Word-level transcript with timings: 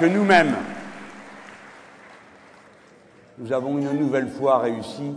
que 0.00 0.06
nous-mêmes, 0.06 0.56
nous 3.36 3.52
avons 3.52 3.76
une 3.76 3.92
nouvelle 3.92 4.28
fois 4.30 4.60
réussi 4.60 5.14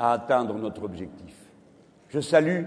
à 0.00 0.12
atteindre 0.12 0.54
notre 0.54 0.82
objectif. 0.82 1.34
Je 2.08 2.20
salue 2.20 2.62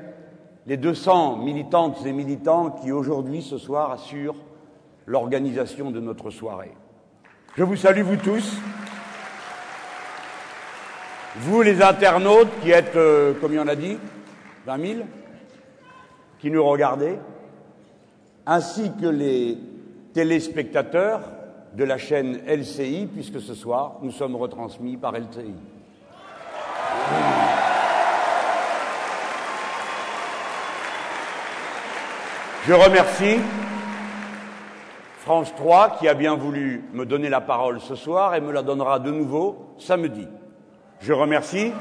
les 0.67 0.77
200 0.77 1.37
militantes 1.37 2.05
et 2.05 2.11
militants 2.11 2.69
qui 2.69 2.91
aujourd'hui, 2.91 3.41
ce 3.41 3.57
soir, 3.57 3.91
assurent 3.91 4.35
l'organisation 5.07 5.89
de 5.89 5.99
notre 5.99 6.29
soirée. 6.29 6.75
Je 7.55 7.63
vous 7.63 7.75
salue, 7.75 8.01
vous 8.01 8.17
tous. 8.17 8.57
Vous, 11.37 11.63
les 11.63 11.81
internautes, 11.81 12.51
qui 12.61 12.69
êtes, 12.69 12.95
euh, 12.95 13.33
comme 13.41 13.53
il 13.53 13.59
en 13.59 13.67
a 13.67 13.75
dit, 13.75 13.97
20 14.67 14.85
000, 14.85 14.99
qui 16.37 16.51
nous 16.51 16.63
regardez, 16.63 17.17
ainsi 18.45 18.91
que 19.01 19.07
les 19.07 19.57
téléspectateurs 20.13 21.36
de 21.77 21.83
la 21.83 21.99
chaîne 21.99 22.39
LCI, 22.47 23.07
puisque 23.13 23.39
ce 23.39 23.53
soir, 23.53 23.97
nous 24.01 24.09
sommes 24.09 24.35
retransmis 24.35 24.97
par 24.97 25.13
LCI. 25.13 25.53
Je 32.65 32.73
remercie 32.73 33.37
France 35.19 35.53
3 35.55 35.97
qui 35.99 36.07
a 36.07 36.15
bien 36.15 36.35
voulu 36.35 36.83
me 36.93 37.05
donner 37.05 37.29
la 37.29 37.41
parole 37.41 37.79
ce 37.79 37.93
soir 37.93 38.33
et 38.33 38.41
me 38.41 38.51
la 38.51 38.63
donnera 38.63 38.97
de 38.97 39.11
nouveau 39.11 39.75
samedi. 39.77 40.27
Je 41.01 41.13
remercie 41.13 41.73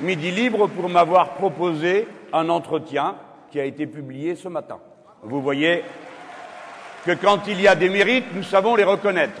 Midi 0.00 0.30
Libre 0.30 0.68
pour 0.68 0.88
m'avoir 0.88 1.34
proposé 1.34 2.08
un 2.32 2.48
entretien 2.48 3.16
qui 3.50 3.60
a 3.60 3.66
été 3.66 3.86
publié 3.86 4.36
ce 4.36 4.48
matin. 4.48 4.78
Vous 5.22 5.42
voyez 5.42 5.82
que 7.08 7.14
quand 7.14 7.46
il 7.48 7.58
y 7.58 7.66
a 7.66 7.74
des 7.74 7.88
mérites, 7.88 8.34
nous 8.34 8.42
savons 8.42 8.76
les 8.76 8.84
reconnaître. 8.84 9.40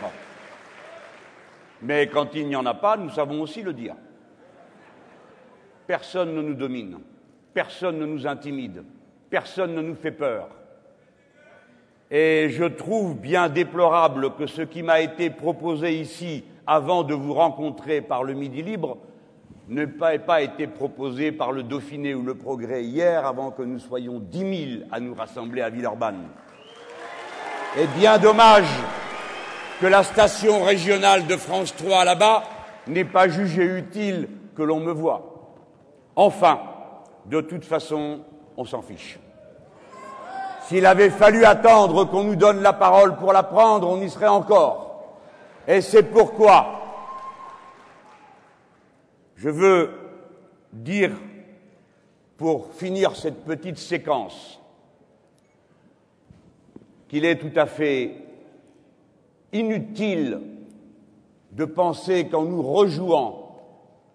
Mais 1.82 2.06
quand 2.06 2.34
il 2.34 2.48
n'y 2.48 2.56
en 2.56 2.64
a 2.64 2.72
pas, 2.72 2.96
nous 2.96 3.10
savons 3.10 3.42
aussi 3.42 3.60
le 3.60 3.74
dire. 3.74 3.94
Personne 5.86 6.34
ne 6.34 6.40
nous 6.40 6.54
domine, 6.54 6.98
personne 7.52 7.98
ne 7.98 8.06
nous 8.06 8.26
intimide, 8.26 8.84
personne 9.28 9.74
ne 9.74 9.82
nous 9.82 9.96
fait 9.96 10.12
peur. 10.12 10.48
Et 12.10 12.48
je 12.48 12.64
trouve 12.64 13.14
bien 13.14 13.50
déplorable 13.50 14.34
que 14.36 14.46
ce 14.46 14.62
qui 14.62 14.82
m'a 14.82 15.02
été 15.02 15.28
proposé 15.28 16.00
ici 16.00 16.44
avant 16.66 17.02
de 17.02 17.12
vous 17.12 17.34
rencontrer 17.34 18.00
par 18.00 18.24
le 18.24 18.32
Midi 18.32 18.62
Libre 18.62 18.96
n'ait 19.68 19.86
pas 19.86 20.40
été 20.40 20.68
proposé 20.68 21.32
par 21.32 21.52
le 21.52 21.64
Dauphiné 21.64 22.14
ou 22.14 22.22
le 22.22 22.34
Progrès 22.34 22.82
hier 22.84 23.26
avant 23.26 23.50
que 23.50 23.60
nous 23.60 23.78
soyons 23.78 24.20
dix 24.20 24.44
mille 24.44 24.86
à 24.90 25.00
nous 25.00 25.12
rassembler 25.12 25.60
à 25.60 25.68
Villeurbanne. 25.68 26.28
Et 27.76 27.86
bien 27.98 28.18
dommage 28.18 28.68
que 29.80 29.86
la 29.86 30.02
station 30.02 30.62
régionale 30.62 31.26
de 31.26 31.36
France 31.36 31.74
3 31.76 32.04
là-bas 32.04 32.42
n'ait 32.86 33.04
pas 33.04 33.28
jugé 33.28 33.62
utile 33.62 34.28
que 34.56 34.62
l'on 34.62 34.80
me 34.80 34.92
voie. 34.92 35.54
Enfin, 36.16 36.60
de 37.26 37.40
toute 37.40 37.64
façon, 37.64 38.20
on 38.56 38.64
s'en 38.64 38.82
fiche. 38.82 39.18
S'il 40.66 40.86
avait 40.86 41.10
fallu 41.10 41.44
attendre 41.44 42.04
qu'on 42.04 42.24
nous 42.24 42.36
donne 42.36 42.62
la 42.62 42.72
parole 42.72 43.16
pour 43.16 43.32
la 43.32 43.42
prendre, 43.42 43.88
on 43.88 44.00
y 44.00 44.10
serait 44.10 44.26
encore. 44.26 45.16
Et 45.66 45.80
c'est 45.80 46.02
pourquoi 46.02 46.78
je 49.38 49.48
veux 49.48 49.90
dire, 50.72 51.12
pour 52.36 52.72
finir 52.74 53.14
cette 53.14 53.44
petite 53.44 53.78
séquence, 53.78 54.57
qu'il 57.08 57.24
est 57.24 57.36
tout 57.36 57.58
à 57.58 57.66
fait 57.66 58.14
inutile 59.52 60.40
de 61.52 61.64
penser 61.64 62.26
qu'en 62.28 62.44
nous 62.44 62.62
rejouant 62.62 63.56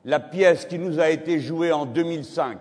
la 0.05 0.19
pièce 0.19 0.65
qui 0.65 0.77
nous 0.77 0.99
a 0.99 1.09
été 1.09 1.39
jouée 1.39 1.71
en 1.71 1.85
2005, 1.85 2.57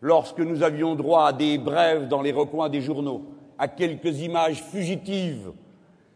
lorsque 0.00 0.40
nous 0.40 0.62
avions 0.62 0.94
droit 0.94 1.26
à 1.28 1.32
des 1.32 1.58
brèves 1.58 2.08
dans 2.08 2.22
les 2.22 2.32
recoins 2.32 2.68
des 2.68 2.80
journaux, 2.80 3.22
à 3.58 3.68
quelques 3.68 4.20
images 4.20 4.62
fugitives, 4.62 5.52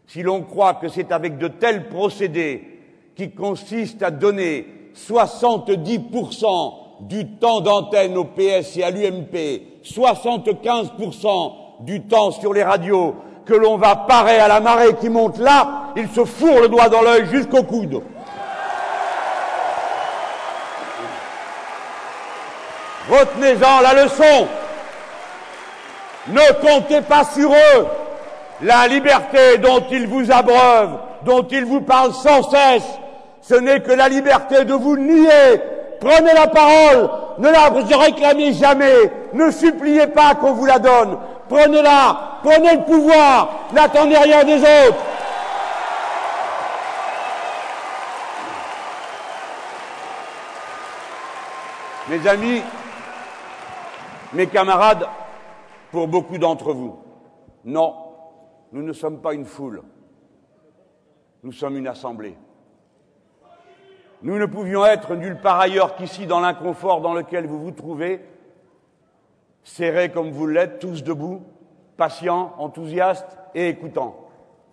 si 0.05 0.21
l'on 0.21 0.43
croit 0.43 0.75
que 0.75 0.89
c'est 0.89 1.11
avec 1.11 1.37
de 1.37 1.47
tels 1.47 1.87
procédés 1.89 2.63
qui 3.15 3.31
consistent 3.31 4.03
à 4.03 4.11
donner 4.11 4.67
70% 4.95 6.73
du 7.01 7.27
temps 7.37 7.61
d'antenne 7.61 8.17
au 8.17 8.25
PS 8.25 8.77
et 8.77 8.83
à 8.83 8.91
l'UMP, 8.91 9.33
75% 9.83 11.53
du 11.81 12.01
temps 12.01 12.31
sur 12.31 12.53
les 12.53 12.63
radios, 12.63 13.15
que 13.51 13.55
l'on 13.57 13.75
va 13.75 13.97
parer 13.97 14.39
à 14.39 14.47
la 14.47 14.61
marée 14.61 14.95
qui 14.95 15.09
monte 15.09 15.37
là, 15.37 15.91
il 15.97 16.07
se 16.09 16.23
fourre 16.23 16.61
le 16.61 16.69
doigt 16.69 16.87
dans 16.87 17.01
l'œil 17.01 17.25
jusqu'au 17.29 17.63
coude. 17.63 18.01
Retenez-en 23.09 23.81
la 23.81 24.03
leçon. 24.05 24.47
Ne 26.27 26.53
comptez 26.61 27.01
pas 27.01 27.25
sur 27.25 27.51
eux. 27.51 27.87
La 28.61 28.87
liberté 28.87 29.57
dont 29.57 29.83
ils 29.91 30.07
vous 30.07 30.31
abreuvent, 30.31 30.99
dont 31.23 31.45
ils 31.51 31.65
vous 31.65 31.81
parlent 31.81 32.13
sans 32.13 32.43
cesse, 32.49 32.87
ce 33.41 33.55
n'est 33.55 33.81
que 33.81 33.91
la 33.91 34.07
liberté 34.07 34.63
de 34.63 34.73
vous 34.73 34.95
nier. 34.95 35.61
Prenez 35.99 36.33
la 36.33 36.47
parole, 36.47 37.09
ne 37.37 37.49
la 37.49 37.69
réclamez 37.97 38.53
jamais, 38.53 39.11
ne 39.33 39.51
suppliez 39.51 40.07
pas 40.07 40.35
qu'on 40.35 40.53
vous 40.53 40.65
la 40.65 40.79
donne. 40.79 41.17
Prenez-la, 41.51 42.39
prenez 42.43 42.77
le 42.77 42.83
pouvoir, 42.85 43.67
n'attendez 43.73 44.15
rien 44.15 44.45
des 44.45 44.61
autres. 44.61 45.03
Mes 52.07 52.25
amis, 52.25 52.61
mes 54.31 54.47
camarades, 54.47 55.05
pour 55.91 56.07
beaucoup 56.07 56.37
d'entre 56.37 56.71
vous, 56.71 56.97
non, 57.65 57.95
nous 58.71 58.81
ne 58.81 58.93
sommes 58.93 59.19
pas 59.19 59.33
une 59.33 59.43
foule, 59.43 59.83
nous 61.43 61.51
sommes 61.51 61.75
une 61.75 61.87
assemblée. 61.89 62.37
Nous 64.21 64.39
ne 64.39 64.45
pouvions 64.45 64.85
être 64.85 65.15
nulle 65.15 65.41
part 65.41 65.59
ailleurs 65.59 65.95
qu'ici 65.97 66.27
dans 66.27 66.39
l'inconfort 66.39 67.01
dans 67.01 67.13
lequel 67.13 67.45
vous 67.45 67.59
vous 67.59 67.71
trouvez, 67.71 68.23
serrés 69.63 70.11
comme 70.11 70.31
vous 70.31 70.47
l'êtes, 70.47 70.79
tous 70.79 71.03
debout, 71.03 71.41
patients, 71.97 72.53
enthousiastes 72.57 73.37
et 73.53 73.69
écoutants. 73.69 74.15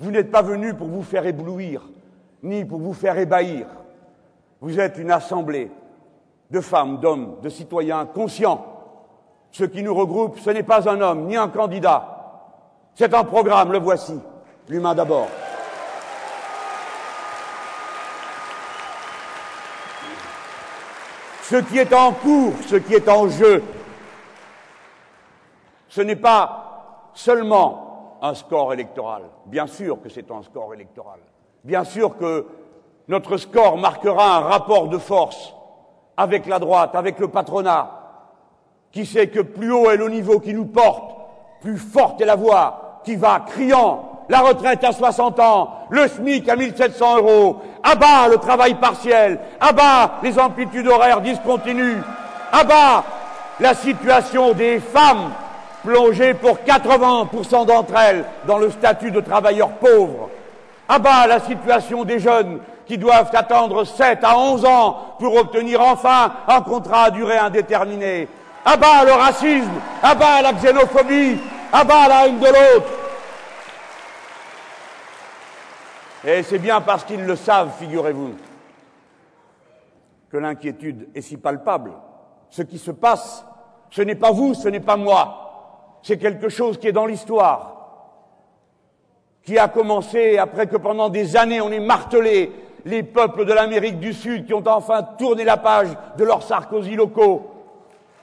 Vous 0.00 0.10
n'êtes 0.10 0.30
pas 0.30 0.42
venus 0.42 0.74
pour 0.74 0.88
vous 0.88 1.02
faire 1.02 1.26
éblouir, 1.26 1.88
ni 2.42 2.64
pour 2.64 2.80
vous 2.80 2.92
faire 2.92 3.18
ébahir. 3.18 3.66
Vous 4.60 4.78
êtes 4.80 4.98
une 4.98 5.10
assemblée 5.10 5.70
de 6.50 6.60
femmes, 6.60 6.98
d'hommes, 7.00 7.36
de 7.42 7.48
citoyens 7.48 8.06
conscients. 8.06 8.64
Ce 9.50 9.64
qui 9.64 9.82
nous 9.82 9.94
regroupe, 9.94 10.38
ce 10.38 10.50
n'est 10.50 10.62
pas 10.62 10.88
un 10.88 11.00
homme, 11.00 11.26
ni 11.26 11.36
un 11.36 11.48
candidat. 11.48 12.14
C'est 12.94 13.14
un 13.14 13.24
programme, 13.24 13.72
le 13.72 13.78
voici. 13.78 14.18
L'humain 14.68 14.94
d'abord. 14.94 15.28
Ce 21.42 21.56
qui 21.56 21.78
est 21.78 21.94
en 21.94 22.12
cours, 22.12 22.52
ce 22.66 22.76
qui 22.76 22.94
est 22.94 23.08
en 23.08 23.28
jeu, 23.28 23.62
ce 25.88 26.00
n'est 26.00 26.16
pas 26.16 27.10
seulement 27.14 28.18
un 28.22 28.34
score 28.34 28.72
électoral. 28.72 29.22
Bien 29.46 29.66
sûr 29.66 30.00
que 30.02 30.08
c'est 30.08 30.30
un 30.30 30.42
score 30.42 30.74
électoral. 30.74 31.20
Bien 31.64 31.84
sûr 31.84 32.16
que 32.16 32.46
notre 33.08 33.36
score 33.36 33.78
marquera 33.78 34.36
un 34.36 34.40
rapport 34.40 34.88
de 34.88 34.98
force 34.98 35.54
avec 36.16 36.46
la 36.46 36.58
droite, 36.58 36.94
avec 36.94 37.18
le 37.18 37.28
patronat, 37.28 37.90
qui 38.92 39.06
sait 39.06 39.28
que 39.28 39.40
plus 39.40 39.72
haut 39.72 39.90
est 39.90 39.96
le 39.96 40.08
niveau 40.08 40.40
qui 40.40 40.52
nous 40.52 40.66
porte, 40.66 41.16
plus 41.60 41.78
forte 41.78 42.20
est 42.20 42.26
la 42.26 42.36
voix 42.36 43.00
qui 43.04 43.16
va 43.16 43.40
criant 43.40 44.24
la 44.28 44.40
retraite 44.40 44.84
à 44.84 44.92
60 44.92 45.40
ans, 45.40 45.70
le 45.88 46.06
SMIC 46.06 46.48
à 46.48 46.56
1700 46.56 47.18
euros, 47.18 47.62
à 47.82 47.94
bas 47.94 48.28
le 48.28 48.36
travail 48.36 48.74
partiel, 48.74 49.40
à 49.58 49.72
bas 49.72 50.18
les 50.22 50.38
amplitudes 50.38 50.86
horaires 50.86 51.22
discontinues, 51.22 52.02
à 52.52 52.64
bas 52.64 53.04
la 53.60 53.74
situation 53.74 54.52
des 54.52 54.80
femmes 54.80 55.30
plongées 55.88 56.34
pour 56.34 56.58
80% 56.58 57.64
d'entre 57.64 57.96
elles 57.96 58.22
dans 58.46 58.58
le 58.58 58.70
statut 58.70 59.10
de 59.10 59.20
travailleurs 59.20 59.70
pauvres, 59.70 60.28
à 60.86 60.98
bas 60.98 61.26
la 61.26 61.40
situation 61.40 62.04
des 62.04 62.18
jeunes 62.18 62.60
qui 62.84 62.98
doivent 62.98 63.30
attendre 63.32 63.84
7 63.84 64.18
à 64.22 64.36
11 64.36 64.66
ans 64.66 65.16
pour 65.18 65.34
obtenir 65.36 65.80
enfin 65.80 66.30
un 66.46 66.60
contrat 66.60 67.04
à 67.04 67.10
durée 67.10 67.38
indéterminée, 67.38 68.28
à 68.66 68.76
bas 68.76 69.02
le 69.06 69.12
racisme, 69.12 69.80
à 70.02 70.14
bas 70.14 70.42
la 70.42 70.52
xénophobie, 70.52 71.38
à 71.72 71.84
bas 71.84 72.06
la 72.06 72.26
haine 72.26 72.38
de 72.38 72.46
l'autre, 72.46 72.92
Et 76.26 76.42
c'est 76.42 76.58
bien 76.58 76.82
parce 76.82 77.04
qu'ils 77.04 77.24
le 77.24 77.36
savent, 77.36 77.70
figurez-vous, 77.78 78.34
que 80.30 80.36
l'inquiétude 80.36 81.08
est 81.14 81.22
si 81.22 81.38
palpable. 81.38 81.92
Ce 82.50 82.60
qui 82.60 82.76
se 82.76 82.90
passe, 82.90 83.46
ce 83.90 84.02
n'est 84.02 84.16
pas 84.16 84.32
vous, 84.32 84.52
ce 84.52 84.68
n'est 84.68 84.80
pas 84.80 84.96
moi. 84.96 85.47
C'est 86.08 86.16
quelque 86.16 86.48
chose 86.48 86.78
qui 86.78 86.88
est 86.88 86.92
dans 86.92 87.04
l'histoire. 87.04 87.74
qui 89.44 89.58
a 89.58 89.68
commencé 89.68 90.38
après 90.38 90.66
que 90.66 90.78
pendant 90.78 91.10
des 91.10 91.36
années 91.36 91.60
on 91.60 91.70
ait 91.70 91.80
martelé 91.80 92.50
les 92.86 93.02
peuples 93.02 93.44
de 93.44 93.52
l'Amérique 93.52 93.98
du 93.98 94.14
Sud 94.14 94.46
qui 94.46 94.54
ont 94.54 94.64
enfin 94.66 95.02
tourné 95.18 95.44
la 95.44 95.58
page 95.58 95.88
de 96.16 96.24
leurs 96.24 96.42
Sarkozy 96.42 96.94
locaux 96.94 97.50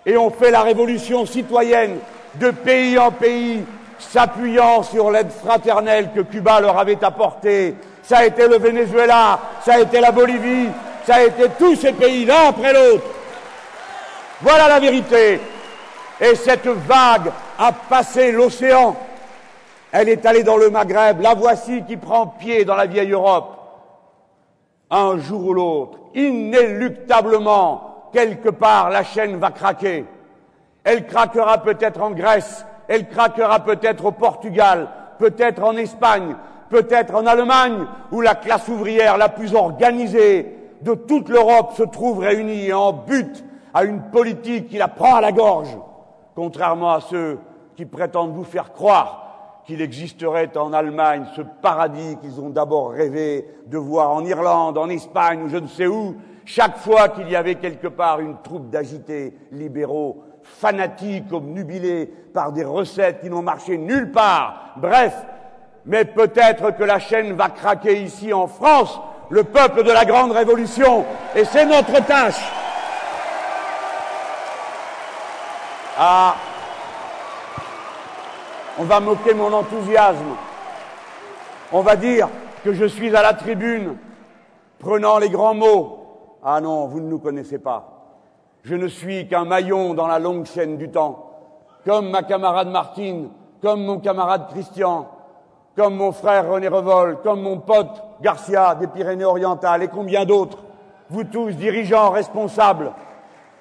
et 0.03 0.17
ont 0.17 0.31
fait 0.31 0.49
la 0.49 0.63
révolution 0.63 1.27
citoyenne 1.27 1.99
de 2.39 2.49
pays 2.49 2.97
en 2.97 3.11
pays, 3.11 3.63
s'appuyant 3.99 4.81
sur 4.81 5.11
l'aide 5.11 5.31
fraternelle 5.31 6.09
que 6.11 6.21
Cuba 6.21 6.61
leur 6.61 6.79
avait 6.79 7.03
apportée. 7.03 7.75
Ça 8.01 8.17
a 8.17 8.25
été 8.25 8.47
le 8.47 8.57
Venezuela, 8.57 9.39
ça 9.63 9.75
a 9.75 9.79
été 9.81 9.99
la 9.99 10.11
Bolivie, 10.11 10.69
ça 11.05 11.17
a 11.17 11.23
été 11.23 11.49
tous 11.59 11.75
ces 11.75 11.93
pays 11.93 12.25
l'un 12.25 12.49
après 12.49 12.73
l'autre. 12.73 13.05
Voilà 14.41 14.69
la 14.69 14.79
vérité. 14.79 15.39
Et 16.19 16.33
cette 16.33 16.65
vague 16.65 17.31
a 17.59 17.71
passé 17.71 18.31
l'océan. 18.31 18.95
Elle 19.91 20.09
est 20.09 20.25
allée 20.25 20.43
dans 20.43 20.57
le 20.57 20.69
Maghreb. 20.69 21.21
La 21.21 21.33
voici 21.33 21.83
qui 21.85 21.97
prend 21.97 22.27
pied 22.27 22.65
dans 22.65 22.75
la 22.75 22.85
vieille 22.85 23.11
Europe. 23.11 23.57
Un 24.91 25.17
jour 25.17 25.47
ou 25.47 25.53
l'autre, 25.53 25.99
inéluctablement, 26.13 28.09
quelque 28.13 28.49
part, 28.49 28.89
la 28.89 29.03
chaîne 29.03 29.37
va 29.37 29.51
craquer. 29.51 30.05
Elle 30.83 31.07
craquera 31.07 31.57
peut-être 31.57 32.01
en 32.01 32.11
Grèce, 32.11 32.65
elle 32.87 33.07
craquera 33.07 33.61
peut-être 33.61 34.05
au 34.05 34.11
Portugal, 34.11 34.87
peut-être 35.17 35.63
en 35.63 35.75
Espagne, 35.75 36.35
peut-être 36.69 37.15
en 37.15 37.25
Allemagne, 37.25 37.85
où 38.11 38.21
la 38.21 38.35
classe 38.35 38.67
ouvrière 38.67 39.17
la 39.17 39.29
plus 39.29 39.55
organisée 39.55 40.55
de 40.81 40.93
toute 40.93 41.29
l'Europe 41.29 41.73
se 41.75 41.83
trouve 41.83 42.19
réunie 42.19 42.71
en 42.71 42.93
but 42.93 43.43
à 43.73 43.83
une 43.83 44.01
politique 44.01 44.69
qui 44.69 44.77
la 44.77 44.87
prend 44.87 45.15
à 45.15 45.21
la 45.21 45.31
gorge, 45.31 45.75
contrairement 46.35 46.93
à 46.93 47.01
ceux 47.01 47.39
qui 47.75 47.85
prétendent 47.85 48.33
vous 48.33 48.43
faire 48.43 48.73
croire 48.73 49.61
qu'il 49.65 49.81
existerait 49.81 50.55
en 50.57 50.73
Allemagne 50.73 51.25
ce 51.35 51.41
paradis 51.41 52.17
qu'ils 52.21 52.39
ont 52.39 52.49
d'abord 52.49 52.91
rêvé 52.91 53.47
de 53.65 53.77
voir 53.77 54.11
en 54.11 54.23
Irlande, 54.23 54.77
en 54.77 54.89
Espagne 54.89 55.43
ou 55.43 55.49
je 55.49 55.57
ne 55.57 55.67
sais 55.67 55.87
où, 55.87 56.15
chaque 56.45 56.77
fois 56.77 57.09
qu'il 57.09 57.29
y 57.29 57.35
avait 57.35 57.55
quelque 57.55 57.87
part 57.87 58.19
une 58.19 58.37
troupe 58.43 58.69
d'agités 58.69 59.33
libéraux 59.51 60.23
fanatiques, 60.43 61.33
obnubilés 61.33 62.05
par 62.05 62.51
des 62.51 62.63
recettes 62.63 63.21
qui 63.21 63.29
n'ont 63.31 63.41
marché 63.41 63.79
nulle 63.79 64.11
part. 64.11 64.73
Bref, 64.77 65.15
mais 65.85 66.05
peut-être 66.05 66.77
que 66.77 66.83
la 66.83 66.99
chaîne 66.99 67.33
va 67.33 67.49
craquer 67.49 68.01
ici 68.01 68.31
en 68.31 68.45
France, 68.45 68.99
le 69.29 69.43
peuple 69.43 69.83
de 69.83 69.91
la 69.91 70.05
grande 70.05 70.31
révolution, 70.31 71.03
et 71.35 71.45
c'est 71.45 71.65
notre 71.65 72.05
tâche. 72.05 72.39
Ah, 75.97 76.35
on 78.77 78.83
va 78.83 78.99
moquer 78.99 79.33
mon 79.33 79.53
enthousiasme. 79.53 80.35
On 81.71 81.81
va 81.81 81.95
dire 81.95 82.27
que 82.63 82.73
je 82.73 82.85
suis 82.85 83.15
à 83.15 83.21
la 83.21 83.33
tribune, 83.33 83.95
prenant 84.79 85.19
les 85.19 85.29
grands 85.29 85.53
mots. 85.53 86.39
Ah 86.43 86.59
non, 86.59 86.87
vous 86.87 86.99
ne 86.99 87.07
nous 87.07 87.19
connaissez 87.19 87.59
pas. 87.59 87.95
Je 88.63 88.75
ne 88.75 88.87
suis 88.87 89.27
qu'un 89.27 89.45
maillon 89.45 89.93
dans 89.93 90.07
la 90.07 90.19
longue 90.19 90.45
chaîne 90.45 90.77
du 90.77 90.89
temps, 90.89 91.29
comme 91.85 92.09
ma 92.09 92.23
camarade 92.23 92.67
Martine, 92.67 93.29
comme 93.61 93.85
mon 93.85 93.99
camarade 93.99 94.49
Christian, 94.49 95.07
comme 95.77 95.95
mon 95.95 96.11
frère 96.11 96.49
René 96.49 96.67
Revol, 96.67 97.19
comme 97.23 97.41
mon 97.41 97.59
pote 97.59 98.03
Garcia 98.21 98.75
des 98.75 98.87
Pyrénées-Orientales 98.87 99.83
et 99.83 99.87
combien 99.87 100.25
d'autres, 100.25 100.57
vous 101.09 101.23
tous 101.23 101.51
dirigeants 101.51 102.09
responsables. 102.09 102.91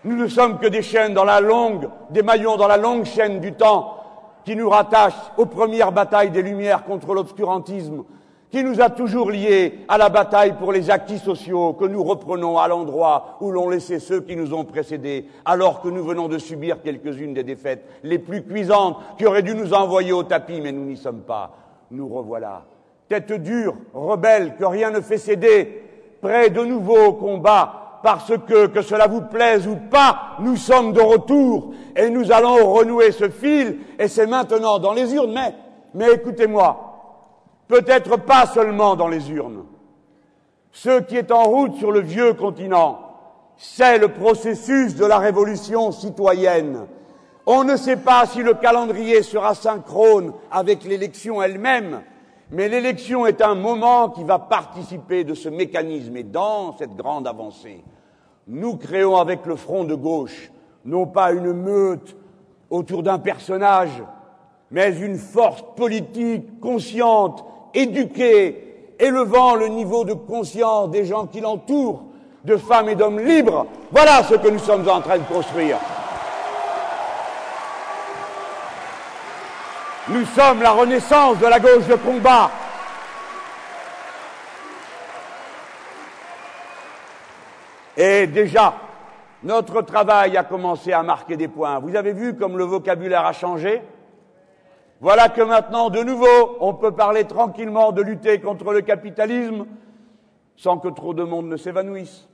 Nous 0.04 0.16
ne 0.16 0.26
sommes 0.26 0.58
que 0.58 0.66
des 0.66 0.82
chaînes 0.82 1.14
dans 1.14 1.24
la 1.24 1.40
longue, 1.40 1.88
des 2.10 2.22
maillons 2.22 2.56
dans 2.56 2.68
la 2.68 2.76
longue 2.76 3.04
chaîne 3.04 3.40
du 3.40 3.52
temps 3.52 3.96
qui 4.44 4.54
nous 4.54 4.68
rattache 4.68 5.14
aux 5.38 5.46
premières 5.46 5.92
batailles 5.92 6.30
des 6.30 6.42
Lumières 6.42 6.84
contre 6.84 7.14
l'obscurantisme, 7.14 8.04
qui 8.50 8.62
nous 8.62 8.82
a 8.82 8.90
toujours 8.90 9.30
liés 9.30 9.80
à 9.88 9.96
la 9.96 10.10
bataille 10.10 10.56
pour 10.58 10.72
les 10.72 10.90
acquis 10.90 11.18
sociaux 11.18 11.72
que 11.72 11.86
nous 11.86 12.04
reprenons 12.04 12.58
à 12.58 12.68
l'endroit 12.68 13.38
où 13.40 13.50
l'ont 13.50 13.70
laissé 13.70 13.98
ceux 13.98 14.20
qui 14.20 14.36
nous 14.36 14.52
ont 14.52 14.64
précédés, 14.64 15.26
alors 15.44 15.80
que 15.80 15.88
nous 15.88 16.04
venons 16.04 16.28
de 16.28 16.38
subir 16.38 16.82
quelques-unes 16.82 17.32
des 17.32 17.42
défaites 17.42 17.84
les 18.02 18.18
plus 18.18 18.42
cuisantes 18.42 18.98
qui 19.16 19.26
auraient 19.26 19.42
dû 19.42 19.54
nous 19.54 19.72
envoyer 19.72 20.12
au 20.12 20.22
tapis, 20.22 20.60
mais 20.60 20.70
nous 20.70 20.84
n'y 20.84 20.98
sommes 20.98 21.22
pas. 21.22 21.56
Nous 21.90 22.06
revoilà. 22.06 22.62
Tête 23.08 23.32
dure, 23.32 23.74
rebelle, 23.94 24.54
que 24.56 24.64
rien 24.64 24.90
ne 24.90 25.00
fait 25.00 25.18
céder, 25.18 25.82
prêts 26.20 26.50
de 26.50 26.62
nouveau 26.62 27.06
au 27.06 27.12
combat, 27.14 27.83
parce 28.04 28.34
que, 28.46 28.66
que 28.66 28.82
cela 28.82 29.06
vous 29.06 29.22
plaise 29.22 29.66
ou 29.66 29.76
pas, 29.76 30.36
nous 30.40 30.56
sommes 30.56 30.92
de 30.92 31.00
retour 31.00 31.72
et 31.96 32.10
nous 32.10 32.30
allons 32.30 32.70
renouer 32.70 33.12
ce 33.12 33.30
fil 33.30 33.78
et 33.98 34.08
c'est 34.08 34.26
maintenant 34.26 34.78
dans 34.78 34.92
les 34.92 35.14
urnes. 35.14 35.32
Mais, 35.32 35.54
mais 35.94 36.12
écoutez-moi, 36.12 37.64
peut-être 37.66 38.18
pas 38.18 38.44
seulement 38.44 38.94
dans 38.94 39.08
les 39.08 39.30
urnes. 39.30 39.64
Ce 40.70 41.00
qui 41.00 41.16
est 41.16 41.32
en 41.32 41.44
route 41.44 41.76
sur 41.76 41.92
le 41.92 42.00
vieux 42.00 42.34
continent, 42.34 42.98
c'est 43.56 43.96
le 43.96 44.08
processus 44.08 44.96
de 44.96 45.06
la 45.06 45.16
révolution 45.16 45.90
citoyenne. 45.90 46.86
On 47.46 47.64
ne 47.64 47.76
sait 47.76 47.96
pas 47.96 48.26
si 48.26 48.42
le 48.42 48.52
calendrier 48.52 49.22
sera 49.22 49.54
synchrone 49.54 50.34
avec 50.50 50.84
l'élection 50.84 51.42
elle-même, 51.42 52.02
mais 52.50 52.68
l'élection 52.68 53.24
est 53.24 53.40
un 53.40 53.54
moment 53.54 54.10
qui 54.10 54.24
va 54.24 54.38
participer 54.38 55.24
de 55.24 55.32
ce 55.32 55.48
mécanisme 55.48 56.18
et 56.18 56.22
dans 56.22 56.76
cette 56.76 56.94
grande 56.96 57.26
avancée 57.26 57.82
nous 58.46 58.76
créons 58.76 59.16
avec 59.16 59.46
le 59.46 59.56
front 59.56 59.84
de 59.84 59.94
gauche 59.94 60.50
non 60.84 61.06
pas 61.06 61.32
une 61.32 61.52
meute 61.52 62.16
autour 62.70 63.02
d'un 63.02 63.18
personnage, 63.18 64.02
mais 64.70 64.96
une 64.98 65.18
force 65.18 65.64
politique 65.76 66.60
consciente, 66.60 67.44
éduquée, 67.72 68.94
élevant 68.98 69.54
le 69.54 69.68
niveau 69.68 70.04
de 70.04 70.12
conscience 70.12 70.90
des 70.90 71.04
gens 71.04 71.26
qui 71.26 71.40
l'entourent, 71.40 72.04
de 72.44 72.56
femmes 72.56 72.90
et 72.90 72.94
d'hommes 72.94 73.20
libres. 73.20 73.66
Voilà 73.90 74.22
ce 74.22 74.34
que 74.34 74.48
nous 74.48 74.58
sommes 74.58 74.88
en 74.88 75.00
train 75.00 75.18
de 75.18 75.24
construire. 75.24 75.78
Nous 80.08 80.26
sommes 80.26 80.60
la 80.60 80.72
renaissance 80.72 81.38
de 81.38 81.46
la 81.46 81.58
gauche 81.58 81.86
de 81.86 81.94
combat, 81.94 82.50
Et 87.96 88.26
déjà, 88.26 88.74
notre 89.42 89.82
travail 89.82 90.36
a 90.36 90.44
commencé 90.44 90.92
à 90.92 91.02
marquer 91.02 91.36
des 91.36 91.48
points. 91.48 91.78
Vous 91.78 91.94
avez 91.96 92.12
vu 92.12 92.34
comme 92.34 92.58
le 92.58 92.64
vocabulaire 92.64 93.24
a 93.24 93.32
changé 93.32 93.82
Voilà 95.00 95.28
que 95.28 95.42
maintenant, 95.42 95.90
de 95.90 96.02
nouveau, 96.02 96.56
on 96.60 96.74
peut 96.74 96.92
parler 96.92 97.24
tranquillement 97.24 97.92
de 97.92 98.02
lutter 98.02 98.40
contre 98.40 98.72
le 98.72 98.80
capitalisme 98.80 99.66
sans 100.56 100.78
que 100.78 100.88
trop 100.88 101.14
de 101.14 101.24
monde 101.24 101.46
ne 101.46 101.56
s'évanouisse. 101.56 102.28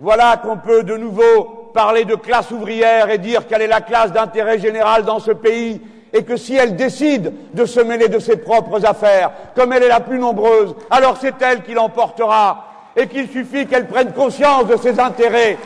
Voilà 0.00 0.36
qu'on 0.36 0.56
peut 0.56 0.84
de 0.84 0.96
nouveau 0.96 1.70
parler 1.74 2.04
de 2.04 2.14
classe 2.14 2.50
ouvrière 2.50 3.10
et 3.10 3.18
dire 3.18 3.46
quelle 3.46 3.62
est 3.62 3.66
la 3.66 3.80
classe 3.80 4.12
d'intérêt 4.12 4.58
général 4.58 5.04
dans 5.04 5.18
ce 5.18 5.32
pays 5.32 5.80
et 6.12 6.24
que 6.24 6.36
si 6.36 6.54
elle 6.54 6.76
décide 6.76 7.32
de 7.52 7.64
se 7.66 7.80
mêler 7.80 8.08
de 8.08 8.18
ses 8.18 8.38
propres 8.38 8.86
affaires, 8.86 9.30
comme 9.54 9.72
elle 9.72 9.82
est 9.82 9.88
la 9.88 10.00
plus 10.00 10.18
nombreuse, 10.18 10.74
alors 10.90 11.18
c'est 11.18 11.40
elle 11.42 11.62
qui 11.62 11.74
l'emportera 11.74 12.67
et 12.98 13.06
qu'il 13.06 13.30
suffit 13.30 13.66
qu'elle 13.66 13.86
prenne 13.86 14.12
conscience 14.12 14.66
de 14.66 14.76
ses 14.76 14.98
intérêts. 14.98 15.56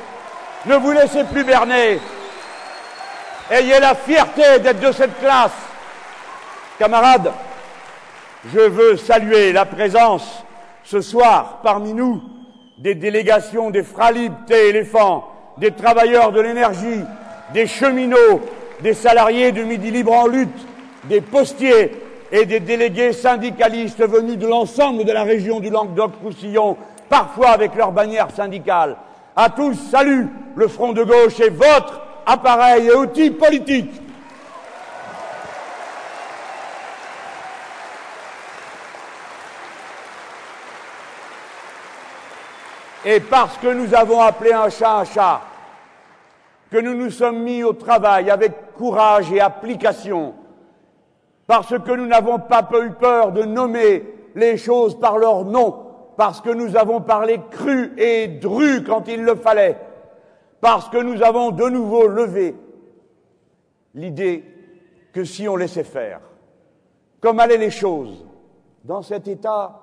Ne 0.67 0.77
vous 0.77 0.93
laissez 0.93 1.25
plus 1.25 1.45
berner. 1.45 1.99
Ayez 3.51 3.81
la 3.81 3.95
fierté 3.95 4.59
d'être 4.63 4.81
de 4.81 4.93
cette 4.93 5.19
classe. 5.19 5.51
Camarades, 6.79 7.33
je 8.53 8.61
veux 8.61 8.97
saluer 8.99 9.53
la 9.53 9.65
présence 9.65 10.45
ce 10.85 11.01
soir 11.01 11.61
parmi 11.63 11.95
nous 11.95 12.23
des 12.77 12.95
délégations 12.95 13.71
des 13.71 13.83
Fralib 13.83 14.33
éléphants, 14.51 15.29
des 15.57 15.71
travailleurs 15.71 16.33
de 16.33 16.41
l'énergie, 16.41 17.01
des 17.55 17.67
cheminots, 17.67 18.41
des 18.81 18.95
salariés 18.95 19.53
de 19.53 19.63
Midi 19.63 19.91
Libre 19.91 20.13
en 20.13 20.27
lutte, 20.27 20.67
des 21.05 21.21
postiers 21.21 21.93
et 22.31 22.45
des 22.45 22.61
délégués 22.61 23.13
syndicalistes 23.13 24.07
venus 24.07 24.37
de 24.37 24.47
l'ensemble 24.47 25.05
de 25.05 25.13
la 25.13 25.23
région 25.23 25.61
du 25.61 25.71
Languedoc-Roussillon 25.71 26.77
parfois 27.13 27.51
avec 27.51 27.75
leur 27.75 27.93
bannière 27.93 28.31
syndicale. 28.31 28.97
À 29.37 29.51
tous, 29.51 29.75
salut, 29.75 30.31
le 30.57 30.67
Front 30.67 30.95
de 30.95 31.05
gauche 31.05 31.39
est 31.41 31.51
votre 31.51 32.01
appareil 32.25 32.87
et 32.87 32.95
outil 32.95 33.31
politique. 33.31 34.01
Et 43.05 43.21
parce 43.21 43.59
que 43.59 43.69
nous 43.69 43.95
avons 43.95 44.23
appelé 44.23 44.55
un 44.55 44.71
chat 44.71 45.01
un 45.01 45.05
chat, 45.05 45.43
que 46.71 46.79
nous 46.79 46.95
nous 46.95 47.11
sommes 47.11 47.43
mis 47.43 47.63
au 47.63 47.75
travail 47.75 48.31
avec 48.31 48.73
courage 48.73 49.31
et 49.31 49.41
application, 49.41 50.33
parce 51.47 51.79
que 51.79 51.93
nous 51.93 52.07
n'avons 52.07 52.39
pas 52.39 52.67
eu 52.83 52.93
peur 52.93 53.33
de 53.33 53.43
nommer 53.43 54.03
les 54.35 54.57
choses 54.57 54.99
par 54.99 55.19
leur 55.19 55.45
nom, 55.45 55.92
parce 56.23 56.41
que 56.41 56.51
nous 56.51 56.77
avons 56.77 57.01
parlé 57.01 57.41
cru 57.51 57.95
et 57.99 58.29
dru 58.29 58.85
quand 58.85 59.09
il 59.09 59.25
le 59.25 59.35
fallait, 59.35 59.77
parce 60.61 60.89
que 60.89 60.99
nous 60.99 61.21
avons 61.21 61.51
de 61.51 61.65
nouveau 61.65 62.07
levé 62.07 62.55
l'idée 63.93 64.45
que 65.13 65.25
si 65.25 65.49
on 65.49 65.57
laissait 65.57 65.83
faire, 65.83 66.21
comme 67.21 67.41
allaient 67.41 67.57
les 67.57 67.73
choses 67.73 68.25
dans 68.85 69.03
cet 69.03 69.27
état 69.27 69.81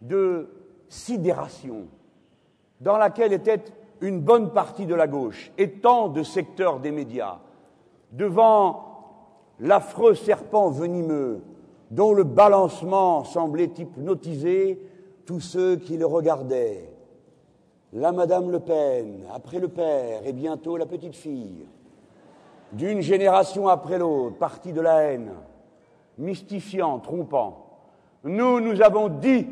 de 0.00 0.48
sidération 0.88 1.88
dans 2.80 2.96
laquelle 2.96 3.34
était 3.34 3.62
une 4.00 4.22
bonne 4.22 4.54
partie 4.54 4.86
de 4.86 4.94
la 4.94 5.08
gauche 5.08 5.52
et 5.58 5.72
tant 5.72 6.08
de 6.08 6.22
secteurs 6.22 6.80
des 6.80 6.90
médias 6.90 7.36
devant 8.12 9.12
l'affreux 9.60 10.14
serpent 10.14 10.70
venimeux 10.70 11.42
dont 11.90 12.14
le 12.14 12.24
balancement 12.24 13.24
semblait 13.24 13.70
hypnotiser 13.76 14.80
tous 15.26 15.40
ceux 15.40 15.76
qui 15.76 15.96
le 15.96 16.06
regardaient. 16.06 16.88
La 17.92 18.12
Madame 18.12 18.50
Le 18.50 18.60
Pen, 18.60 19.24
après 19.34 19.58
le 19.58 19.68
père 19.68 20.20
et 20.24 20.32
bientôt 20.32 20.76
la 20.76 20.86
petite 20.86 21.16
fille, 21.16 21.66
d'une 22.72 23.00
génération 23.00 23.66
après 23.68 23.98
l'autre, 23.98 24.36
partie 24.36 24.72
de 24.72 24.80
la 24.80 25.02
haine, 25.02 25.32
mystifiant, 26.18 26.98
trompant. 27.00 27.66
Nous, 28.22 28.60
nous 28.60 28.80
avons 28.82 29.08
dit 29.08 29.48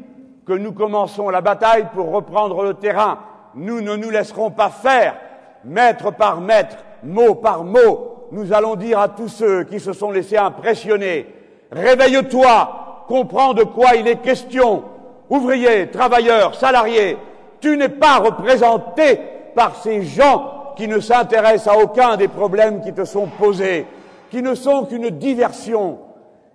que 0.47 0.53
nous 0.53 0.73
commençons 0.73 1.29
la 1.31 1.41
bataille 1.41 1.89
pour 1.95 2.13
reprendre 2.13 2.63
le 2.63 2.75
terrain. 2.75 3.19
Nous 3.55 3.81
ne 3.81 3.97
nous 3.97 4.11
laisserons 4.11 4.51
pas 4.51 4.71
faire, 4.71 5.17
mètre 5.65 6.15
par 6.15 6.41
mètre, 6.41 6.77
mot 7.03 7.35
par 7.35 7.65
mot. 7.65 8.29
Nous 8.31 8.53
allons 8.53 8.77
dire 8.77 9.01
à 9.01 9.09
tous 9.09 9.29
ceux 9.29 9.65
qui 9.65 9.81
se 9.81 9.93
sont 9.93 10.11
laissés 10.11 10.37
impressionner, 10.37 11.27
réveille-toi, 11.73 13.05
comprends 13.09 13.55
de 13.55 13.65
quoi 13.65 13.97
il 13.97 14.07
est 14.07 14.23
question. 14.23 14.85
Ouvriers, 15.31 15.89
travailleurs, 15.89 16.55
salariés, 16.55 17.19
tu 17.61 17.77
n'es 17.77 17.89
pas 17.89 18.17
représenté 18.19 19.21
par 19.55 19.77
ces 19.77 20.03
gens 20.03 20.73
qui 20.77 20.89
ne 20.89 21.01
s'intéressent 21.01 21.75
à 21.75 21.79
aucun 21.79 22.17
des 22.17 22.29
problèmes 22.29 22.81
qui 22.81 22.93
te 22.93 23.05
sont 23.05 23.27
posés, 23.27 23.87
qui 24.31 24.43
ne 24.43 24.55
sont 24.55 24.85
qu'une 24.85 25.11
diversion, 25.11 25.99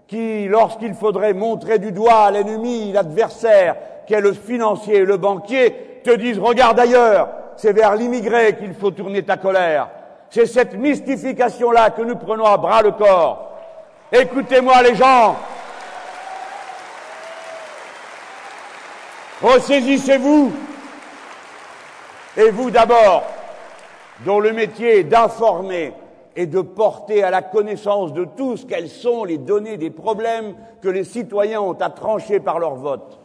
qui, 0.07 0.47
lorsqu'il 0.47 0.93
faudrait 0.93 1.33
montrer 1.33 1.77
du 1.77 1.91
doigt 1.91 2.31
l'ennemi, 2.31 2.91
l'adversaire, 2.91 3.75
qu'est 4.07 4.21
le 4.21 4.33
financier 4.33 5.05
le 5.05 5.17
banquier, 5.17 6.01
te 6.03 6.11
disent 6.11 6.39
regarde 6.39 6.79
ailleurs, 6.79 7.29
c'est 7.55 7.73
vers 7.73 7.95
l'immigré 7.95 8.55
qu'il 8.55 8.73
faut 8.73 8.91
tourner 8.91 9.23
ta 9.23 9.37
colère. 9.37 9.89
C'est 10.29 10.45
cette 10.45 10.75
mystification-là 10.75 11.91
que 11.91 12.01
nous 12.01 12.15
prenons 12.15 12.45
à 12.45 12.57
bras 12.57 12.81
le 12.81 12.91
corps. 12.91 13.51
Écoutez-moi 14.11 14.81
les 14.81 14.95
gens. 14.95 15.35
Ressaisissez-vous. 19.43 20.51
Et 22.38 22.50
vous 22.50 22.71
d'abord, 22.71 23.23
dont 24.25 24.39
le 24.39 24.53
métier 24.53 25.00
est 25.00 25.03
d'informer, 25.03 25.93
et 26.35 26.47
de 26.47 26.62
porter 26.62 27.23
à 27.23 27.29
la 27.29 27.41
connaissance 27.41 28.13
de 28.13 28.25
tous 28.25 28.65
quelles 28.65 28.89
sont 28.89 29.23
les 29.23 29.38
données 29.38 29.77
des 29.77 29.91
problèmes 29.91 30.55
que 30.81 30.89
les 30.89 31.03
citoyens 31.03 31.62
ont 31.62 31.73
à 31.73 31.89
trancher 31.89 32.39
par 32.39 32.59
leur 32.59 32.75
vote. 32.75 33.19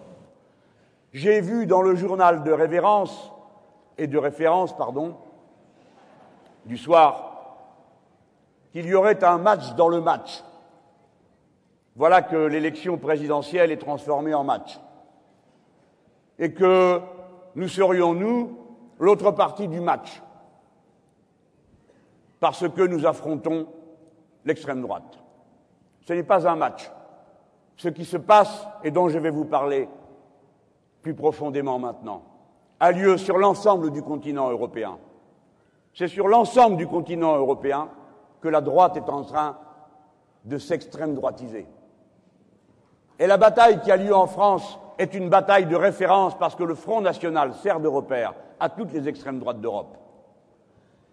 J'ai 1.12 1.40
vu 1.40 1.66
dans 1.66 1.80
le 1.80 1.94
journal 1.94 2.42
de 2.42 2.52
révérence 2.52 3.32
et 3.96 4.06
de 4.06 4.18
référence, 4.18 4.76
pardon, 4.76 5.16
du 6.66 6.76
soir, 6.76 7.56
qu'il 8.72 8.86
y 8.86 8.94
aurait 8.94 9.24
un 9.24 9.38
match 9.38 9.74
dans 9.74 9.88
le 9.88 10.02
match. 10.02 10.44
Voilà 11.96 12.20
que 12.20 12.36
l'élection 12.36 12.98
présidentielle 12.98 13.72
est 13.72 13.78
transformée 13.78 14.34
en 14.34 14.44
match. 14.44 14.78
Et 16.38 16.52
que 16.52 17.00
nous 17.54 17.68
serions, 17.68 18.14
nous, 18.14 18.58
l'autre 18.98 19.30
partie 19.32 19.68
du 19.68 19.80
match 19.80 20.22
parce 22.40 22.68
que 22.68 22.82
nous 22.82 23.06
affrontons 23.06 23.66
l'extrême 24.44 24.82
droite. 24.82 25.18
Ce 26.06 26.12
n'est 26.12 26.22
pas 26.22 26.48
un 26.48 26.56
match. 26.56 26.90
Ce 27.76 27.88
qui 27.88 28.04
se 28.04 28.16
passe 28.16 28.66
et 28.84 28.90
dont 28.90 29.08
je 29.08 29.18
vais 29.18 29.30
vous 29.30 29.44
parler 29.44 29.88
plus 31.02 31.14
profondément 31.14 31.78
maintenant 31.78 32.22
a 32.80 32.92
lieu 32.92 33.16
sur 33.16 33.38
l'ensemble 33.38 33.90
du 33.90 34.02
continent 34.02 34.50
européen. 34.50 34.98
C'est 35.94 36.08
sur 36.08 36.28
l'ensemble 36.28 36.76
du 36.76 36.86
continent 36.86 37.36
européen 37.36 37.88
que 38.40 38.48
la 38.48 38.60
droite 38.60 38.96
est 38.96 39.10
en 39.10 39.24
train 39.24 39.58
de 40.44 40.58
s'extrême 40.58 41.14
droitiser. 41.14 41.66
Et 43.18 43.26
la 43.26 43.36
bataille 43.36 43.80
qui 43.80 43.90
a 43.90 43.96
lieu 43.96 44.14
en 44.14 44.28
France 44.28 44.78
est 44.98 45.14
une 45.14 45.28
bataille 45.28 45.66
de 45.66 45.76
référence 45.76 46.36
parce 46.36 46.54
que 46.54 46.64
le 46.64 46.74
Front 46.74 47.00
national 47.00 47.54
sert 47.54 47.80
de 47.80 47.88
repère 47.88 48.34
à 48.58 48.68
toutes 48.68 48.92
les 48.92 49.08
extrêmes 49.08 49.38
droites 49.38 49.60
d'Europe. 49.60 49.96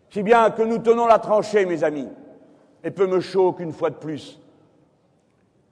Si 0.10 0.24
bien 0.24 0.50
que 0.50 0.64
nous 0.64 0.80
tenons 0.80 1.08
la 1.08 1.20
tranchée, 1.20 1.66
mes 1.66 1.84
amis, 1.84 2.10
et 2.84 2.92
peu 2.92 3.08
me 3.08 3.20
choque 3.20 3.60
une 3.60 3.74
fois 3.74 3.90
de 3.90 3.96
plus, 3.96 4.40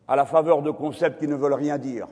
à 0.07 0.15
la 0.15 0.25
faveur 0.25 0.61
de 0.61 0.71
concepts 0.71 1.19
qui 1.19 1.27
ne 1.27 1.35
veulent 1.35 1.53
rien 1.53 1.77
dire, 1.77 2.07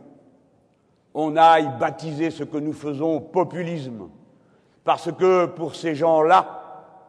on 1.13 1.35
aille 1.35 1.69
baptiser 1.79 2.31
ce 2.31 2.43
que 2.43 2.57
nous 2.57 2.73
faisons 2.73 3.19
populisme, 3.19 4.09
parce 4.83 5.11
que 5.11 5.45
pour 5.45 5.75
ces 5.75 5.93
gens-là, 5.93 6.45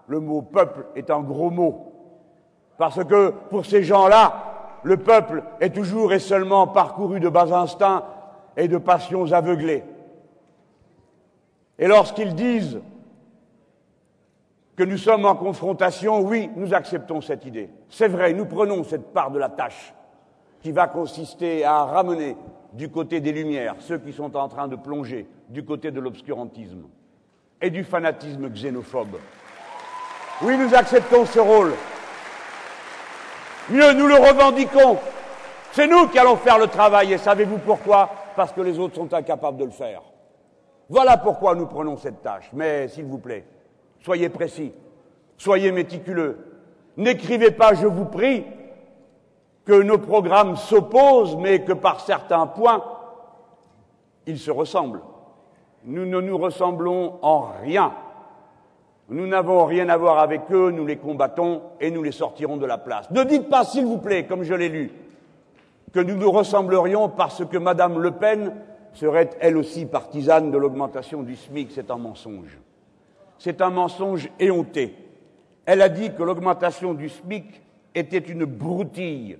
le 0.08 0.20
mot 0.20 0.42
peuple 0.42 0.86
est 0.96 1.10
un 1.10 1.20
gros 1.20 1.50
mot, 1.50 1.92
parce 2.76 3.02
que 3.04 3.30
pour 3.48 3.64
ces 3.64 3.84
gens-là, 3.84 4.80
le 4.82 4.96
peuple 4.96 5.44
est 5.60 5.74
toujours 5.74 6.12
et 6.12 6.18
seulement 6.18 6.66
parcouru 6.66 7.20
de 7.20 7.28
bas 7.28 7.54
instincts 7.54 8.02
et 8.56 8.68
de 8.68 8.78
passions 8.78 9.32
aveuglées. 9.32 9.84
Et 11.78 11.86
lorsqu'ils 11.86 12.34
disent 12.34 12.80
que 14.76 14.84
nous 14.84 14.98
sommes 14.98 15.26
en 15.26 15.34
confrontation, 15.34 16.20
oui, 16.20 16.50
nous 16.56 16.74
acceptons 16.74 17.20
cette 17.20 17.44
idée. 17.44 17.70
C'est 17.88 18.08
vrai, 18.08 18.32
nous 18.32 18.46
prenons 18.46 18.84
cette 18.84 19.12
part 19.12 19.30
de 19.30 19.38
la 19.38 19.48
tâche 19.48 19.92
qui 20.60 20.72
va 20.72 20.86
consister 20.86 21.64
à 21.64 21.84
ramener 21.84 22.36
du 22.72 22.88
côté 22.88 23.20
des 23.20 23.32
Lumières 23.32 23.74
ceux 23.80 23.98
qui 23.98 24.12
sont 24.12 24.36
en 24.36 24.48
train 24.48 24.68
de 24.68 24.76
plonger 24.76 25.26
du 25.48 25.64
côté 25.64 25.90
de 25.90 26.00
l'obscurantisme 26.00 26.84
et 27.60 27.70
du 27.70 27.84
fanatisme 27.84 28.48
xénophobe. 28.48 29.18
Oui, 30.42 30.56
nous 30.56 30.74
acceptons 30.74 31.26
ce 31.26 31.38
rôle. 31.38 31.72
Mieux, 33.70 33.92
nous 33.92 34.06
le 34.06 34.16
revendiquons. 34.16 34.98
C'est 35.72 35.86
nous 35.86 36.08
qui 36.08 36.18
allons 36.18 36.36
faire 36.36 36.58
le 36.58 36.66
travail 36.66 37.12
et 37.12 37.18
savez-vous 37.18 37.58
pourquoi? 37.58 38.21
Parce 38.36 38.52
que 38.52 38.60
les 38.60 38.78
autres 38.78 38.94
sont 38.94 39.12
incapables 39.12 39.58
de 39.58 39.64
le 39.64 39.70
faire. 39.70 40.02
Voilà 40.88 41.16
pourquoi 41.16 41.54
nous 41.54 41.66
prenons 41.66 41.96
cette 41.96 42.22
tâche. 42.22 42.50
Mais, 42.52 42.88
s'il 42.88 43.04
vous 43.04 43.18
plaît, 43.18 43.44
Soyez 44.02 44.28
précis, 44.28 44.72
soyez 45.38 45.70
méticuleux. 45.70 46.38
N'écrivez 46.96 47.52
pas, 47.52 47.74
je 47.74 47.86
vous 47.86 48.04
prie, 48.04 48.44
que 49.64 49.80
nos 49.80 49.98
programmes 49.98 50.56
s'opposent, 50.56 51.36
mais 51.36 51.62
que 51.62 51.72
par 51.72 52.00
certains 52.00 52.48
points, 52.48 52.82
ils 54.26 54.38
se 54.38 54.50
ressemblent. 54.50 55.02
Nous 55.84 56.04
ne 56.04 56.20
nous 56.20 56.36
ressemblons 56.36 57.18
en 57.22 57.46
rien. 57.62 57.92
Nous 59.08 59.26
n'avons 59.26 59.64
rien 59.66 59.88
à 59.88 59.96
voir 59.96 60.18
avec 60.18 60.42
eux, 60.50 60.70
nous 60.70 60.86
les 60.86 60.96
combattons 60.96 61.62
et 61.80 61.90
nous 61.90 62.02
les 62.02 62.12
sortirons 62.12 62.56
de 62.56 62.66
la 62.66 62.78
place. 62.78 63.10
Ne 63.10 63.22
dites 63.22 63.48
pas, 63.48 63.64
s'il 63.64 63.84
vous 63.84 63.98
plaît, 63.98 64.26
comme 64.26 64.42
je 64.42 64.54
l'ai 64.54 64.68
lu, 64.68 64.90
que 65.92 66.00
nous 66.00 66.16
nous 66.16 66.30
ressemblerions 66.30 67.08
parce 67.08 67.44
que 67.44 67.58
Madame 67.58 68.00
Le 68.00 68.12
Pen 68.12 68.54
serait 68.94 69.30
elle 69.40 69.56
aussi 69.56 69.86
partisane 69.86 70.50
de 70.50 70.58
l'augmentation 70.58 71.22
du 71.22 71.36
SMIC. 71.36 71.70
C'est 71.72 71.90
un 71.90 71.98
mensonge 71.98 72.58
c'est 73.42 73.60
un 73.60 73.70
mensonge 73.70 74.28
éhonté. 74.38 74.94
Elle 75.66 75.82
a 75.82 75.88
dit 75.88 76.12
que 76.14 76.22
l'augmentation 76.22 76.94
du 76.94 77.08
SMIC 77.08 77.60
était 77.92 78.18
une 78.18 78.44
broutille, 78.44 79.36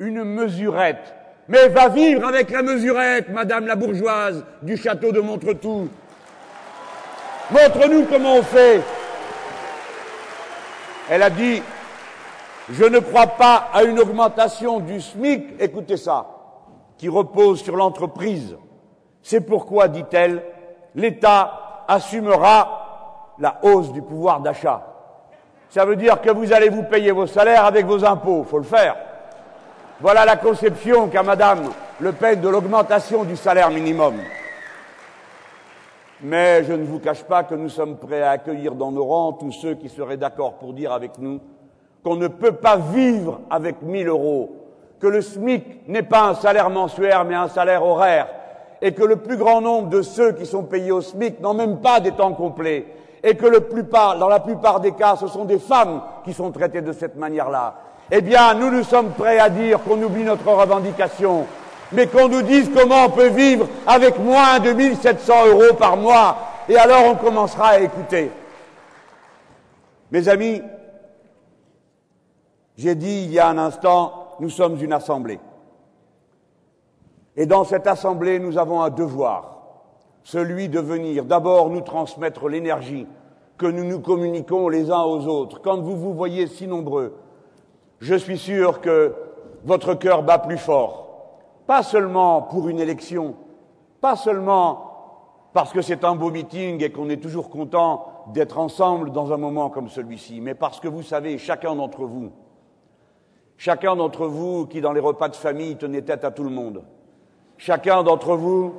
une 0.00 0.24
mesurette. 0.24 1.14
Mais 1.46 1.68
va 1.68 1.88
vivre 1.88 2.26
avec 2.26 2.50
la 2.50 2.62
mesurette, 2.62 3.28
Madame 3.28 3.68
la 3.68 3.76
bourgeoise 3.76 4.44
du 4.62 4.76
château 4.76 5.12
de 5.12 5.20
Montretout. 5.20 5.88
Montre-nous 7.52 8.06
comment 8.06 8.34
on 8.34 8.42
fait. 8.42 8.80
Elle 11.08 11.22
a 11.22 11.30
dit, 11.30 11.62
je 12.70 12.84
ne 12.84 12.98
crois 12.98 13.28
pas 13.28 13.68
à 13.72 13.84
une 13.84 13.98
augmentation 13.98 14.80
du 14.80 15.00
SMIC, 15.00 15.54
écoutez 15.60 15.96
ça, 15.96 16.26
qui 16.98 17.08
repose 17.08 17.62
sur 17.62 17.76
l'entreprise. 17.76 18.56
C'est 19.22 19.40
pourquoi, 19.40 19.88
dit-elle, 19.88 20.42
l'État 20.94 21.84
assumera 21.86 23.34
la 23.38 23.58
hausse 23.62 23.92
du 23.92 24.02
pouvoir 24.02 24.40
d'achat. 24.40 24.84
Ça 25.68 25.84
veut 25.84 25.96
dire 25.96 26.20
que 26.20 26.30
vous 26.30 26.52
allez 26.52 26.68
vous 26.68 26.82
payer 26.84 27.12
vos 27.12 27.26
salaires 27.26 27.64
avec 27.64 27.86
vos 27.86 28.04
impôts, 28.04 28.44
faut 28.44 28.58
le 28.58 28.64
faire. 28.64 28.96
Voilà 30.00 30.24
la 30.24 30.36
conception 30.36 31.08
qu'a 31.08 31.22
Madame 31.22 31.70
Le 32.00 32.12
Pen 32.12 32.40
de 32.40 32.48
l'augmentation 32.48 33.24
du 33.24 33.36
salaire 33.36 33.70
minimum. 33.70 34.14
Mais 36.22 36.64
je 36.64 36.72
ne 36.72 36.84
vous 36.84 36.98
cache 36.98 37.22
pas 37.24 37.44
que 37.44 37.54
nous 37.54 37.68
sommes 37.68 37.98
prêts 37.98 38.22
à 38.22 38.30
accueillir 38.30 38.74
dans 38.74 38.90
nos 38.90 39.04
rangs 39.04 39.34
tous 39.34 39.52
ceux 39.52 39.74
qui 39.74 39.88
seraient 39.88 40.16
d'accord 40.16 40.54
pour 40.54 40.72
dire 40.72 40.92
avec 40.92 41.18
nous 41.18 41.40
qu'on 42.06 42.14
ne 42.14 42.28
peut 42.28 42.52
pas 42.52 42.76
vivre 42.76 43.40
avec 43.50 43.82
1000 43.82 44.06
euros, 44.06 44.54
que 45.00 45.08
le 45.08 45.20
SMIC 45.20 45.88
n'est 45.88 46.04
pas 46.04 46.28
un 46.28 46.34
salaire 46.34 46.70
mensuel 46.70 47.12
mais 47.26 47.34
un 47.34 47.48
salaire 47.48 47.84
horaire, 47.84 48.28
et 48.80 48.92
que 48.92 49.02
le 49.02 49.16
plus 49.16 49.36
grand 49.36 49.60
nombre 49.60 49.88
de 49.88 50.02
ceux 50.02 50.30
qui 50.30 50.46
sont 50.46 50.62
payés 50.62 50.92
au 50.92 51.00
SMIC 51.00 51.40
n'ont 51.40 51.52
même 51.52 51.78
pas 51.80 51.98
des 51.98 52.12
temps 52.12 52.32
complets, 52.32 52.86
et 53.24 53.34
que 53.34 53.46
le 53.46 53.58
dans 54.20 54.28
la 54.28 54.38
plupart 54.38 54.78
des 54.78 54.92
cas, 54.92 55.16
ce 55.16 55.26
sont 55.26 55.46
des 55.46 55.58
femmes 55.58 56.00
qui 56.24 56.32
sont 56.32 56.52
traitées 56.52 56.80
de 56.80 56.92
cette 56.92 57.16
manière-là. 57.16 57.74
eh 58.12 58.20
bien, 58.20 58.54
nous 58.54 58.70
nous 58.70 58.84
sommes 58.84 59.10
prêts 59.10 59.40
à 59.40 59.48
dire 59.48 59.82
qu'on 59.82 60.00
oublie 60.00 60.22
notre 60.22 60.48
revendication, 60.48 61.44
mais 61.90 62.06
qu'on 62.06 62.28
nous 62.28 62.42
dise 62.42 62.70
comment 62.72 63.06
on 63.06 63.10
peut 63.10 63.30
vivre 63.30 63.66
avec 63.84 64.16
moins 64.20 64.60
de 64.60 64.70
1700 64.70 65.46
euros 65.48 65.74
par 65.76 65.96
mois, 65.96 66.36
et 66.68 66.76
alors 66.76 67.02
on 67.06 67.16
commencera 67.16 67.70
à 67.70 67.80
écouter. 67.80 68.30
Mes 70.12 70.28
amis, 70.28 70.62
j'ai 72.76 72.94
dit 72.94 73.24
il 73.24 73.32
y 73.32 73.38
a 73.38 73.48
un 73.48 73.58
instant, 73.58 74.36
nous 74.40 74.50
sommes 74.50 74.82
une 74.82 74.92
assemblée. 74.92 75.40
Et 77.36 77.46
dans 77.46 77.64
cette 77.64 77.86
assemblée, 77.86 78.38
nous 78.38 78.58
avons 78.58 78.82
un 78.82 78.90
devoir, 78.90 79.58
celui 80.22 80.68
de 80.68 80.80
venir 80.80 81.24
d'abord 81.24 81.70
nous 81.70 81.82
transmettre 81.82 82.48
l'énergie 82.48 83.06
que 83.58 83.66
nous 83.66 83.84
nous 83.84 84.00
communiquons 84.00 84.68
les 84.68 84.90
uns 84.90 85.02
aux 85.02 85.26
autres. 85.26 85.60
Quand 85.62 85.80
vous 85.80 85.96
vous 85.96 86.14
voyez 86.14 86.46
si 86.46 86.66
nombreux, 86.66 87.16
je 88.00 88.14
suis 88.14 88.38
sûr 88.38 88.80
que 88.80 89.14
votre 89.64 89.94
cœur 89.94 90.22
bat 90.22 90.38
plus 90.38 90.58
fort, 90.58 91.08
pas 91.66 91.82
seulement 91.82 92.42
pour 92.42 92.68
une 92.68 92.78
élection, 92.78 93.34
pas 94.00 94.16
seulement 94.16 94.86
parce 95.52 95.72
que 95.72 95.80
c'est 95.80 96.04
un 96.04 96.14
beau 96.14 96.30
meeting 96.30 96.82
et 96.84 96.90
qu'on 96.90 97.08
est 97.08 97.22
toujours 97.22 97.48
content 97.48 98.06
d'être 98.34 98.58
ensemble 98.58 99.10
dans 99.10 99.32
un 99.32 99.38
moment 99.38 99.70
comme 99.70 99.88
celui-ci, 99.88 100.40
mais 100.40 100.54
parce 100.54 100.80
que 100.80 100.88
vous 100.88 101.02
savez, 101.02 101.38
chacun 101.38 101.74
d'entre 101.74 102.04
vous, 102.04 102.30
chacun 103.56 103.96
d'entre 103.96 104.26
vous 104.26 104.66
qui 104.66 104.80
dans 104.80 104.92
les 104.92 105.00
repas 105.00 105.28
de 105.28 105.36
famille 105.36 105.76
tenait 105.76 106.02
tête 106.02 106.24
à 106.24 106.30
tout 106.30 106.44
le 106.44 106.50
monde, 106.50 106.82
chacun 107.56 108.02
d'entre 108.02 108.36
vous 108.36 108.74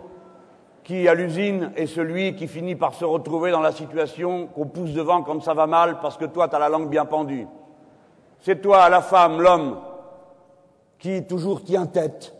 qui 0.83 1.07
à 1.07 1.13
l'usine 1.13 1.71
est 1.75 1.87
celui 1.87 2.35
qui 2.35 2.47
finit 2.47 2.75
par 2.75 2.93
se 2.93 3.03
retrouver 3.03 3.51
dans 3.51 3.59
la 3.59 3.73
situation 3.73 4.47
qu'on 4.47 4.67
pousse 4.67 4.93
devant 4.93 5.21
quand 5.21 5.41
ça 5.41 5.53
va 5.53 5.67
mal 5.67 5.99
parce 5.99 6.17
que 6.17 6.25
toi 6.25 6.47
tu 6.47 6.55
as 6.55 6.59
la 6.59 6.69
langue 6.69 6.89
bien 6.89 7.05
pendue. 7.05 7.47
C'est 8.39 8.61
toi, 8.61 8.87
la 8.89 9.01
femme, 9.01 9.41
l'homme, 9.41 9.79
qui 10.99 11.25
toujours 11.25 11.63
tient 11.63 11.85
tête. 11.85 12.33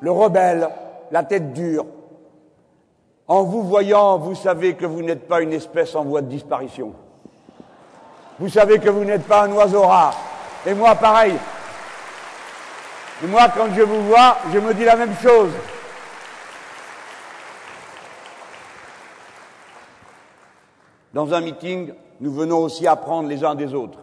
Le 0.00 0.10
rebelle, 0.10 0.68
la 1.10 1.22
tête 1.22 1.52
dure. 1.52 1.86
En 3.28 3.44
vous 3.44 3.62
voyant, 3.62 4.18
vous 4.18 4.34
savez 4.34 4.74
que 4.74 4.86
vous 4.86 5.02
n'êtes 5.02 5.28
pas 5.28 5.42
une 5.42 5.52
espèce 5.52 5.94
en 5.94 6.04
voie 6.04 6.22
de 6.22 6.28
disparition. 6.28 6.94
Vous 8.40 8.48
savez 8.48 8.78
que 8.78 8.88
vous 8.88 9.04
n'êtes 9.04 9.26
pas 9.26 9.42
un 9.42 9.52
oiseau 9.52 9.82
rare. 9.82 10.18
Et 10.66 10.72
moi, 10.72 10.94
pareil. 10.94 11.34
Et 13.22 13.26
moi, 13.26 13.50
quand 13.54 13.66
je 13.76 13.82
vous 13.82 14.02
vois, 14.06 14.38
je 14.50 14.58
me 14.58 14.72
dis 14.72 14.84
la 14.84 14.96
même 14.96 15.14
chose. 15.22 15.50
Dans 21.12 21.34
un 21.34 21.42
meeting, 21.42 21.92
nous 22.20 22.32
venons 22.32 22.60
aussi 22.60 22.86
apprendre 22.86 23.28
les 23.28 23.44
uns 23.44 23.54
des 23.54 23.74
autres. 23.74 23.98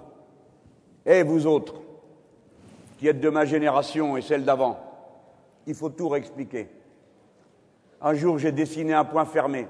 Et 1.03 1.23
vous 1.23 1.47
autres, 1.47 1.73
qui 2.99 3.07
êtes 3.07 3.19
de 3.19 3.29
ma 3.29 3.45
génération 3.45 4.17
et 4.17 4.21
celle 4.21 4.45
d'avant, 4.45 4.77
il 5.65 5.73
faut 5.73 5.89
tout 5.89 6.09
réexpliquer. 6.09 6.69
Un 8.01 8.13
jour, 8.13 8.37
j'ai 8.37 8.51
dessiné 8.51 8.93
un 8.93 9.05
point 9.05 9.25
fermé. 9.25 9.65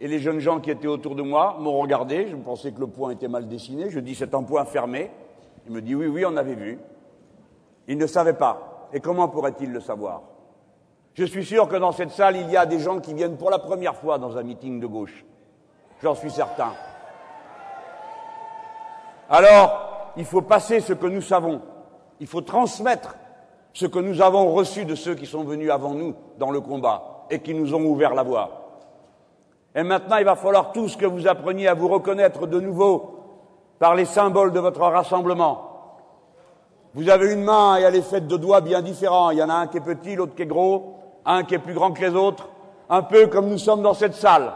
Et 0.00 0.06
les 0.06 0.20
jeunes 0.20 0.38
gens 0.38 0.60
qui 0.60 0.70
étaient 0.70 0.86
autour 0.86 1.14
de 1.14 1.22
moi 1.22 1.56
m'ont 1.58 1.78
regardé. 1.78 2.28
Je 2.28 2.36
pensais 2.36 2.72
que 2.72 2.80
le 2.80 2.86
point 2.86 3.10
était 3.10 3.28
mal 3.28 3.48
dessiné. 3.48 3.90
Je 3.90 4.00
dis 4.00 4.14
c'est 4.14 4.34
un 4.34 4.42
point 4.42 4.64
fermé. 4.64 5.10
Il 5.66 5.72
me 5.72 5.82
dit 5.82 5.94
oui, 5.94 6.06
oui, 6.06 6.24
on 6.24 6.36
avait 6.36 6.54
vu. 6.54 6.78
Il 7.88 7.98
ne 7.98 8.06
savait 8.06 8.34
pas. 8.34 8.88
Et 8.92 9.00
comment 9.00 9.28
pourrait-il 9.28 9.72
le 9.72 9.80
savoir? 9.80 10.22
Je 11.14 11.24
suis 11.24 11.44
sûr 11.44 11.68
que 11.68 11.76
dans 11.76 11.90
cette 11.90 12.10
salle, 12.10 12.36
il 12.36 12.48
y 12.48 12.56
a 12.56 12.64
des 12.64 12.78
gens 12.78 13.00
qui 13.00 13.12
viennent 13.12 13.36
pour 13.36 13.50
la 13.50 13.58
première 13.58 13.96
fois 13.96 14.18
dans 14.18 14.36
un 14.36 14.42
meeting 14.44 14.78
de 14.78 14.86
gauche. 14.86 15.24
J'en 16.00 16.14
suis 16.14 16.30
certain. 16.30 16.72
Alors, 19.28 20.12
il 20.16 20.24
faut 20.24 20.42
passer 20.42 20.80
ce 20.80 20.92
que 20.92 21.06
nous 21.06 21.20
savons. 21.20 21.60
Il 22.20 22.26
faut 22.26 22.40
transmettre 22.40 23.16
ce 23.72 23.86
que 23.86 23.98
nous 23.98 24.22
avons 24.22 24.52
reçu 24.52 24.84
de 24.84 24.94
ceux 24.94 25.14
qui 25.14 25.26
sont 25.26 25.44
venus 25.44 25.70
avant 25.70 25.94
nous 25.94 26.14
dans 26.38 26.50
le 26.50 26.60
combat 26.60 27.26
et 27.30 27.40
qui 27.40 27.54
nous 27.54 27.74
ont 27.74 27.84
ouvert 27.84 28.14
la 28.14 28.22
voie. 28.22 28.57
Et 29.78 29.84
maintenant, 29.84 30.16
il 30.16 30.24
va 30.24 30.34
falloir 30.34 30.72
tous 30.72 30.96
que 30.96 31.06
vous 31.06 31.28
appreniez 31.28 31.68
à 31.68 31.74
vous 31.74 31.86
reconnaître 31.86 32.48
de 32.48 32.58
nouveau 32.58 33.14
par 33.78 33.94
les 33.94 34.06
symboles 34.06 34.52
de 34.52 34.58
votre 34.58 34.80
rassemblement. 34.80 35.68
Vous 36.94 37.08
avez 37.08 37.32
une 37.32 37.44
main 37.44 37.78
et 37.78 37.82
elle 37.82 37.94
est 37.94 38.02
faite 38.02 38.26
de 38.26 38.36
doigts 38.36 38.60
bien 38.60 38.82
différents. 38.82 39.30
Il 39.30 39.38
y 39.38 39.42
en 39.42 39.48
a 39.48 39.54
un 39.54 39.66
qui 39.68 39.76
est 39.76 39.80
petit, 39.80 40.16
l'autre 40.16 40.34
qui 40.34 40.42
est 40.42 40.46
gros, 40.46 40.96
un 41.24 41.44
qui 41.44 41.54
est 41.54 41.60
plus 41.60 41.74
grand 41.74 41.92
que 41.92 42.00
les 42.00 42.16
autres, 42.16 42.48
un 42.90 43.02
peu 43.02 43.28
comme 43.28 43.48
nous 43.48 43.58
sommes 43.58 43.82
dans 43.82 43.94
cette 43.94 44.16
salle. 44.16 44.52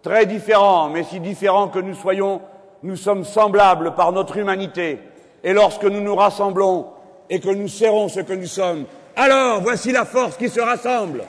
Très 0.00 0.26
différents, 0.26 0.88
mais 0.90 1.02
si 1.02 1.18
différents 1.18 1.66
que 1.66 1.80
nous 1.80 1.94
soyons, 1.94 2.40
nous 2.84 2.94
sommes 2.94 3.24
semblables 3.24 3.96
par 3.96 4.12
notre 4.12 4.36
humanité. 4.36 5.00
Et 5.42 5.52
lorsque 5.52 5.86
nous 5.86 6.00
nous 6.00 6.14
rassemblons 6.14 6.86
et 7.28 7.40
que 7.40 7.50
nous 7.50 7.66
serrons 7.66 8.08
ce 8.08 8.20
que 8.20 8.34
nous 8.34 8.46
sommes, 8.46 8.84
alors 9.16 9.60
voici 9.60 9.90
la 9.90 10.04
force 10.04 10.36
qui 10.36 10.48
se 10.48 10.60
rassemble. 10.60 11.24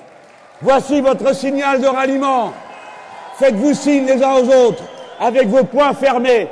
Voici 0.62 1.02
votre 1.02 1.34
signal 1.34 1.82
de 1.82 1.88
ralliement. 1.88 2.54
Faites-vous 3.42 3.74
signe 3.74 4.06
les 4.06 4.22
uns 4.22 4.36
aux 4.36 4.68
autres 4.68 4.84
avec 5.20 5.48
vos 5.48 5.64
poings 5.64 5.96
fermés. 5.96 6.48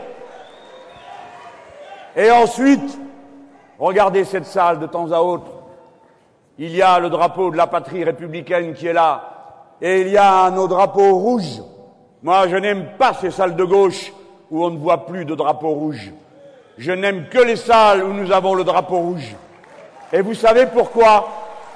Et 2.15 2.32
ensuite, 2.32 2.99
regardez 3.78 4.23
cette 4.23 4.47
salle 4.47 4.80
de 4.80 4.88
temps 4.88 5.12
à 5.12 5.19
autre. 5.19 5.52
Il 6.58 6.75
y 6.75 6.82
a 6.82 6.97
le 6.97 7.12
drapeau 7.12 7.52
de 7.52 7.58
la 7.58 7.67
patrie 7.67 8.04
républicaine 8.04 8.73
qui 8.73 8.88
est 8.88 8.93
là. 8.93 9.21
Et 9.80 10.02
il 10.02 10.08
y 10.08 10.17
a 10.17 10.49
nos 10.49 10.67
drapeaux 10.67 11.13
rouges. 11.13 11.62
Moi, 12.23 12.47
je 12.47 12.56
n'aime 12.56 12.88
pas 12.97 13.13
ces 13.13 13.30
salles 13.30 13.56
de 13.56 13.63
gauche 13.63 14.12
où 14.49 14.65
on 14.65 14.71
ne 14.71 14.80
voit 14.80 15.06
plus 15.06 15.25
de 15.25 15.36
drapeau 15.36 15.69
rouge. 15.69 16.12
Je 16.80 16.91
n'aime 16.91 17.28
que 17.30 17.38
les 17.38 17.56
salles 17.56 18.04
où 18.04 18.13
nous 18.13 18.32
avons 18.32 18.56
le 18.56 18.63
drapeau 18.63 18.97
rouge. 18.97 19.36
Et 20.12 20.21
vous 20.21 20.34
savez 20.34 20.65
pourquoi? 20.65 21.28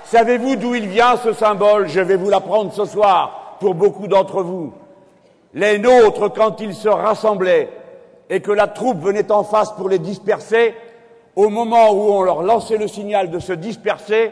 Savez-vous 0.06 0.56
d'où 0.56 0.74
il 0.74 0.88
vient 0.88 1.18
ce 1.18 1.34
symbole? 1.34 1.88
Je 1.88 2.02
vais 2.02 2.16
vous 2.16 2.32
l'apprendre 2.32 2.74
ce 2.74 2.86
soir 2.86 3.58
pour 3.60 3.76
beaucoup 3.76 4.08
d'entre 4.08 4.42
vous. 4.42 4.74
Les 5.54 5.78
nôtres, 5.78 6.34
quand 6.34 6.60
ils 6.62 6.74
se 6.74 6.90
rassemblaient 6.90 7.70
et 8.30 8.42
que 8.42 8.52
la 8.52 8.68
troupe 8.68 9.02
venait 9.02 9.32
en 9.32 9.44
face 9.44 9.72
pour 9.74 9.88
les 9.88 10.00
disperser, 10.00 10.74
au 11.36 11.50
moment 11.50 11.92
où 11.92 12.12
on 12.12 12.22
leur 12.24 12.42
lançait 12.44 12.78
le 12.78 12.88
signal 12.88 13.30
de 13.30 13.40
se 13.40 13.54
disperser, 13.54 14.32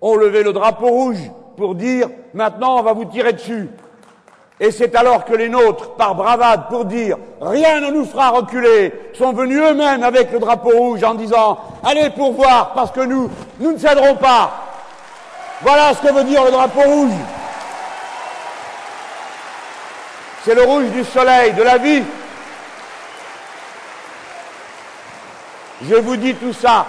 on 0.00 0.16
levait 0.16 0.42
le 0.42 0.52
drapeau 0.52 0.88
rouge 0.88 1.30
pour 1.56 1.74
dire 1.74 2.08
maintenant 2.34 2.78
on 2.78 2.82
va 2.82 2.92
vous 2.92 3.04
tirer 3.04 3.32
dessus. 3.32 3.68
Et 4.60 4.70
c'est 4.70 4.94
alors 4.94 5.24
que 5.24 5.34
les 5.34 5.48
nôtres, 5.48 5.94
par 5.96 6.14
bravade, 6.14 6.68
pour 6.68 6.84
dire 6.84 7.16
rien 7.40 7.80
ne 7.80 7.90
nous 7.90 8.04
fera 8.04 8.30
reculer, 8.30 8.92
sont 9.14 9.32
venus 9.32 9.60
eux-mêmes 9.60 10.04
avec 10.04 10.30
le 10.30 10.38
drapeau 10.38 10.70
rouge 10.70 11.02
en 11.02 11.14
disant 11.14 11.58
allez 11.82 12.10
pour 12.10 12.32
voir 12.32 12.72
parce 12.74 12.92
que 12.92 13.00
nous, 13.00 13.28
nous 13.58 13.72
ne 13.72 13.78
céderons 13.78 14.14
pas. 14.14 14.52
Voilà 15.62 15.94
ce 15.94 16.06
que 16.06 16.12
veut 16.12 16.24
dire 16.24 16.44
le 16.44 16.52
drapeau 16.52 16.82
rouge. 16.82 17.12
C'est 20.44 20.54
le 20.54 20.62
rouge 20.62 20.90
du 20.90 21.04
soleil, 21.04 21.54
de 21.54 21.62
la 21.62 21.78
vie. 21.78 22.02
Je 25.82 25.94
vous 25.94 26.16
dis 26.16 26.34
tout 26.34 26.52
ça 26.52 26.84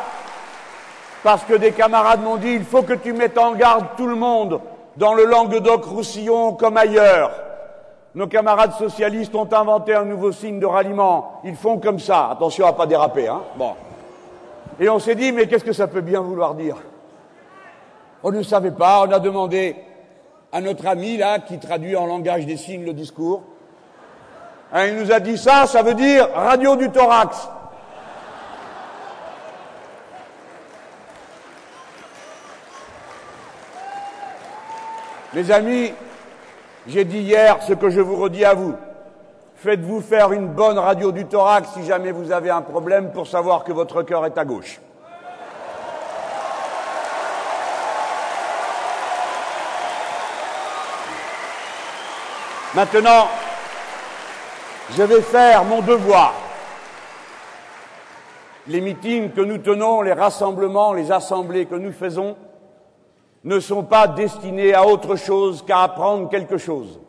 parce 1.23 1.43
que 1.45 1.53
des 1.53 1.71
camarades 1.71 2.21
m'ont 2.21 2.35
dit 2.35 2.51
il 2.51 2.65
faut 2.65 2.83
que 2.83 2.93
tu 2.93 3.13
mettes 3.13 3.37
en 3.37 3.53
garde 3.53 3.85
tout 3.95 4.07
le 4.07 4.15
monde 4.15 4.59
dans 4.97 5.13
le 5.13 5.23
Languedoc-Roussillon 5.23 6.53
comme 6.53 6.75
ailleurs. 6.75 7.31
Nos 8.13 8.27
camarades 8.27 8.73
socialistes 8.73 9.33
ont 9.35 9.51
inventé 9.53 9.95
un 9.95 10.03
nouveau 10.03 10.33
signe 10.33 10.59
de 10.59 10.65
ralliement. 10.65 11.39
Ils 11.45 11.55
font 11.55 11.77
comme 11.77 11.99
ça. 11.99 12.29
Attention 12.31 12.67
à 12.67 12.73
pas 12.73 12.85
déraper, 12.85 13.29
hein. 13.29 13.41
Bon. 13.55 13.73
Et 14.81 14.89
on 14.89 14.99
s'est 14.99 15.15
dit, 15.15 15.31
mais 15.31 15.47
qu'est-ce 15.47 15.63
que 15.63 15.73
ça 15.73 15.87
peut 15.87 16.01
bien 16.01 16.19
vouloir 16.19 16.55
dire? 16.55 16.75
On 18.21 18.31
ne 18.31 18.43
savait 18.43 18.71
pas. 18.71 19.05
On 19.07 19.11
a 19.11 19.19
demandé 19.19 19.77
à 20.55 20.61
notre 20.61 20.87
ami, 20.87 21.17
là, 21.17 21.39
qui 21.39 21.59
traduit 21.59 21.97
en 21.97 22.05
langage 22.05 22.45
des 22.45 22.55
signes 22.55 22.85
le 22.85 22.93
discours. 22.93 23.43
Hein, 24.71 24.85
il 24.85 24.95
nous 24.95 25.11
a 25.11 25.19
dit 25.19 25.37
ça, 25.37 25.67
ça 25.67 25.83
veut 25.83 25.95
dire 25.95 26.29
radio 26.33 26.77
du 26.77 26.89
thorax. 26.89 27.49
Mes 35.33 35.51
amis, 35.51 35.91
j'ai 36.87 37.03
dit 37.03 37.19
hier 37.19 37.61
ce 37.63 37.73
que 37.73 37.89
je 37.89 37.99
vous 37.99 38.15
redis 38.15 38.45
à 38.45 38.53
vous. 38.53 38.75
Faites-vous 39.57 39.99
faire 39.99 40.31
une 40.31 40.47
bonne 40.47 40.79
radio 40.79 41.11
du 41.11 41.25
thorax 41.25 41.67
si 41.73 41.83
jamais 41.83 42.13
vous 42.13 42.31
avez 42.31 42.49
un 42.49 42.61
problème 42.61 43.11
pour 43.11 43.27
savoir 43.27 43.65
que 43.65 43.73
votre 43.73 44.03
cœur 44.03 44.25
est 44.25 44.37
à 44.37 44.45
gauche. 44.45 44.79
Maintenant, 52.75 53.29
je 54.91 55.03
vais 55.03 55.21
faire 55.21 55.63
mon 55.63 55.81
devoir. 55.81 56.33
Les 58.67 58.81
meetings 58.81 59.31
que 59.31 59.39
nous 59.39 59.59
tenons, 59.59 60.01
les 60.01 60.11
rassemblements, 60.11 60.91
les 60.91 61.09
assemblées 61.09 61.67
que 61.67 61.75
nous 61.75 61.93
faisons, 61.93 62.35
ne 63.45 63.61
sont 63.61 63.83
pas 63.83 64.07
destinés 64.07 64.73
à 64.73 64.85
autre 64.85 65.15
chose 65.15 65.63
qu'à 65.65 65.83
apprendre 65.83 66.27
quelque 66.29 66.57
chose. 66.57 66.99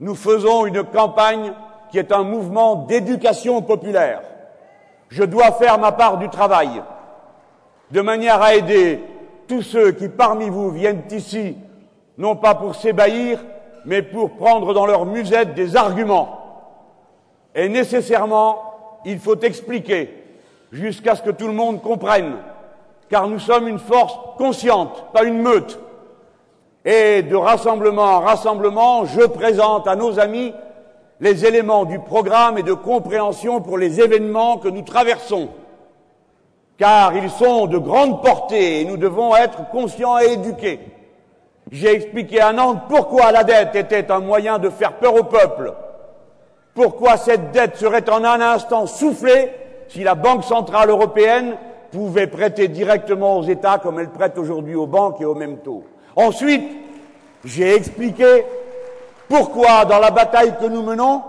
Nous 0.00 0.14
faisons 0.14 0.66
une 0.66 0.82
campagne 0.84 1.54
qui 1.90 1.98
est 1.98 2.12
un 2.12 2.24
mouvement 2.24 2.74
d'éducation 2.74 3.62
populaire. 3.62 4.20
je 5.08 5.24
dois 5.24 5.52
faire 5.52 5.78
ma 5.78 5.92
part 5.92 6.18
du 6.18 6.28
travail, 6.28 6.82
de 7.90 8.00
manière 8.02 8.42
à 8.42 8.54
aider 8.54 9.02
tous 9.48 9.62
ceux 9.62 9.92
qui 9.92 10.08
parmi 10.08 10.50
vous 10.50 10.70
viennent 10.70 11.04
ici, 11.10 11.56
non 12.18 12.36
pas 12.36 12.54
pour 12.54 12.74
s'ébahir, 12.74 13.38
mais 13.84 14.02
pour 14.02 14.30
prendre 14.32 14.74
dans 14.74 14.86
leur 14.86 15.06
musette 15.06 15.54
des 15.54 15.76
arguments. 15.76 16.38
Et 17.54 17.68
nécessairement, 17.68 19.00
il 19.04 19.18
faut 19.18 19.38
expliquer 19.40 20.22
jusqu'à 20.70 21.14
ce 21.14 21.22
que 21.22 21.30
tout 21.30 21.46
le 21.46 21.52
monde 21.52 21.82
comprenne, 21.82 22.36
car 23.10 23.28
nous 23.28 23.38
sommes 23.38 23.68
une 23.68 23.78
force 23.78 24.18
consciente, 24.38 25.12
pas 25.12 25.24
une 25.24 25.42
meute. 25.42 25.78
Et 26.84 27.22
de 27.22 27.36
rassemblement 27.36 28.02
en 28.02 28.20
rassemblement, 28.20 29.04
je 29.04 29.22
présente 29.22 29.86
à 29.86 29.96
nos 29.96 30.18
amis 30.18 30.52
les 31.20 31.46
éléments 31.46 31.84
du 31.84 32.00
programme 32.00 32.58
et 32.58 32.64
de 32.64 32.72
compréhension 32.72 33.60
pour 33.60 33.78
les 33.78 34.00
événements 34.00 34.56
que 34.58 34.68
nous 34.68 34.82
traversons, 34.82 35.50
car 36.78 37.16
ils 37.16 37.30
sont 37.30 37.66
de 37.66 37.78
grande 37.78 38.22
portée 38.22 38.80
et 38.80 38.84
nous 38.84 38.96
devons 38.96 39.36
être 39.36 39.70
conscients 39.70 40.18
et 40.18 40.32
éduqués. 40.32 40.80
J'ai 41.72 41.94
expliqué 41.94 42.38
à 42.38 42.52
Nantes 42.52 42.82
pourquoi 42.86 43.32
la 43.32 43.44
dette 43.44 43.74
était 43.74 44.10
un 44.12 44.20
moyen 44.20 44.58
de 44.58 44.68
faire 44.68 44.92
peur 44.92 45.14
au 45.14 45.24
peuple, 45.24 45.72
pourquoi 46.74 47.16
cette 47.16 47.50
dette 47.50 47.76
serait 47.76 48.08
en 48.10 48.22
un 48.24 48.42
instant 48.42 48.86
soufflée 48.86 49.50
si 49.88 50.02
la 50.04 50.14
Banque 50.14 50.44
centrale 50.44 50.90
européenne 50.90 51.56
pouvait 51.90 52.26
prêter 52.26 52.68
directement 52.68 53.38
aux 53.38 53.44
États 53.44 53.78
comme 53.78 53.98
elle 53.98 54.10
prête 54.10 54.36
aujourd'hui 54.36 54.74
aux 54.74 54.86
banques 54.86 55.22
et 55.22 55.24
au 55.24 55.34
même 55.34 55.58
taux. 55.58 55.84
Ensuite, 56.14 56.62
j'ai 57.42 57.74
expliqué 57.74 58.44
pourquoi, 59.30 59.86
dans 59.86 59.98
la 59.98 60.10
bataille 60.10 60.54
que 60.60 60.66
nous 60.66 60.82
menons, 60.82 61.22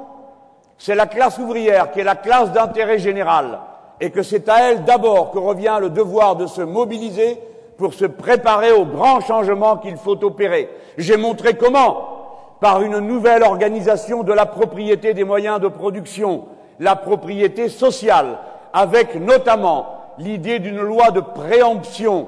c'est 0.78 0.96
la 0.96 1.08
classe 1.08 1.38
ouvrière 1.38 1.92
qui 1.92 2.02
est 2.02 2.06
la 2.06 2.16
classe 2.16 2.52
d'intérêt 2.52 3.00
général 3.00 3.60
et 4.02 4.12
que 4.12 4.22
c'est 4.22 4.50
à 4.50 4.72
elle 4.72 4.84
d'abord 4.84 5.32
que 5.32 5.40
revient 5.40 5.78
le 5.80 5.90
devoir 5.90 6.36
de 6.36 6.48
se 6.48 6.62
mobiliser 6.62 7.40
pour 7.84 7.94
se 7.94 8.06
préparer 8.06 8.72
aux 8.72 8.86
grands 8.86 9.20
changements 9.20 9.76
qu'il 9.76 9.98
faut 9.98 10.24
opérer. 10.24 10.70
J'ai 10.98 11.18
montré 11.18 11.56
comment, 11.56 12.56
par 12.62 12.82
une 12.82 13.00
nouvelle 13.00 13.44
organisation 13.44 14.24
de 14.24 14.32
la 14.32 14.46
propriété 14.46 15.14
des 15.14 15.26
moyens 15.26 15.60
de 15.60 15.68
production, 15.68 16.46
la 16.80 16.96
propriété 16.96 17.68
sociale, 17.68 18.38
avec 18.72 19.16
notamment 19.16 19.98
l'idée 20.18 20.60
d'une 20.60 20.80
loi 20.80 21.12
de 21.12 21.20
préemption 21.20 22.28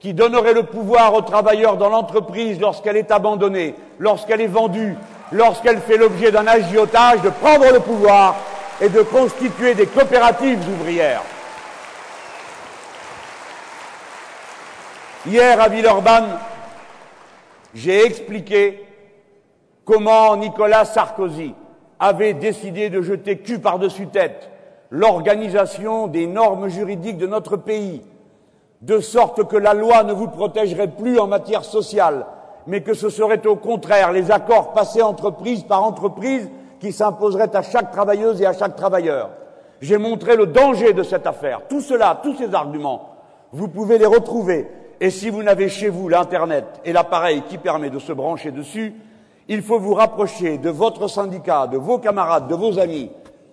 qui 0.00 0.12
donnerait 0.12 0.54
le 0.54 0.64
pouvoir 0.64 1.14
aux 1.14 1.22
travailleurs 1.22 1.76
dans 1.76 1.88
l'entreprise 1.88 2.60
lorsqu'elle 2.60 2.96
est 2.96 3.12
abandonnée, 3.12 3.76
lorsqu'elle 4.00 4.40
est 4.40 4.48
vendue, 4.48 4.96
lorsqu'elle 5.30 5.78
fait 5.78 5.98
l'objet 5.98 6.32
d'un 6.32 6.48
agiotage, 6.48 7.22
de 7.22 7.30
prendre 7.30 7.72
le 7.72 7.78
pouvoir 7.78 8.34
et 8.80 8.88
de 8.88 9.02
constituer 9.02 9.74
des 9.74 9.86
coopératives 9.86 10.58
ouvrières. 10.68 11.22
Hier 15.26 15.60
à 15.60 15.68
Villeurbanne, 15.68 16.38
j'ai 17.74 18.06
expliqué 18.06 18.86
comment 19.84 20.34
Nicolas 20.34 20.86
Sarkozy 20.86 21.54
avait 21.98 22.32
décidé 22.32 22.88
de 22.88 23.02
jeter 23.02 23.36
cul 23.36 23.58
par-dessus 23.58 24.06
tête 24.06 24.48
l'organisation 24.88 26.06
des 26.06 26.26
normes 26.26 26.68
juridiques 26.68 27.18
de 27.18 27.26
notre 27.26 27.58
pays, 27.58 28.02
de 28.80 28.98
sorte 29.00 29.46
que 29.46 29.58
la 29.58 29.74
loi 29.74 30.04
ne 30.04 30.14
vous 30.14 30.28
protégerait 30.28 30.88
plus 30.88 31.18
en 31.18 31.26
matière 31.26 31.64
sociale, 31.64 32.24
mais 32.66 32.80
que 32.80 32.94
ce 32.94 33.10
serait 33.10 33.46
au 33.46 33.56
contraire 33.56 34.12
les 34.12 34.30
accords 34.30 34.72
passés 34.72 35.02
entreprise 35.02 35.64
par 35.64 35.84
entreprise 35.84 36.48
qui 36.80 36.92
s'imposeraient 36.92 37.54
à 37.54 37.60
chaque 37.60 37.90
travailleuse 37.92 38.40
et 38.40 38.46
à 38.46 38.54
chaque 38.54 38.74
travailleur. 38.74 39.28
J'ai 39.82 39.98
montré 39.98 40.34
le 40.34 40.46
danger 40.46 40.94
de 40.94 41.02
cette 41.02 41.26
affaire. 41.26 41.60
Tout 41.68 41.82
cela, 41.82 42.18
tous 42.22 42.36
ces 42.36 42.54
arguments, 42.54 43.16
vous 43.52 43.68
pouvez 43.68 43.98
les 43.98 44.06
retrouver. 44.06 44.79
Et 45.00 45.10
si 45.10 45.30
vous 45.30 45.42
n'avez 45.42 45.70
chez 45.70 45.88
vous 45.88 46.08
l'Internet 46.08 46.66
et 46.84 46.92
l'appareil 46.92 47.42
qui 47.48 47.56
permet 47.56 47.88
de 47.88 47.98
se 47.98 48.12
brancher 48.12 48.50
dessus, 48.50 48.94
il 49.48 49.62
faut 49.62 49.78
vous 49.78 49.94
rapprocher 49.94 50.58
de 50.58 50.68
votre 50.68 51.08
syndicat, 51.08 51.66
de 51.66 51.78
vos 51.78 51.98
camarades, 51.98 52.48
de 52.48 52.54
vos 52.54 52.78
amis, 52.78 53.10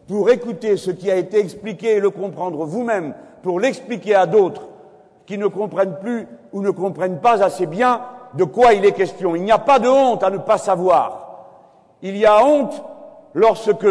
pour 0.08 0.30
écouter 0.30 0.76
ce 0.76 0.92
qui 0.92 1.10
a 1.10 1.16
été 1.16 1.40
expliqué 1.40 1.96
et 1.96 2.00
le 2.00 2.10
comprendre 2.10 2.66
vous-même, 2.66 3.14
pour 3.44 3.60
l'expliquer 3.62 4.16
à 4.16 4.26
d'autres, 4.26 4.68
qui 5.26 5.38
ne 5.38 5.48
comprennent 5.48 5.98
plus 6.02 6.28
ou 6.52 6.62
ne 6.62 6.70
comprennent 6.70 7.22
pas 7.22 7.42
assez 7.42 7.66
bien 7.66 8.02
de 8.34 8.44
quoi 8.44 8.74
il 8.74 8.86
est 8.86 8.92
question. 8.92 9.36
Il 9.36 9.44
n'y 9.44 9.52
a 9.52 9.58
pas 9.58 9.80
de 9.80 9.88
honte 9.88 10.24
à 10.24 10.30
ne 10.30 10.38
pas 10.38 10.58
savoir. 10.58 11.46
Il 12.02 12.18
y 12.18 12.26
a 12.26 12.44
honte 12.46 12.84
lorsque 13.34 13.88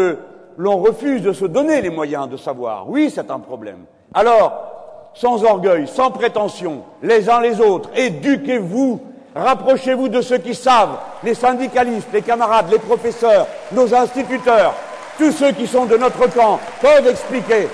l'on 0.57 0.77
refuse 0.77 1.23
de 1.23 1.33
se 1.33 1.45
donner 1.45 1.81
les 1.81 1.89
moyens 1.89 2.29
de 2.29 2.37
savoir. 2.37 2.89
Oui, 2.89 3.11
c'est 3.13 3.31
un 3.31 3.39
problème. 3.39 3.85
Alors, 4.13 4.76
sans 5.19 5.43
orgueil, 5.43 5.87
sans 5.87 6.11
prétention, 6.11 6.83
les 7.01 7.27
uns 7.27 7.41
les 7.41 7.59
autres, 7.59 7.89
éduquez-vous, 7.95 9.01
rapprochez-vous 9.35 10.09
de 10.09 10.21
ceux 10.21 10.37
qui 10.37 10.53
savent, 10.53 10.99
les 11.23 11.33
syndicalistes, 11.33 12.09
les 12.13 12.21
camarades, 12.21 12.69
les 12.71 12.77
professeurs, 12.77 13.47
nos 13.71 13.93
instituteurs, 13.95 14.75
tous 15.17 15.31
ceux 15.31 15.51
qui 15.53 15.65
sont 15.65 15.85
de 15.85 15.97
notre 15.97 16.27
camp 16.31 16.59
peuvent 16.81 17.07
expliquer. 17.07 17.67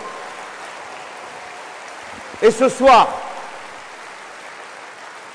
Et 2.41 2.51
ce 2.51 2.69
soir, 2.69 3.09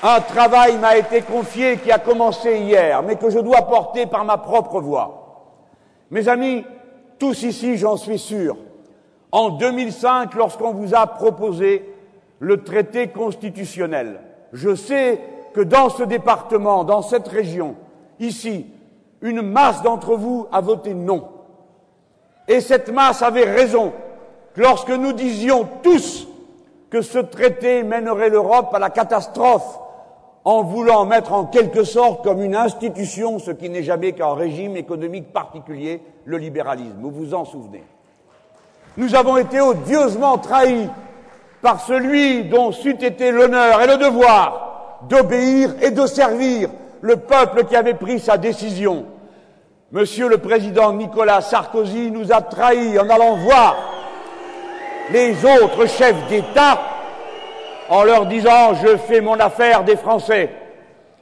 un 0.01 0.21
travail 0.21 0.77
m'a 0.77 0.97
été 0.97 1.21
confié 1.21 1.77
qui 1.77 1.91
a 1.91 1.99
commencé 1.99 2.57
hier, 2.57 3.03
mais 3.03 3.17
que 3.17 3.29
je 3.29 3.39
dois 3.39 3.61
porter 3.63 4.07
par 4.07 4.25
ma 4.25 4.37
propre 4.37 4.79
voix. 4.79 5.55
Mes 6.09 6.27
amis, 6.27 6.65
tous 7.19 7.43
ici, 7.43 7.77
j'en 7.77 7.97
suis 7.97 8.17
sûr, 8.17 8.57
en 9.31 9.49
2005, 9.49 10.33
lorsqu'on 10.33 10.73
vous 10.73 10.95
a 10.95 11.05
proposé 11.05 11.85
le 12.39 12.63
traité 12.63 13.07
constitutionnel, 13.07 14.19
je 14.53 14.73
sais 14.75 15.19
que 15.53 15.61
dans 15.61 15.89
ce 15.89 16.03
département, 16.03 16.83
dans 16.83 17.01
cette 17.01 17.27
région, 17.27 17.75
ici, 18.19 18.67
une 19.21 19.41
masse 19.41 19.81
d'entre 19.81 20.15
vous 20.15 20.47
a 20.51 20.61
voté 20.61 20.93
non. 20.93 21.27
Et 22.47 22.61
cette 22.61 22.91
masse 22.91 23.21
avait 23.21 23.43
raison 23.43 23.93
lorsque 24.55 24.89
nous 24.89 25.13
disions 25.13 25.67
tous 25.83 26.27
que 26.89 27.01
ce 27.01 27.19
traité 27.19 27.83
mènerait 27.83 28.29
l'Europe 28.29 28.73
à 28.73 28.79
la 28.79 28.89
catastrophe 28.89 29.79
en 30.45 30.63
voulant 30.63 31.05
mettre 31.05 31.33
en 31.33 31.45
quelque 31.45 31.83
sorte 31.83 32.23
comme 32.23 32.41
une 32.41 32.55
institution 32.55 33.39
ce 33.39 33.51
qui 33.51 33.69
n'est 33.69 33.83
jamais 33.83 34.13
qu'un 34.13 34.33
régime 34.33 34.77
économique 34.77 35.31
particulier, 35.31 36.01
le 36.25 36.37
libéralisme. 36.37 36.97
Vous 37.01 37.11
vous 37.11 37.33
en 37.33 37.45
souvenez. 37.45 37.83
Nous 38.97 39.15
avons 39.15 39.37
été 39.37 39.61
odieusement 39.61 40.37
trahis 40.37 40.89
par 41.61 41.81
celui 41.81 42.43
dont 42.45 42.71
c'eût 42.71 43.03
été 43.03 43.31
l'honneur 43.31 43.81
et 43.81 43.87
le 43.87 43.97
devoir 43.97 44.99
d'obéir 45.09 45.75
et 45.81 45.91
de 45.91 46.05
servir 46.05 46.69
le 47.01 47.17
peuple 47.17 47.65
qui 47.65 47.75
avait 47.75 47.93
pris 47.93 48.19
sa 48.19 48.37
décision. 48.37 49.05
Monsieur 49.91 50.29
le 50.29 50.37
président 50.37 50.93
Nicolas 50.93 51.41
Sarkozy 51.41 52.11
nous 52.11 52.31
a 52.31 52.41
trahis 52.41 52.99
en 52.99 53.09
allant 53.09 53.35
voir 53.37 53.75
les 55.11 55.33
autres 55.45 55.87
chefs 55.87 56.27
d'État 56.27 56.79
en 57.89 58.03
leur 58.03 58.27
disant 58.27 58.75
je 58.75 58.97
fais 58.97 59.21
mon 59.21 59.39
affaire 59.39 59.83
des 59.83 59.95
Français. 59.95 60.49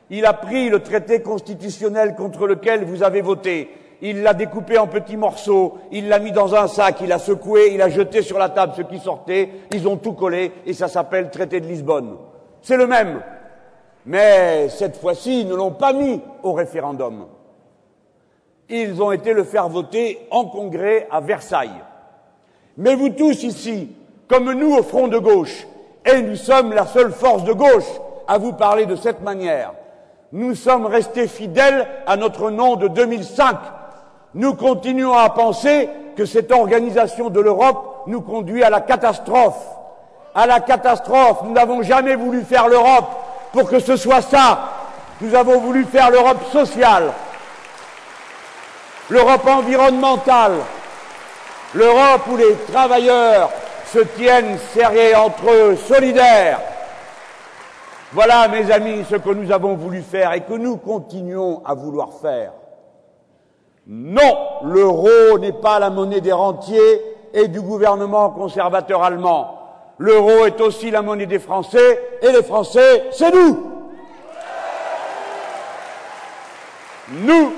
Il 0.09 0.25
a 0.25 0.33
pris 0.33 0.69
le 0.69 0.79
traité 0.79 1.21
constitutionnel 1.21 2.15
contre 2.15 2.47
lequel 2.47 2.83
vous 2.83 3.03
avez 3.03 3.21
voté, 3.21 3.69
il 4.01 4.21
l'a 4.21 4.33
découpé 4.33 4.77
en 4.77 4.87
petits 4.87 5.17
morceaux, 5.17 5.77
il 5.91 6.07
l'a 6.07 6.19
mis 6.19 6.31
dans 6.31 6.55
un 6.55 6.67
sac, 6.67 6.97
il 7.01 7.11
a 7.11 7.19
secoué, 7.19 7.71
il 7.73 7.81
a 7.81 7.89
jeté 7.89 8.21
sur 8.21 8.37
la 8.37 8.49
table 8.49 8.73
ce 8.75 8.83
qui 8.83 8.99
sortait, 8.99 9.49
ils 9.71 9.87
ont 9.87 9.97
tout 9.97 10.13
collé 10.13 10.51
et 10.65 10.73
ça 10.73 10.87
s'appelle 10.87 11.29
traité 11.29 11.59
de 11.59 11.67
Lisbonne. 11.67 12.17
C'est 12.61 12.77
le 12.77 12.87
même. 12.87 13.21
Mais 14.05 14.69
cette 14.69 14.97
fois-ci, 14.97 15.41
ils 15.41 15.47
ne 15.47 15.55
l'ont 15.55 15.71
pas 15.71 15.93
mis 15.93 16.21
au 16.43 16.53
référendum. 16.53 17.25
Ils 18.69 19.01
ont 19.01 19.11
été 19.11 19.33
le 19.33 19.43
faire 19.43 19.69
voter 19.69 20.27
en 20.31 20.45
congrès 20.45 21.07
à 21.11 21.19
Versailles. 21.19 21.83
Mais 22.77 22.95
vous 22.95 23.09
tous 23.09 23.43
ici, 23.43 23.95
comme 24.27 24.51
nous 24.53 24.75
au 24.75 24.83
front 24.83 25.07
de 25.07 25.17
gauche, 25.17 25.67
et 26.05 26.21
nous 26.21 26.35
sommes 26.35 26.73
la 26.73 26.85
seule 26.85 27.11
force 27.11 27.43
de 27.43 27.53
gauche 27.53 27.89
à 28.27 28.37
vous 28.37 28.53
parler 28.53 28.85
de 28.85 28.95
cette 28.95 29.21
manière. 29.21 29.73
Nous 30.31 30.55
sommes 30.55 30.85
restés 30.85 31.27
fidèles 31.27 31.87
à 32.05 32.17
notre 32.17 32.49
nom 32.49 32.75
de 32.75 32.87
2005. 32.87 33.57
Nous 34.33 34.53
continuons 34.55 35.13
à 35.13 35.29
penser 35.29 35.89
que 36.15 36.25
cette 36.25 36.51
organisation 36.51 37.29
de 37.29 37.39
l'Europe 37.39 38.03
nous 38.07 38.21
conduit 38.21 38.63
à 38.63 38.69
la 38.69 38.81
catastrophe. 38.81 39.63
À 40.35 40.45
la 40.45 40.59
catastrophe. 40.59 41.39
Nous 41.43 41.53
n'avons 41.53 41.81
jamais 41.81 42.15
voulu 42.15 42.43
faire 42.43 42.67
l'Europe 42.67 43.09
pour 43.51 43.69
que 43.69 43.79
ce 43.79 43.95
soit 43.95 44.21
ça. 44.21 44.69
Nous 45.21 45.33
avons 45.33 45.59
voulu 45.59 45.85
faire 45.85 46.11
l'Europe 46.11 46.51
sociale, 46.51 47.11
l'Europe 49.09 49.47
environnementale, 49.47 50.53
l'Europe 51.73 52.21
où 52.31 52.37
les 52.37 52.53
travailleurs 52.71 53.49
se 53.91 53.99
tiennent 53.99 54.59
serrés 54.75 55.15
entre 55.15 55.49
eux, 55.51 55.75
solidaires. 55.75 56.59
Voilà, 58.11 58.47
mes 58.47 58.71
amis, 58.71 59.05
ce 59.09 59.15
que 59.15 59.29
nous 59.31 59.51
avons 59.51 59.73
voulu 59.73 60.03
faire 60.03 60.33
et 60.33 60.41
que 60.41 60.53
nous 60.53 60.77
continuons 60.77 61.63
à 61.65 61.73
vouloir 61.73 62.09
faire. 62.21 62.51
Non, 63.89 64.37
l'euro 64.63 65.39
n'est 65.39 65.53
pas 65.53 65.79
la 65.79 65.89
monnaie 65.89 66.19
des 66.19 66.33
rentiers 66.33 67.01
et 67.33 67.47
du 67.47 67.61
gouvernement 67.61 68.29
conservateur 68.31 69.01
allemand. 69.01 69.53
L'euro 69.97 70.45
est 70.45 70.59
aussi 70.59 70.91
la 70.91 71.01
monnaie 71.01 71.25
des 71.25 71.39
Français 71.39 72.19
et 72.21 72.31
les 72.31 72.43
Français, 72.43 73.05
c'est 73.11 73.33
nous. 73.33 73.71
Nous, 77.09 77.53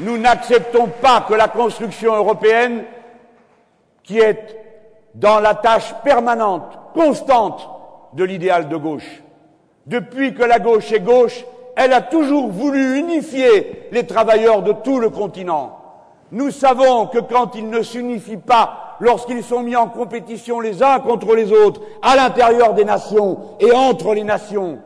nous 0.00 0.18
n'acceptons 0.18 0.88
pas 1.00 1.24
que 1.28 1.34
la 1.34 1.46
construction 1.46 2.16
européenne, 2.16 2.84
qui 4.02 4.18
est 4.18 4.56
dans 5.14 5.38
la 5.38 5.54
tâche 5.54 5.94
permanente, 6.02 6.78
constante 6.94 7.68
de 8.14 8.24
l'idéal 8.24 8.68
de 8.68 8.76
gauche, 8.76 9.22
depuis 9.86 10.34
que 10.34 10.42
la 10.42 10.58
gauche 10.58 10.90
est 10.90 11.00
gauche, 11.00 11.44
elle 11.82 11.94
a 11.94 12.02
toujours 12.02 12.50
voulu 12.50 12.98
unifier 12.98 13.88
les 13.90 14.04
travailleurs 14.04 14.60
de 14.60 14.72
tout 14.72 14.98
le 14.98 15.08
continent. 15.08 15.78
Nous 16.30 16.50
savons 16.50 17.06
que 17.06 17.18
quand 17.20 17.54
ils 17.54 17.70
ne 17.70 17.80
s'unifient 17.80 18.36
pas, 18.36 18.98
lorsqu'ils 19.00 19.42
sont 19.42 19.60
mis 19.60 19.76
en 19.76 19.86
compétition 19.88 20.60
les 20.60 20.82
uns 20.82 21.00
contre 21.00 21.34
les 21.34 21.50
autres, 21.50 21.80
à 22.02 22.16
l'intérieur 22.16 22.74
des 22.74 22.84
nations 22.84 23.38
et 23.60 23.72
entre 23.72 24.12
les 24.12 24.24
nations, 24.24 24.78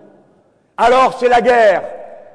alors 0.76 1.16
c'est 1.18 1.28
la 1.28 1.40
guerre. 1.40 1.82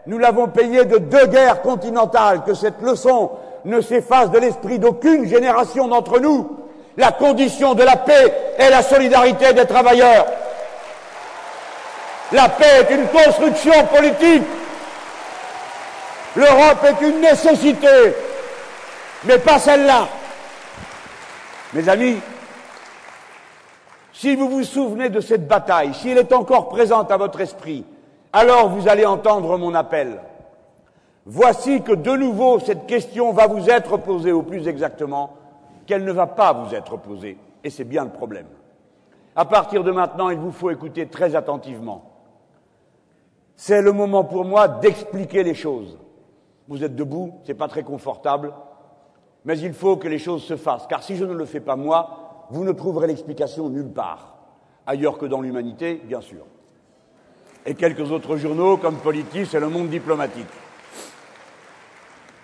Nous 0.08 0.18
l'avons 0.18 0.48
payé 0.48 0.84
de 0.84 0.98
deux 0.98 1.28
guerres 1.28 1.62
continentales, 1.62 2.44
que 2.44 2.54
cette 2.54 2.82
leçon 2.82 3.32
ne 3.64 3.80
s'efface 3.80 4.30
de 4.30 4.40
l'esprit 4.40 4.78
d'aucune 4.78 5.26
génération 5.26 5.88
d'entre 5.88 6.20
nous. 6.20 6.58
La 6.98 7.14
condition 7.14 7.76
de 7.76 7.84
la 7.84 7.96
paix 7.96 8.34
est 8.58 8.70
la 8.70 8.82
solidarité 8.82 9.54
des 9.54 9.66
travailleurs. 9.66 10.26
La 12.32 12.48
paix 12.50 12.82
est 12.82 12.96
une 12.96 13.08
construction 13.08 13.86
politique. 13.88 14.44
L'Europe 16.36 16.84
est 16.84 17.08
une 17.08 17.22
nécessité, 17.22 18.14
mais 19.26 19.40
pas 19.40 19.58
celle-là. 19.58 20.08
Mes 21.74 21.90
amis, 21.90 22.18
si 24.14 24.36
vous 24.36 24.48
vous 24.48 24.64
souvenez 24.64 25.10
de 25.10 25.22
cette 25.22 25.48
bataille, 25.48 25.94
si 25.94 26.10
elle 26.12 26.20
est 26.20 26.34
encore 26.34 26.70
présente 26.70 27.12
à 27.12 27.18
votre 27.18 27.42
esprit, 27.42 27.84
alors 28.32 28.70
vous 28.70 28.88
allez 28.88 29.06
entendre 29.06 29.58
mon 29.58 29.74
appel. 29.74 30.20
Voici 31.26 31.82
que 31.82 31.94
de 31.94 32.12
nouveau 32.12 32.60
cette 32.60 32.86
question 32.86 33.32
va 33.34 33.48
vous 33.48 33.70
être 33.70 33.98
posée, 33.98 34.32
ou 34.32 34.44
plus 34.44 34.68
exactement, 34.68 35.34
qu'elle 35.88 36.06
ne 36.06 36.12
va 36.12 36.28
pas 36.28 36.54
vous 36.54 36.76
être 36.76 36.98
posée. 36.98 37.38
Et 37.64 37.72
c'est 37.72 37.84
bien 37.84 38.04
le 38.04 38.12
problème. 38.12 38.48
À 39.36 39.46
partir 39.46 39.84
de 39.84 39.92
maintenant, 39.92 40.30
il 40.30 40.38
vous 40.38 40.52
faut 40.52 40.70
écouter 40.70 41.08
très 41.08 41.36
attentivement. 41.36 42.09
C'est 43.62 43.82
le 43.82 43.92
moment 43.92 44.24
pour 44.24 44.46
moi 44.46 44.70
d'expliquer 44.70 45.44
les 45.44 45.54
choses. 45.54 45.98
Vous 46.70 46.82
êtes 46.82 46.96
debout, 46.96 47.34
c'est 47.44 47.54
pas 47.54 47.68
très 47.68 47.84
confortable, 47.84 48.54
mais 49.44 49.60
il 49.60 49.74
faut 49.74 49.98
que 49.98 50.08
les 50.08 50.18
choses 50.18 50.44
se 50.44 50.56
fassent, 50.56 50.88
car 50.88 51.04
si 51.04 51.18
je 51.18 51.26
ne 51.26 51.34
le 51.34 51.44
fais 51.44 51.60
pas 51.60 51.76
moi, 51.76 52.46
vous 52.52 52.64
ne 52.64 52.72
trouverez 52.72 53.08
l'explication 53.08 53.68
nulle 53.68 53.90
part, 53.90 54.38
ailleurs 54.88 55.18
que 55.18 55.26
dans 55.26 55.42
l'humanité, 55.42 56.02
bien 56.06 56.22
sûr, 56.22 56.46
et 57.66 57.76
quelques 57.76 58.10
autres 58.14 58.38
journaux 58.38 58.78
comme 58.78 58.96
Politis 58.96 59.50
et 59.54 59.60
le 59.60 59.68
monde 59.68 59.90
diplomatique. 59.90 60.48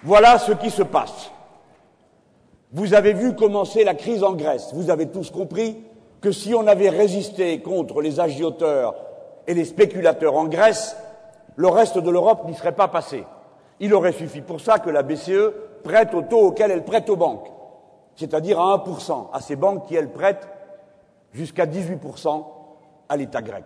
Voilà 0.04 0.38
ce 0.38 0.52
qui 0.52 0.70
se 0.70 0.84
passe. 0.84 1.32
Vous 2.74 2.94
avez 2.94 3.14
vu 3.14 3.36
commencer 3.36 3.86
la 3.86 3.96
crise 3.96 4.22
en 4.22 4.34
Grèce. 4.34 4.74
Vous 4.74 4.90
avez 4.90 5.08
tous 5.08 5.32
compris 5.32 5.78
que 6.20 6.34
si 6.34 6.54
on 6.54 6.68
avait 6.68 6.90
résisté 6.90 7.62
contre 7.62 8.02
les 8.02 8.20
agioteurs 8.20 8.96
et 9.48 9.54
les 9.54 9.64
spéculateurs 9.64 10.36
en 10.36 10.46
Grèce, 10.46 10.98
le 11.56 11.68
reste 11.68 11.98
de 11.98 12.10
l'Europe 12.10 12.46
n'y 12.48 12.54
serait 12.54 12.74
pas 12.74 12.88
passé. 12.88 13.26
Il 13.80 13.94
aurait 13.94 14.12
suffi 14.12 14.42
pour 14.42 14.62
ça 14.62 14.80
que 14.80 14.90
la 14.90 15.04
BCE 15.04 15.54
prête 15.84 16.14
au 16.14 16.22
taux 16.22 16.48
auquel 16.48 16.72
elle 16.72 16.84
prête 16.84 17.10
aux 17.10 17.16
banques, 17.16 17.50
c'est-à-dire 18.16 18.60
à 18.60 18.78
1%, 18.78 19.28
à 19.34 19.42
ces 19.42 19.56
banques 19.56 19.88
qui, 19.88 19.96
elles, 19.96 20.12
prêtent 20.12 20.48
jusqu'à 21.34 21.66
18% 21.66 22.46
à 23.10 23.18
l'État 23.18 23.42
grec. 23.42 23.66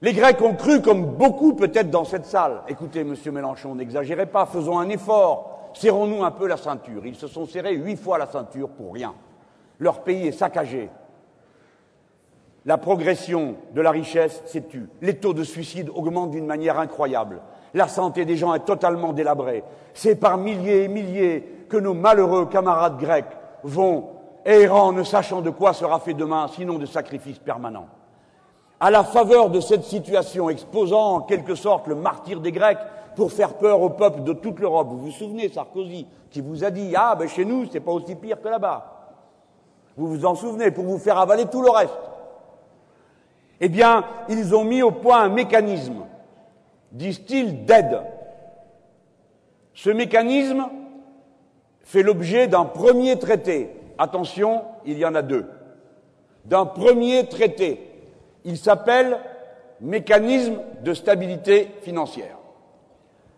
Les 0.00 0.12
Grecs 0.12 0.40
ont 0.42 0.54
cru, 0.54 0.80
comme 0.80 1.06
beaucoup 1.06 1.54
peut-être 1.54 1.90
dans 1.90 2.04
cette 2.04 2.26
salle, 2.26 2.62
écoutez, 2.68 3.02
monsieur 3.02 3.32
Mélenchon, 3.32 3.74
n'exagérez 3.74 4.26
pas, 4.26 4.46
faisons 4.46 4.78
un 4.78 4.88
effort, 4.90 5.70
serrons-nous 5.74 6.22
un 6.22 6.30
peu 6.30 6.46
la 6.46 6.56
ceinture. 6.56 7.04
Ils 7.04 7.16
se 7.16 7.26
sont 7.26 7.46
serrés 7.46 7.74
huit 7.74 7.96
fois 7.96 8.18
la 8.18 8.26
ceinture 8.26 8.68
pour 8.68 8.94
rien. 8.94 9.14
Leur 9.80 10.02
pays 10.02 10.28
est 10.28 10.32
saccagé, 10.32 10.88
la 12.68 12.76
progression 12.76 13.54
de 13.74 13.80
la 13.80 13.90
richesse 13.90 14.42
s'est 14.44 14.68
tue. 14.68 14.90
Les 15.00 15.16
taux 15.16 15.32
de 15.32 15.42
suicide 15.42 15.88
augmentent 15.94 16.32
d'une 16.32 16.44
manière 16.44 16.78
incroyable. 16.78 17.40
La 17.72 17.88
santé 17.88 18.26
des 18.26 18.36
gens 18.36 18.52
est 18.52 18.66
totalement 18.66 19.14
délabrée. 19.14 19.64
C'est 19.94 20.16
par 20.16 20.36
milliers 20.36 20.84
et 20.84 20.88
milliers 20.88 21.64
que 21.70 21.78
nos 21.78 21.94
malheureux 21.94 22.44
camarades 22.44 22.98
grecs 22.98 23.24
vont 23.62 24.10
errant, 24.44 24.92
ne 24.92 25.02
sachant 25.02 25.40
de 25.40 25.48
quoi 25.48 25.72
sera 25.72 25.98
fait 25.98 26.12
demain, 26.12 26.46
sinon 26.54 26.74
de 26.74 26.84
sacrifices 26.84 27.38
permanents. 27.38 27.88
À 28.80 28.90
la 28.90 29.02
faveur 29.02 29.48
de 29.48 29.60
cette 29.60 29.84
situation, 29.84 30.50
exposant 30.50 31.14
en 31.14 31.20
quelque 31.22 31.54
sorte 31.54 31.86
le 31.86 31.94
martyr 31.94 32.38
des 32.38 32.52
Grecs 32.52 32.78
pour 33.16 33.32
faire 33.32 33.54
peur 33.54 33.80
au 33.80 33.88
peuple 33.88 34.24
de 34.24 34.34
toute 34.34 34.60
l'Europe, 34.60 34.88
vous 34.90 35.06
vous 35.06 35.10
souvenez, 35.10 35.48
Sarkozy, 35.48 36.06
qui 36.30 36.42
vous 36.42 36.62
a 36.64 36.70
dit 36.70 36.92
Ah, 36.94 37.16
ben 37.18 37.28
chez 37.28 37.46
nous, 37.46 37.64
c'est 37.72 37.80
pas 37.80 37.92
aussi 37.92 38.14
pire 38.14 38.42
que 38.42 38.48
là-bas. 38.48 39.14
Vous 39.96 40.06
vous 40.06 40.26
en 40.26 40.34
souvenez, 40.34 40.70
pour 40.70 40.84
vous 40.84 40.98
faire 40.98 41.16
avaler 41.16 41.46
tout 41.46 41.62
le 41.62 41.70
reste. 41.70 41.96
Eh 43.60 43.68
bien, 43.68 44.04
ils 44.28 44.54
ont 44.54 44.64
mis 44.64 44.82
au 44.82 44.90
point 44.90 45.22
un 45.22 45.28
mécanisme, 45.28 46.04
disent-ils, 46.92 47.64
d'aide. 47.64 48.00
Ce 49.74 49.90
mécanisme 49.90 50.68
fait 51.80 52.02
l'objet 52.02 52.46
d'un 52.46 52.64
premier 52.64 53.18
traité. 53.18 53.70
Attention, 53.98 54.62
il 54.84 54.98
y 54.98 55.04
en 55.04 55.14
a 55.14 55.22
deux. 55.22 55.46
D'un 56.44 56.66
premier 56.66 57.26
traité. 57.26 57.80
Il 58.44 58.56
s'appelle 58.56 59.18
mécanisme 59.80 60.58
de 60.82 60.94
stabilité 60.94 61.68
financière. 61.82 62.36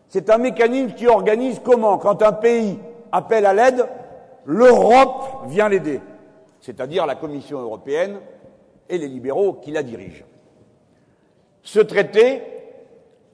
C'est 0.09 0.29
un 0.29 0.39
mécanisme 0.39 0.95
qui 0.95 1.07
organise 1.07 1.61
comment? 1.65 1.97
Quand 1.99 2.23
un 2.23 2.33
pays 2.33 2.79
appelle 3.13 3.47
à 3.47 3.55
l'aide, 3.55 3.87
l'Europe 4.45 5.47
vient 5.47 5.69
l'aider, 5.69 6.01
c'est-à-dire 6.61 7.07
la 7.07 7.15
Commission 7.15 7.61
européenne 7.61 8.19
et 8.91 8.99
les 8.99 9.09
libéraux 9.09 9.55
qui 9.55 9.71
la 9.71 9.83
dirigent. 9.83 10.25
Ce 11.63 11.81
traité, 11.81 12.43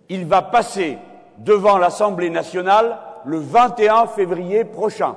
il 0.08 0.26
va 0.26 0.42
passer 0.42 0.98
devant 1.38 1.78
l'Assemblée 1.78 2.30
nationale 2.30 2.98
le 3.24 3.38
21 3.38 4.06
février 4.06 4.64
prochain. 4.64 5.16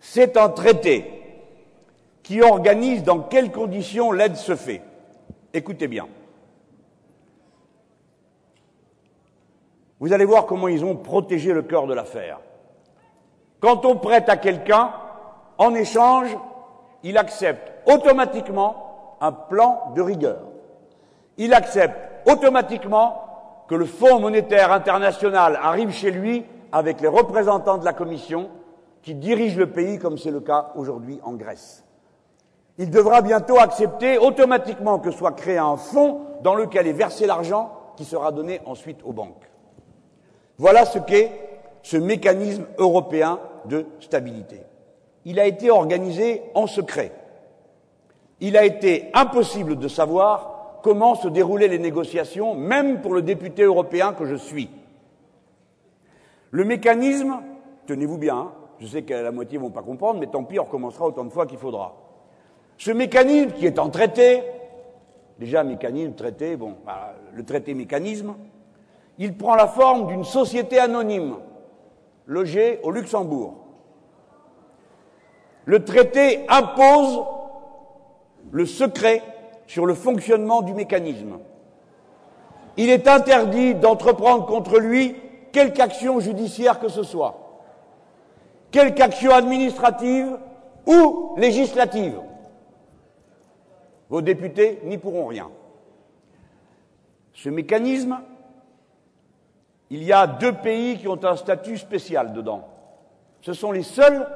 C'est 0.00 0.36
un 0.36 0.48
traité 0.48 1.12
qui 2.22 2.42
organise 2.42 3.04
dans 3.04 3.20
quelles 3.20 3.52
conditions 3.52 4.12
l'aide 4.12 4.36
se 4.36 4.56
fait. 4.56 4.82
Écoutez 5.52 5.88
bien. 5.88 6.08
Vous 10.00 10.12
allez 10.12 10.24
voir 10.24 10.46
comment 10.46 10.68
ils 10.68 10.84
ont 10.84 10.96
protégé 10.96 11.52
le 11.52 11.62
cœur 11.62 11.86
de 11.86 11.94
l'affaire. 11.94 12.40
Quand 13.60 13.84
on 13.84 13.96
prête 13.96 14.28
à 14.28 14.36
quelqu'un, 14.36 14.92
en 15.56 15.74
échange, 15.74 16.36
il 17.02 17.16
accepte 17.18 17.72
automatiquement 17.86 19.16
un 19.20 19.32
plan 19.32 19.92
de 19.94 20.02
rigueur. 20.02 20.40
Il 21.36 21.54
accepte 21.54 21.96
automatiquement 22.26 23.24
que 23.68 23.74
le 23.74 23.84
Fonds 23.84 24.20
monétaire 24.20 24.72
international 24.72 25.58
arrive 25.62 25.90
chez 25.90 26.10
lui 26.10 26.44
avec 26.72 27.00
les 27.00 27.08
représentants 27.08 27.78
de 27.78 27.84
la 27.84 27.92
Commission 27.92 28.50
qui 29.02 29.14
dirigent 29.14 29.58
le 29.58 29.70
pays, 29.70 29.98
comme 29.98 30.18
c'est 30.18 30.30
le 30.30 30.40
cas 30.40 30.72
aujourd'hui 30.74 31.20
en 31.22 31.32
Grèce. 31.34 31.84
Il 32.78 32.90
devra 32.90 33.22
bientôt 33.22 33.58
accepter 33.58 34.18
automatiquement 34.18 34.98
que 34.98 35.10
soit 35.10 35.32
créé 35.32 35.58
un 35.58 35.76
fonds 35.76 36.20
dans 36.42 36.54
lequel 36.54 36.86
est 36.86 36.92
versé 36.92 37.26
l'argent 37.26 37.72
qui 37.96 38.04
sera 38.04 38.32
donné 38.32 38.60
ensuite 38.66 39.00
aux 39.04 39.12
banques. 39.12 39.50
Voilà 40.56 40.84
ce 40.84 40.98
qu'est 40.98 41.32
ce 41.82 41.96
mécanisme 41.96 42.66
européen 42.78 43.38
de 43.64 43.86
stabilité 44.00 44.62
il 45.28 45.38
a 45.38 45.44
été 45.44 45.70
organisé 45.70 46.42
en 46.54 46.66
secret. 46.66 47.12
Il 48.40 48.56
a 48.56 48.64
été 48.64 49.10
impossible 49.12 49.76
de 49.76 49.86
savoir 49.86 50.78
comment 50.82 51.16
se 51.16 51.28
déroulaient 51.28 51.68
les 51.68 51.78
négociations, 51.78 52.54
même 52.54 53.02
pour 53.02 53.12
le 53.12 53.20
député 53.20 53.64
européen 53.64 54.14
que 54.14 54.24
je 54.24 54.36
suis. 54.36 54.70
Le 56.50 56.64
mécanisme, 56.64 57.42
tenez-vous 57.86 58.16
bien, 58.16 58.36
hein, 58.36 58.52
je 58.78 58.86
sais 58.86 59.02
qu'à 59.02 59.20
la 59.20 59.30
moitié 59.30 59.58
ne 59.58 59.64
vont 59.64 59.70
pas 59.70 59.82
comprendre, 59.82 60.18
mais 60.18 60.28
tant 60.28 60.44
pis, 60.44 60.58
on 60.58 60.64
recommencera 60.64 61.04
autant 61.04 61.26
de 61.26 61.30
fois 61.30 61.44
qu'il 61.44 61.58
faudra. 61.58 61.94
Ce 62.78 62.90
mécanisme 62.90 63.50
qui 63.50 63.66
est 63.66 63.78
en 63.78 63.90
traité, 63.90 64.42
déjà 65.38 65.62
mécanisme, 65.62 66.14
traité, 66.14 66.56
bon, 66.56 66.76
bah, 66.86 67.16
le 67.34 67.44
traité 67.44 67.74
mécanisme, 67.74 68.34
il 69.18 69.36
prend 69.36 69.56
la 69.56 69.66
forme 69.66 70.06
d'une 70.06 70.24
société 70.24 70.78
anonyme, 70.78 71.34
logée 72.24 72.80
au 72.82 72.90
Luxembourg. 72.90 73.67
Le 75.68 75.84
traité 75.84 76.46
impose 76.48 77.26
le 78.52 78.64
secret 78.64 79.22
sur 79.66 79.84
le 79.84 79.92
fonctionnement 79.92 80.62
du 80.62 80.72
mécanisme. 80.72 81.40
Il 82.78 82.88
est 82.88 83.06
interdit 83.06 83.74
d'entreprendre 83.74 84.46
contre 84.46 84.78
lui 84.78 85.14
quelque 85.52 85.78
action 85.80 86.20
judiciaire 86.20 86.80
que 86.80 86.88
ce 86.88 87.02
soit, 87.02 87.60
quelque 88.70 89.02
action 89.02 89.30
administrative 89.30 90.38
ou 90.86 91.34
législatives. 91.36 92.18
Vos 94.08 94.22
députés 94.22 94.80
n'y 94.84 94.96
pourront 94.96 95.26
rien. 95.26 95.50
Ce 97.34 97.50
mécanisme, 97.50 98.18
il 99.90 100.02
y 100.02 100.14
a 100.14 100.26
deux 100.26 100.54
pays 100.54 100.96
qui 100.96 101.08
ont 101.08 101.22
un 101.22 101.36
statut 101.36 101.76
spécial 101.76 102.32
dedans. 102.32 102.66
Ce 103.42 103.52
sont 103.52 103.70
les 103.70 103.82
seuls 103.82 104.26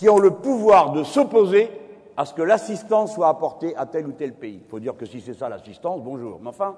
qui 0.00 0.08
ont 0.08 0.18
le 0.18 0.30
pouvoir 0.30 0.92
de 0.92 1.02
s'opposer 1.02 1.70
à 2.16 2.24
ce 2.24 2.32
que 2.32 2.40
l'assistance 2.40 3.14
soit 3.14 3.28
apportée 3.28 3.76
à 3.76 3.84
tel 3.84 4.06
ou 4.06 4.12
tel 4.12 4.32
pays. 4.32 4.62
Il 4.64 4.66
faut 4.70 4.80
dire 4.80 4.96
que 4.96 5.04
si 5.04 5.20
c'est 5.20 5.34
ça 5.34 5.50
l'assistance, 5.50 6.00
bonjour. 6.00 6.38
Mais 6.40 6.48
enfin, 6.48 6.74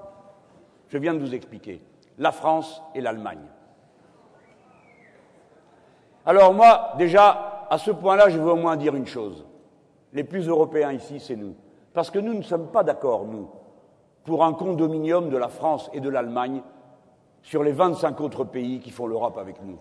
je 0.89 0.99
viens 0.99 1.15
de 1.15 1.21
vous 1.21 1.33
expliquer. 1.33 1.81
La 2.19 2.33
France 2.33 2.83
et 2.97 3.01
l'Allemagne. 3.01 3.45
Alors 6.27 6.53
moi, 6.53 6.95
déjà, 6.99 7.69
à 7.71 7.79
ce 7.79 7.93
point-là, 7.93 8.29
je 8.29 8.41
veux 8.41 8.51
au 8.51 8.57
moins 8.57 8.77
dire 8.77 8.97
une 8.97 9.07
chose. 9.07 9.47
Les 10.13 10.25
plus 10.25 10.49
européens 10.49 10.91
ici, 10.91 11.21
c'est 11.21 11.37
nous. 11.37 11.55
Parce 11.95 12.11
que 12.11 12.19
nous 12.19 12.35
ne 12.35 12.43
sommes 12.43 12.73
pas 12.73 12.83
d'accord, 12.83 13.25
nous, 13.25 13.49
pour 14.25 14.43
un 14.43 14.53
condominium 14.53 15.31
de 15.31 15.37
la 15.37 15.49
France 15.49 15.89
et 15.93 16.01
de 16.01 16.09
l'Allemagne 16.09 16.61
sur 17.45 17.63
les 17.63 17.71
25 17.71 18.21
autres 18.21 18.43
pays 18.43 18.81
qui 18.81 18.91
font 18.91 19.07
l'Europe 19.07 19.39
avec 19.39 19.63
nous. 19.63 19.79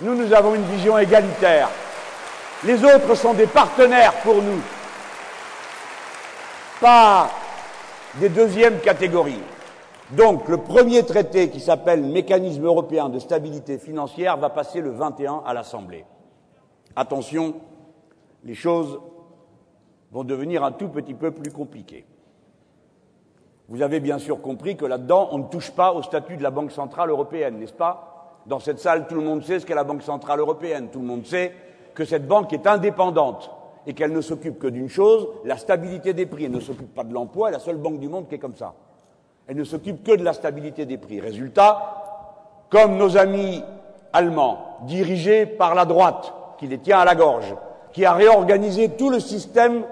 Nous, 0.00 0.14
nous 0.14 0.32
avons 0.32 0.54
une 0.54 0.62
vision 0.62 0.96
égalitaire. 0.96 1.68
Les 2.64 2.84
autres 2.84 3.16
sont 3.16 3.34
des 3.34 3.48
partenaires 3.48 4.14
pour 4.22 4.36
nous, 4.36 4.60
pas 6.80 7.28
des 8.20 8.28
deuxièmes 8.28 8.78
catégories. 8.78 9.42
Donc, 10.12 10.46
le 10.48 10.58
premier 10.58 11.04
traité 11.04 11.48
qui 11.48 11.58
s'appelle 11.58 12.04
Mécanisme 12.04 12.64
européen 12.64 13.08
de 13.08 13.18
stabilité 13.18 13.78
financière 13.78 14.36
va 14.36 14.48
passer 14.50 14.80
le 14.80 14.90
21 14.90 15.42
à 15.44 15.54
l'Assemblée. 15.54 16.04
Attention, 16.94 17.54
les 18.44 18.54
choses 18.54 19.00
vont 20.12 20.22
devenir 20.22 20.62
un 20.62 20.72
tout 20.72 20.88
petit 20.88 21.14
peu 21.14 21.32
plus 21.32 21.50
compliquées. 21.50 22.04
Vous 23.68 23.82
avez 23.82 23.98
bien 23.98 24.18
sûr 24.18 24.40
compris 24.40 24.76
que 24.76 24.84
là-dedans, 24.84 25.30
on 25.32 25.38
ne 25.38 25.48
touche 25.48 25.72
pas 25.72 25.92
au 25.92 26.02
statut 26.02 26.36
de 26.36 26.42
la 26.44 26.50
Banque 26.50 26.70
centrale 26.70 27.10
européenne, 27.10 27.58
n'est-ce 27.58 27.72
pas? 27.72 28.40
Dans 28.46 28.60
cette 28.60 28.78
salle, 28.78 29.08
tout 29.08 29.14
le 29.16 29.22
monde 29.22 29.42
sait 29.42 29.58
ce 29.58 29.66
qu'est 29.66 29.74
la 29.74 29.82
Banque 29.82 30.02
centrale 30.02 30.38
européenne. 30.38 30.90
Tout 30.92 31.00
le 31.00 31.06
monde 31.06 31.24
sait 31.26 31.52
que 31.94 32.04
cette 32.04 32.26
banque 32.26 32.52
est 32.52 32.66
indépendante 32.66 33.50
et 33.86 33.94
qu'elle 33.94 34.12
ne 34.12 34.20
s'occupe 34.20 34.58
que 34.58 34.66
d'une 34.66 34.88
chose, 34.88 35.28
la 35.44 35.56
stabilité 35.56 36.12
des 36.12 36.26
prix. 36.26 36.44
Elle 36.44 36.52
ne 36.52 36.60
s'occupe 36.60 36.94
pas 36.94 37.04
de 37.04 37.12
l'emploi, 37.12 37.50
la 37.50 37.58
seule 37.58 37.76
banque 37.76 37.98
du 37.98 38.08
monde 38.08 38.28
qui 38.28 38.36
est 38.36 38.38
comme 38.38 38.56
ça. 38.56 38.74
Elle 39.48 39.56
ne 39.56 39.64
s'occupe 39.64 40.04
que 40.04 40.12
de 40.16 40.24
la 40.24 40.32
stabilité 40.32 40.86
des 40.86 40.98
prix. 40.98 41.20
Résultat, 41.20 42.66
comme 42.70 42.96
nos 42.96 43.16
amis 43.16 43.62
allemands, 44.12 44.78
dirigés 44.82 45.46
par 45.46 45.74
la 45.74 45.84
droite, 45.84 46.32
qui 46.58 46.66
les 46.68 46.78
tient 46.78 47.00
à 47.00 47.04
la 47.04 47.14
gorge, 47.14 47.54
qui 47.92 48.04
a 48.04 48.12
réorganisé 48.12 48.90
tout 48.90 49.10
le 49.10 49.20
système 49.20 49.84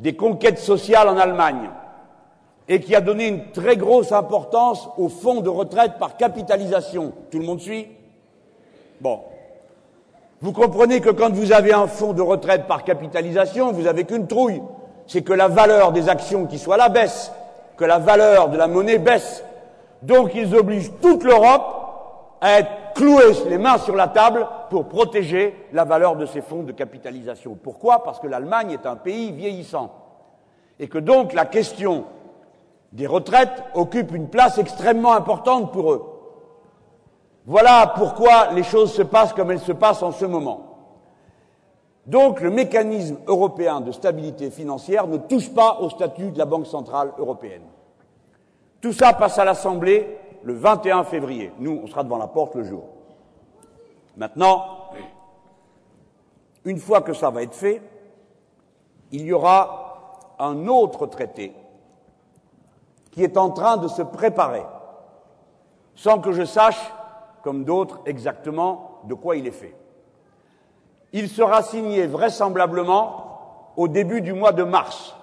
des 0.00 0.16
conquêtes 0.16 0.58
sociales 0.58 1.08
en 1.08 1.16
Allemagne, 1.16 1.70
et 2.68 2.80
qui 2.80 2.94
a 2.94 3.00
donné 3.00 3.28
une 3.28 3.50
très 3.52 3.76
grosse 3.76 4.12
importance 4.12 4.88
aux 4.96 5.08
fonds 5.08 5.40
de 5.40 5.48
retraite 5.48 5.98
par 5.98 6.16
capitalisation. 6.16 7.12
Tout 7.30 7.38
le 7.38 7.44
monde 7.44 7.60
suit? 7.60 7.88
Bon. 9.00 9.20
Vous 10.42 10.52
comprenez 10.52 11.00
que 11.00 11.10
quand 11.10 11.32
vous 11.32 11.52
avez 11.52 11.72
un 11.72 11.86
fonds 11.86 12.12
de 12.12 12.20
retraite 12.20 12.66
par 12.66 12.82
capitalisation, 12.82 13.70
vous 13.70 13.82
n'avez 13.82 14.02
qu'une 14.02 14.26
trouille. 14.26 14.60
C'est 15.06 15.22
que 15.22 15.32
la 15.32 15.46
valeur 15.46 15.92
des 15.92 16.08
actions 16.08 16.46
qui 16.46 16.58
soient 16.58 16.76
là 16.76 16.88
baisse, 16.88 17.30
que 17.76 17.84
la 17.84 18.00
valeur 18.00 18.48
de 18.48 18.56
la 18.58 18.66
monnaie 18.66 18.98
baisse. 18.98 19.44
Donc 20.02 20.34
ils 20.34 20.56
obligent 20.56 20.90
toute 21.00 21.22
l'Europe 21.22 22.36
à 22.40 22.58
être 22.58 22.70
clouée 22.96 23.32
les 23.48 23.56
mains 23.56 23.78
sur 23.78 23.94
la 23.94 24.08
table 24.08 24.48
pour 24.68 24.88
protéger 24.88 25.54
la 25.72 25.84
valeur 25.84 26.16
de 26.16 26.26
ces 26.26 26.40
fonds 26.40 26.64
de 26.64 26.72
capitalisation. 26.72 27.56
Pourquoi? 27.62 28.02
Parce 28.02 28.18
que 28.18 28.26
l'Allemagne 28.26 28.72
est 28.72 28.84
un 28.84 28.96
pays 28.96 29.30
vieillissant. 29.30 29.92
Et 30.80 30.88
que 30.88 30.98
donc 30.98 31.34
la 31.34 31.44
question 31.44 32.04
des 32.90 33.06
retraites 33.06 33.62
occupent 33.74 34.12
une 34.12 34.28
place 34.28 34.58
extrêmement 34.58 35.12
importante 35.12 35.72
pour 35.72 35.92
eux. 35.92 36.11
Voilà 37.46 37.92
pourquoi 37.96 38.52
les 38.52 38.62
choses 38.62 38.92
se 38.92 39.02
passent 39.02 39.32
comme 39.32 39.50
elles 39.50 39.60
se 39.60 39.72
passent 39.72 40.02
en 40.02 40.12
ce 40.12 40.24
moment. 40.24 40.72
Donc 42.06 42.40
le 42.40 42.50
mécanisme 42.50 43.18
européen 43.26 43.80
de 43.80 43.92
stabilité 43.92 44.50
financière 44.50 45.06
ne 45.06 45.16
touche 45.16 45.52
pas 45.52 45.78
au 45.80 45.90
statut 45.90 46.30
de 46.30 46.38
la 46.38 46.44
Banque 46.44 46.66
centrale 46.66 47.12
européenne. 47.18 47.62
Tout 48.80 48.92
ça 48.92 49.12
passe 49.12 49.38
à 49.38 49.44
l'Assemblée 49.44 50.18
le 50.42 50.54
21 50.54 51.04
février. 51.04 51.52
Nous, 51.58 51.80
on 51.82 51.86
sera 51.86 52.02
devant 52.02 52.18
la 52.18 52.26
porte 52.26 52.56
le 52.56 52.64
jour. 52.64 52.84
Maintenant, 54.16 54.90
une 56.64 56.78
fois 56.78 57.00
que 57.00 57.12
ça 57.12 57.30
va 57.30 57.42
être 57.42 57.54
fait, 57.54 57.80
il 59.12 59.22
y 59.22 59.32
aura 59.32 60.18
un 60.38 60.66
autre 60.66 61.06
traité 61.06 61.54
qui 63.12 63.22
est 63.22 63.36
en 63.36 63.50
train 63.50 63.76
de 63.76 63.88
se 63.88 64.02
préparer, 64.02 64.64
sans 65.94 66.18
que 66.18 66.32
je 66.32 66.44
sache, 66.44 66.92
comme 67.42 67.64
d'autres, 67.64 68.00
exactement 68.06 69.00
de 69.04 69.14
quoi 69.14 69.36
il 69.36 69.46
est 69.46 69.50
fait. 69.50 69.74
Il 71.12 71.28
sera 71.28 71.62
signé 71.62 72.06
vraisemblablement 72.06 73.72
au 73.76 73.88
début 73.88 74.20
du 74.20 74.32
mois 74.32 74.52
de 74.52 74.62
mars, 74.62 75.14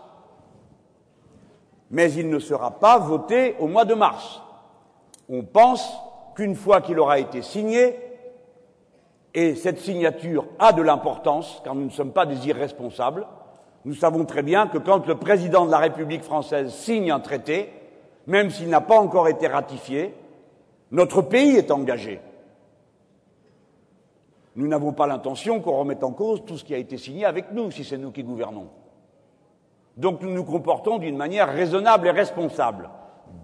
mais 1.89 2.11
il 2.13 2.29
ne 2.29 2.39
sera 2.39 2.71
pas 2.71 2.99
voté 2.99 3.55
au 3.59 3.67
mois 3.67 3.85
de 3.85 3.95
mars. 3.95 4.41
On 5.29 5.43
pense 5.43 5.91
qu'une 6.35 6.55
fois 6.55 6.81
qu'il 6.81 6.99
aura 6.99 7.19
été 7.19 7.41
signé, 7.41 7.99
et 9.33 9.55
cette 9.55 9.79
signature 9.79 10.45
a 10.57 10.73
de 10.73 10.81
l'importance, 10.81 11.61
car 11.63 11.75
nous 11.75 11.85
ne 11.85 11.89
sommes 11.89 12.13
pas 12.13 12.25
des 12.25 12.47
irresponsables, 12.47 13.27
nous 13.85 13.93
savons 13.93 14.25
très 14.25 14.43
bien 14.43 14.67
que 14.67 14.77
quand 14.77 15.07
le 15.07 15.15
président 15.15 15.65
de 15.65 15.71
la 15.71 15.77
République 15.77 16.23
française 16.23 16.73
signe 16.73 17.11
un 17.11 17.19
traité, 17.19 17.71
même 18.27 18.49
s'il 18.49 18.69
n'a 18.69 18.81
pas 18.81 18.99
encore 18.99 19.27
été 19.27 19.47
ratifié, 19.47 20.13
notre 20.91 21.21
pays 21.21 21.55
est 21.55 21.71
engagé. 21.71 22.19
Nous 24.55 24.67
n'avons 24.67 24.91
pas 24.91 25.07
l'intention 25.07 25.61
qu'on 25.61 25.77
remette 25.77 26.03
en 26.03 26.11
cause 26.11 26.43
tout 26.45 26.57
ce 26.57 26.63
qui 26.63 26.73
a 26.73 26.77
été 26.77 26.97
signé 26.97 27.25
avec 27.25 27.51
nous, 27.51 27.71
si 27.71 27.83
c'est 27.83 27.97
nous 27.97 28.11
qui 28.11 28.23
gouvernons. 28.23 28.67
Donc 29.95 30.21
nous 30.21 30.31
nous 30.31 30.43
comportons 30.43 30.97
d'une 30.97 31.17
manière 31.17 31.49
raisonnable 31.49 32.07
et 32.07 32.11
responsable. 32.11 32.89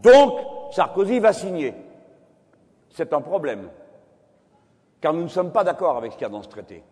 Donc 0.02 0.40
Sarkozy 0.72 1.20
va 1.20 1.34
signer. 1.34 1.74
C'est 2.90 3.14
un 3.14 3.22
problème, 3.22 3.70
car 5.02 5.14
nous 5.14 5.24
ne 5.24 5.28
sommes 5.28 5.52
pas 5.52 5.64
d'accord 5.64 5.98
avec 5.98 6.14
ce 6.14 6.18
qu'il 6.18 6.26
y 6.26 6.30
a 6.30 6.32
dans 6.32 6.44
ce 6.44 6.50
traité. 6.50 6.84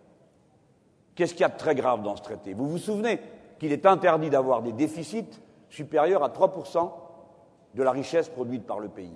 Qu'est-ce 1.16 1.34
qu'il 1.34 1.42
y 1.42 1.46
a 1.46 1.50
de 1.50 1.58
très 1.58 1.76
grave 1.76 2.02
dans 2.04 2.16
ce 2.16 2.22
traité? 2.22 2.54
Vous 2.54 2.68
vous 2.68 2.78
souvenez 2.78 3.20
qu'il 3.60 3.72
est 3.72 3.86
interdit 3.86 4.30
d'avoir 4.30 4.62
des 4.62 4.74
déficits 4.74 5.40
supérieurs 5.70 6.24
à 6.24 6.30
3% 6.30 6.92
de 7.74 7.84
la 7.84 7.92
richesse 7.92 8.30
produite 8.30 8.66
par 8.66 8.80
le 8.80 8.90
pays. 8.90 9.16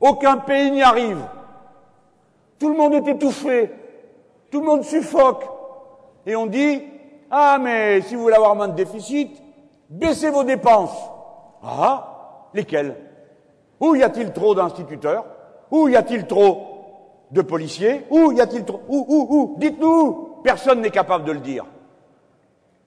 Aucun 0.00 0.38
pays 0.38 0.70
n'y 0.70 0.82
arrive. 0.82 1.22
Tout 2.58 2.68
le 2.68 2.76
monde 2.76 2.94
est 2.94 3.08
étouffé. 3.08 3.70
Tout 4.50 4.60
le 4.60 4.66
monde 4.66 4.84
suffoque. 4.84 5.44
Et 6.26 6.36
on 6.36 6.46
dit, 6.46 6.82
ah 7.30 7.58
mais 7.60 8.00
si 8.02 8.14
vous 8.14 8.22
voulez 8.22 8.36
avoir 8.36 8.54
moins 8.54 8.68
de 8.68 8.74
déficit, 8.74 9.42
baissez 9.88 10.30
vos 10.30 10.44
dépenses. 10.44 10.96
Ah, 11.62 12.48
lesquelles? 12.54 12.96
Où 13.80 13.94
y 13.94 14.02
a-t-il 14.02 14.32
trop 14.32 14.54
d'instituteurs? 14.54 15.24
Où 15.70 15.88
y 15.88 15.96
a-t-il 15.96 16.26
trop 16.26 17.26
de 17.30 17.42
policiers? 17.42 18.06
Où 18.10 18.32
y 18.32 18.40
a-t-il 18.40 18.64
trop 18.64 18.80
Où, 18.88 19.04
où, 19.08 19.26
où? 19.30 19.54
Dites-nous 19.58 20.40
Personne 20.44 20.80
n'est 20.80 20.90
capable 20.90 21.24
de 21.24 21.32
le 21.32 21.40
dire. 21.40 21.64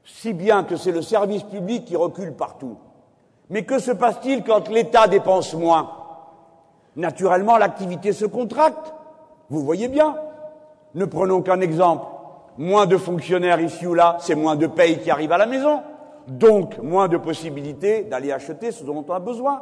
Si 0.03 0.31
bien 0.31 0.63
que 0.63 0.77
c'est 0.77 0.91
le 0.91 1.01
service 1.01 1.43
public 1.43 1.85
qui 1.85 1.95
recule 1.95 2.33
partout. 2.33 2.77
Mais 3.49 3.63
que 3.63 3.79
se 3.79 3.91
passe-t-il 3.91 4.43
quand 4.43 4.69
l'État 4.69 5.07
dépense 5.07 5.53
moins? 5.53 5.96
Naturellement, 6.97 7.57
l'activité 7.57 8.11
se 8.11 8.25
contracte. 8.25 8.93
Vous 9.49 9.61
voyez 9.61 9.87
bien. 9.87 10.17
Ne 10.95 11.05
prenons 11.05 11.43
qu'un 11.43 11.61
exemple. 11.61 12.07
Moins 12.57 12.87
de 12.87 12.97
fonctionnaires 12.97 13.61
ici 13.61 13.85
ou 13.85 13.93
là, 13.93 14.17
c'est 14.19 14.33
moins 14.33 14.55
de 14.55 14.65
paye 14.65 14.99
qui 14.99 15.11
arrive 15.11 15.31
à 15.31 15.37
la 15.37 15.45
maison. 15.45 15.81
Donc, 16.27 16.79
moins 16.79 17.07
de 17.07 17.17
possibilités 17.17 18.03
d'aller 18.03 18.31
acheter 18.31 18.71
ce 18.71 18.83
dont 18.83 19.05
on 19.07 19.13
a 19.13 19.19
besoin. 19.19 19.61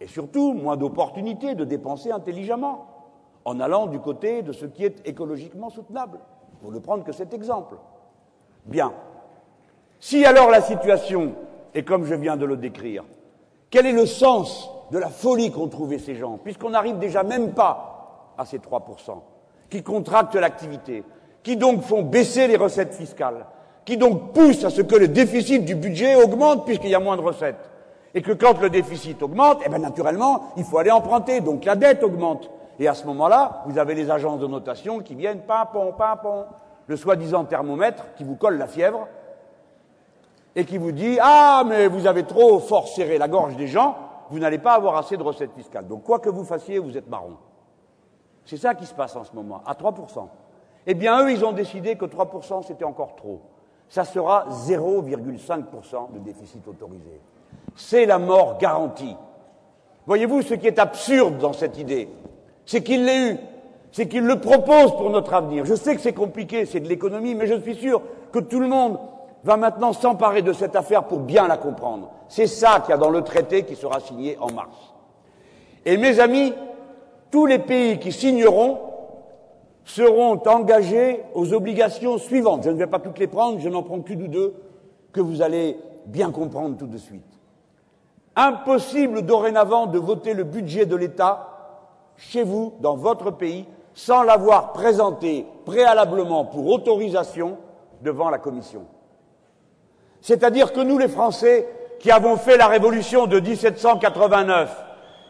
Et 0.00 0.06
surtout, 0.06 0.54
moins 0.54 0.78
d'opportunités 0.78 1.54
de 1.54 1.64
dépenser 1.64 2.10
intelligemment, 2.10 2.86
en 3.44 3.60
allant 3.60 3.86
du 3.86 4.00
côté 4.00 4.42
de 4.42 4.52
ce 4.52 4.64
qui 4.64 4.86
est 4.86 5.06
écologiquement 5.06 5.68
soutenable. 5.68 6.18
Pour 6.62 6.72
ne 6.72 6.78
prendre 6.78 7.04
que 7.04 7.12
cet 7.12 7.34
exemple. 7.34 7.76
Bien. 8.64 8.94
Si 10.00 10.24
alors 10.24 10.50
la 10.50 10.62
situation 10.62 11.34
et 11.74 11.84
comme 11.84 12.04
je 12.04 12.14
viens 12.14 12.38
de 12.38 12.46
le 12.46 12.56
décrire. 12.56 13.04
Quel 13.70 13.84
est 13.84 13.92
le 13.92 14.06
sens 14.06 14.70
de 14.90 14.98
la 14.98 15.08
folie 15.08 15.50
qu'ont 15.50 15.68
trouvé 15.68 15.98
ces 15.98 16.14
gens, 16.14 16.38
puisqu'on 16.42 16.70
n'arrive 16.70 16.98
déjà 16.98 17.22
même 17.22 17.52
pas 17.52 18.34
à 18.38 18.44
ces 18.44 18.58
3%, 18.58 18.80
qui 19.68 19.82
contractent 19.82 20.36
l'activité, 20.36 21.04
qui 21.42 21.56
donc 21.56 21.82
font 21.82 22.02
baisser 22.02 22.46
les 22.46 22.56
recettes 22.56 22.94
fiscales, 22.94 23.46
qui 23.84 23.96
donc 23.96 24.32
poussent 24.32 24.64
à 24.64 24.70
ce 24.70 24.82
que 24.82 24.96
le 24.96 25.08
déficit 25.08 25.64
du 25.64 25.74
budget 25.74 26.14
augmente 26.14 26.64
puisqu'il 26.64 26.90
y 26.90 26.94
a 26.94 27.00
moins 27.00 27.16
de 27.16 27.22
recettes. 27.22 27.70
Et 28.14 28.22
que 28.22 28.32
quand 28.32 28.60
le 28.60 28.70
déficit 28.70 29.22
augmente, 29.22 29.60
eh 29.64 29.68
bien 29.68 29.78
naturellement, 29.78 30.52
il 30.56 30.64
faut 30.64 30.78
aller 30.78 30.90
emprunter, 30.90 31.40
donc 31.40 31.64
la 31.64 31.76
dette 31.76 32.02
augmente. 32.02 32.50
Et 32.78 32.88
à 32.88 32.94
ce 32.94 33.06
moment-là, 33.06 33.62
vous 33.66 33.78
avez 33.78 33.94
les 33.94 34.10
agences 34.10 34.40
de 34.40 34.46
notation 34.46 35.00
qui 35.00 35.14
viennent 35.14 35.40
pimpon, 35.40 35.92
pimpon. 35.92 36.44
le 36.86 36.96
soi-disant 36.96 37.44
thermomètre 37.44 38.04
qui 38.16 38.24
vous 38.24 38.36
colle 38.36 38.56
la 38.56 38.66
fièvre 38.66 39.08
et 40.54 40.64
qui 40.64 40.78
vous 40.78 40.92
dit 40.92 41.18
Ah, 41.20 41.64
mais 41.66 41.86
vous 41.86 42.06
avez 42.06 42.24
trop 42.24 42.58
fort 42.60 42.88
serré 42.88 43.18
la 43.18 43.28
gorge 43.28 43.56
des 43.56 43.66
gens, 43.66 43.96
vous 44.30 44.38
n'allez 44.38 44.58
pas 44.58 44.74
avoir 44.74 44.96
assez 44.96 45.16
de 45.16 45.22
recettes 45.22 45.52
fiscales. 45.54 45.86
Donc, 45.86 46.02
quoi 46.02 46.18
que 46.18 46.28
vous 46.28 46.44
fassiez, 46.44 46.78
vous 46.78 46.96
êtes 46.96 47.08
marron. 47.08 47.36
C'est 48.44 48.56
ça 48.56 48.74
qui 48.74 48.86
se 48.86 48.94
passe 48.94 49.14
en 49.16 49.24
ce 49.24 49.34
moment, 49.34 49.62
à 49.66 49.74
3%. 49.74 50.28
Eh 50.86 50.94
bien, 50.94 51.22
eux, 51.22 51.32
ils 51.32 51.44
ont 51.44 51.52
décidé 51.52 51.96
que 51.96 52.06
3%, 52.06 52.62
c'était 52.62 52.84
encore 52.84 53.14
trop. 53.14 53.40
Ça 53.88 54.04
sera 54.04 54.46
0,5% 54.50 56.12
de 56.12 56.18
déficit 56.18 56.66
autorisé. 56.66 57.20
C'est 57.76 58.06
la 58.06 58.18
mort 58.18 58.58
garantie. 58.58 59.16
Voyez-vous, 60.06 60.42
ce 60.42 60.54
qui 60.54 60.66
est 60.66 60.78
absurde 60.78 61.38
dans 61.38 61.52
cette 61.52 61.78
idée, 61.78 62.08
c'est 62.64 62.82
qu'il 62.82 63.04
l'ait 63.04 63.32
eu, 63.32 63.36
c'est 63.92 64.08
qu'il 64.08 64.24
le 64.24 64.40
propose 64.40 64.92
pour 64.96 65.10
notre 65.10 65.34
avenir. 65.34 65.64
Je 65.64 65.74
sais 65.74 65.94
que 65.94 66.00
c'est 66.00 66.12
compliqué, 66.12 66.66
c'est 66.66 66.80
de 66.80 66.88
l'économie, 66.88 67.34
mais 67.34 67.46
je 67.46 67.60
suis 67.60 67.76
sûr 67.76 68.02
que 68.32 68.38
tout 68.38 68.60
le 68.60 68.68
monde 68.68 68.98
va 69.44 69.56
maintenant 69.56 69.92
s'emparer 69.92 70.42
de 70.42 70.52
cette 70.52 70.76
affaire 70.76 71.04
pour 71.04 71.20
bien 71.20 71.46
la 71.48 71.56
comprendre. 71.56 72.10
C'est 72.28 72.46
ça 72.46 72.80
qu'il 72.80 72.90
y 72.90 72.94
a 72.94 72.98
dans 72.98 73.10
le 73.10 73.22
traité 73.22 73.64
qui 73.64 73.74
sera 73.74 74.00
signé 74.00 74.36
en 74.38 74.52
mars. 74.52 74.76
Et 75.84 75.96
mes 75.96 76.20
amis, 76.20 76.52
tous 77.30 77.46
les 77.46 77.58
pays 77.58 77.98
qui 77.98 78.12
signeront 78.12 78.78
seront 79.84 80.40
engagés 80.46 81.22
aux 81.34 81.54
obligations 81.54 82.18
suivantes. 82.18 82.64
Je 82.64 82.70
ne 82.70 82.76
vais 82.76 82.86
pas 82.86 82.98
toutes 82.98 83.18
les 83.18 83.26
prendre, 83.26 83.58
je 83.58 83.68
n'en 83.68 83.82
prends 83.82 84.00
qu'une 84.00 84.24
ou 84.24 84.28
deux 84.28 84.54
que 85.12 85.20
vous 85.20 85.40
allez 85.40 85.78
bien 86.04 86.30
comprendre 86.30 86.76
tout 86.76 86.86
de 86.86 86.98
suite. 86.98 87.24
Impossible 88.36 89.22
dorénavant 89.22 89.86
de 89.86 89.98
voter 89.98 90.34
le 90.34 90.44
budget 90.44 90.84
de 90.84 90.94
l'État 90.94 91.48
chez 92.16 92.42
vous, 92.42 92.74
dans 92.80 92.96
votre 92.96 93.30
pays, 93.30 93.66
sans 93.94 94.22
l'avoir 94.22 94.72
présenté 94.72 95.46
préalablement 95.64 96.44
pour 96.44 96.66
autorisation 96.66 97.56
devant 98.02 98.28
la 98.28 98.38
Commission. 98.38 98.84
C'est-à-dire 100.20 100.72
que 100.72 100.80
nous, 100.80 100.98
les 100.98 101.08
Français, 101.08 101.66
qui 102.00 102.10
avons 102.10 102.36
fait 102.36 102.56
la 102.56 102.66
révolution 102.66 103.26
de 103.26 103.40
1789, 103.40 104.70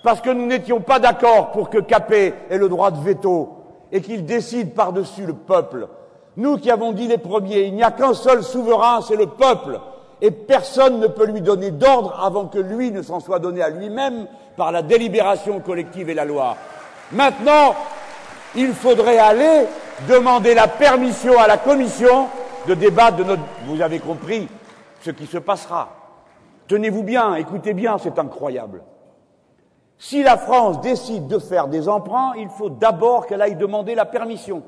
parce 0.02 0.20
que 0.20 0.30
nous 0.30 0.46
n'étions 0.46 0.80
pas 0.80 0.98
d'accord 0.98 1.50
pour 1.50 1.70
que 1.70 1.78
Capet 1.78 2.34
ait 2.50 2.58
le 2.58 2.68
droit 2.68 2.90
de 2.90 3.00
veto 3.00 3.56
et 3.90 4.00
qu'il 4.00 4.24
décide 4.24 4.74
par-dessus 4.74 5.26
le 5.26 5.32
peuple, 5.32 5.88
nous 6.36 6.56
qui 6.56 6.70
avons 6.70 6.92
dit 6.92 7.08
les 7.08 7.18
premiers, 7.18 7.62
il 7.62 7.74
n'y 7.74 7.82
a 7.82 7.90
qu'un 7.90 8.14
seul 8.14 8.44
souverain, 8.44 9.00
c'est 9.00 9.16
le 9.16 9.26
peuple, 9.26 9.80
et 10.20 10.30
personne 10.30 11.00
ne 11.00 11.06
peut 11.06 11.26
lui 11.26 11.40
donner 11.40 11.70
d'ordre 11.70 12.18
avant 12.22 12.46
que 12.46 12.58
lui 12.58 12.92
ne 12.92 13.02
s'en 13.02 13.20
soit 13.20 13.38
donné 13.38 13.62
à 13.62 13.70
lui-même 13.70 14.26
par 14.56 14.70
la 14.70 14.82
délibération 14.82 15.60
collective 15.60 16.10
et 16.10 16.14
la 16.14 16.24
loi. 16.24 16.56
Maintenant, 17.12 17.74
il 18.54 18.72
faudrait 18.72 19.18
aller 19.18 19.66
demander 20.08 20.54
la 20.54 20.68
permission 20.68 21.38
à 21.38 21.46
la 21.46 21.56
commission 21.56 22.28
de 22.66 22.74
débattre 22.74 23.16
de 23.16 23.24
notre... 23.24 23.42
Vous 23.66 23.80
avez 23.80 23.98
compris 23.98 24.48
ce 25.00 25.10
qui 25.10 25.26
se 25.26 25.38
passera. 25.38 25.97
Tenez-vous 26.68 27.02
bien, 27.02 27.34
écoutez 27.34 27.72
bien, 27.72 27.96
c'est 27.98 28.18
incroyable. 28.18 28.82
Si 29.96 30.22
la 30.22 30.36
France 30.36 30.80
décide 30.80 31.26
de 31.26 31.38
faire 31.38 31.66
des 31.66 31.88
emprunts, 31.88 32.34
il 32.36 32.50
faut 32.50 32.70
d'abord 32.70 33.26
qu'elle 33.26 33.42
aille 33.42 33.56
demander 33.56 33.94
la 33.94 34.04
permission. 34.04 34.62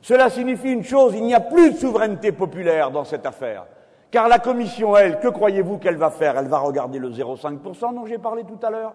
Cela 0.00 0.30
signifie 0.30 0.72
une 0.72 0.84
chose, 0.84 1.14
il 1.14 1.24
n'y 1.24 1.34
a 1.34 1.40
plus 1.40 1.72
de 1.72 1.76
souveraineté 1.76 2.32
populaire 2.32 2.90
dans 2.90 3.04
cette 3.04 3.26
affaire. 3.26 3.66
Car 4.10 4.28
la 4.28 4.38
Commission, 4.38 4.96
elle, 4.96 5.20
que 5.20 5.28
croyez-vous 5.28 5.78
qu'elle 5.78 5.96
va 5.96 6.10
faire? 6.10 6.38
Elle 6.38 6.48
va 6.48 6.58
regarder 6.58 6.98
le 6.98 7.10
0,5% 7.10 7.94
dont 7.94 8.06
j'ai 8.06 8.18
parlé 8.18 8.44
tout 8.44 8.58
à 8.64 8.70
l'heure. 8.70 8.94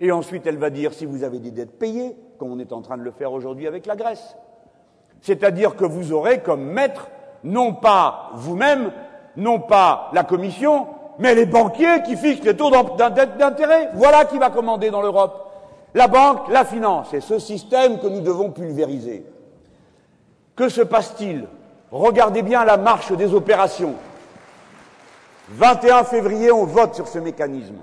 Et 0.00 0.10
ensuite, 0.10 0.46
elle 0.46 0.58
va 0.58 0.70
dire 0.70 0.92
si 0.94 1.06
vous 1.06 1.22
avez 1.22 1.38
des 1.38 1.50
dettes 1.50 1.78
payées, 1.78 2.16
comme 2.38 2.50
on 2.50 2.58
est 2.58 2.72
en 2.72 2.80
train 2.80 2.96
de 2.96 3.02
le 3.02 3.12
faire 3.12 3.32
aujourd'hui 3.32 3.66
avec 3.66 3.86
la 3.86 3.96
Grèce. 3.96 4.36
C'est-à-dire 5.20 5.76
que 5.76 5.84
vous 5.84 6.12
aurez 6.12 6.40
comme 6.40 6.64
maître, 6.64 7.08
non 7.44 7.74
pas 7.74 8.30
vous-même, 8.34 8.90
non 9.36 9.60
pas 9.60 10.10
la 10.12 10.24
Commission, 10.24 10.86
mais 11.18 11.34
les 11.34 11.46
banquiers 11.46 12.02
qui 12.04 12.16
fixent 12.16 12.44
les 12.44 12.56
taux 12.56 12.70
d'intérêt. 12.70 13.90
Voilà 13.94 14.24
qui 14.24 14.38
va 14.38 14.50
commander 14.50 14.90
dans 14.90 15.02
l'Europe. 15.02 15.52
La 15.94 16.08
banque, 16.08 16.48
la 16.48 16.64
finance. 16.64 17.08
C'est 17.10 17.20
ce 17.20 17.38
système 17.38 17.98
que 17.98 18.06
nous 18.06 18.20
devons 18.20 18.50
pulvériser. 18.50 19.24
Que 20.56 20.68
se 20.68 20.82
passe-t-il? 20.82 21.46
Regardez 21.90 22.42
bien 22.42 22.64
la 22.64 22.76
marche 22.76 23.12
des 23.12 23.34
opérations. 23.34 23.94
21 25.50 26.04
février, 26.04 26.52
on 26.52 26.64
vote 26.64 26.94
sur 26.94 27.08
ce 27.08 27.18
mécanisme. 27.18 27.78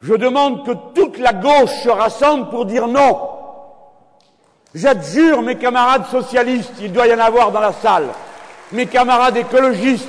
Je 0.00 0.14
demande 0.14 0.64
que 0.64 0.72
toute 0.94 1.18
la 1.18 1.32
gauche 1.32 1.72
se 1.82 1.88
rassemble 1.88 2.50
pour 2.50 2.66
dire 2.66 2.88
non. 2.88 3.18
J'adjure 4.74 5.42
mes 5.42 5.56
camarades 5.56 6.06
socialistes, 6.06 6.74
il 6.80 6.92
doit 6.92 7.06
y 7.06 7.14
en 7.14 7.18
avoir 7.18 7.52
dans 7.52 7.60
la 7.60 7.72
salle, 7.72 8.08
mes 8.72 8.86
camarades 8.86 9.36
écologistes, 9.36 10.08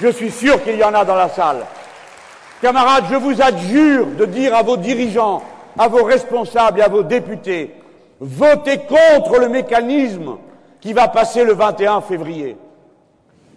je 0.00 0.08
suis 0.08 0.30
sûr 0.30 0.62
qu'il 0.62 0.76
y 0.76 0.84
en 0.84 0.94
a 0.94 1.04
dans 1.04 1.16
la 1.16 1.28
salle. 1.28 1.66
Camarades, 2.62 3.04
je 3.10 3.16
vous 3.16 3.40
adjure 3.40 4.06
de 4.06 4.24
dire 4.24 4.54
à 4.54 4.62
vos 4.62 4.76
dirigeants, 4.76 5.42
à 5.78 5.88
vos 5.88 6.04
responsables 6.04 6.80
et 6.80 6.82
à 6.82 6.88
vos 6.88 7.02
députés, 7.02 7.74
votez 8.20 8.78
contre 8.78 9.38
le 9.38 9.48
mécanisme 9.48 10.38
qui 10.80 10.92
va 10.92 11.08
passer 11.08 11.44
le 11.44 11.52
21 11.52 12.00
février. 12.00 12.56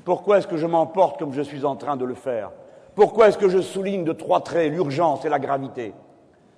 Pourquoi 0.04 0.40
est-ce 0.40 0.48
que 0.48 0.58
je 0.58 0.66
m'emporte 0.66 1.20
comme 1.20 1.34
je 1.34 1.42
suis 1.42 1.66
en 1.66 1.76
train 1.76 1.96
de 1.96 2.06
le 2.06 2.16
faire? 2.16 2.52
Pourquoi 2.96 3.28
est-ce 3.28 3.38
que 3.38 3.50
je 3.50 3.62
souligne 3.62 4.04
de 4.04 4.14
trois 4.14 4.42
traits 4.42 4.72
l'urgence 4.72 5.24
et 5.26 5.30
la 5.30 5.40
gravité? 5.40 5.94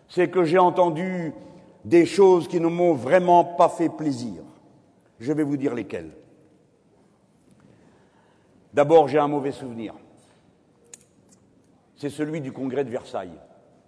C'est 0.10 0.30
que 0.30 0.44
j'ai 0.44 0.58
entendu 0.58 1.34
des 1.86 2.06
choses 2.06 2.48
qui 2.48 2.60
ne 2.60 2.68
m'ont 2.68 2.94
vraiment 2.94 3.44
pas 3.44 3.70
fait 3.70 3.90
plaisir. 3.90 4.42
Je 5.20 5.32
vais 5.34 5.44
vous 5.44 5.58
dire 5.58 5.74
lesquelles. 5.74 6.12
D'abord, 8.74 9.08
j'ai 9.08 9.20
un 9.20 9.28
mauvais 9.28 9.52
souvenir. 9.52 9.94
C'est 11.96 12.10
celui 12.10 12.42
du 12.42 12.52
congrès 12.52 12.84
de 12.84 12.90
Versailles. 12.90 13.40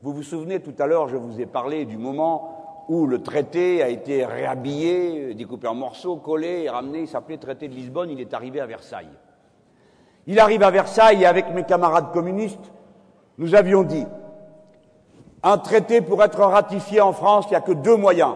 Vous 0.01 0.13
vous 0.13 0.23
souvenez, 0.23 0.59
tout 0.59 0.75
à 0.77 0.85
l'heure, 0.85 1.07
je 1.07 1.17
vous 1.17 1.41
ai 1.41 1.45
parlé 1.45 1.85
du 1.85 1.97
moment 1.97 2.85
où 2.87 3.07
le 3.07 3.23
traité 3.23 3.81
a 3.81 3.89
été 3.89 4.25
réhabillé, 4.25 5.33
découpé 5.33 5.67
en 5.67 5.75
morceaux, 5.75 6.17
collé 6.17 6.63
et 6.63 6.69
ramené. 6.69 7.01
Il 7.01 7.07
s'appelait 7.07 7.37
traité 7.37 7.67
de 7.67 7.73
Lisbonne. 7.73 8.11
Il 8.11 8.21
est 8.21 8.33
arrivé 8.33 8.59
à 8.59 8.67
Versailles. 8.67 9.09
Il 10.27 10.39
arrive 10.39 10.63
à 10.63 10.71
Versailles 10.71 11.23
et 11.23 11.25
avec 11.25 11.51
mes 11.53 11.63
camarades 11.63 12.11
communistes, 12.11 12.71
nous 13.37 13.53
avions 13.53 13.83
dit 13.83 14.05
un 15.43 15.59
traité 15.59 16.01
pour 16.01 16.23
être 16.23 16.39
ratifié 16.39 17.01
en 17.01 17.13
France, 17.13 17.45
il 17.47 17.51
n'y 17.51 17.57
a 17.57 17.61
que 17.61 17.71
deux 17.71 17.95
moyens. 17.95 18.33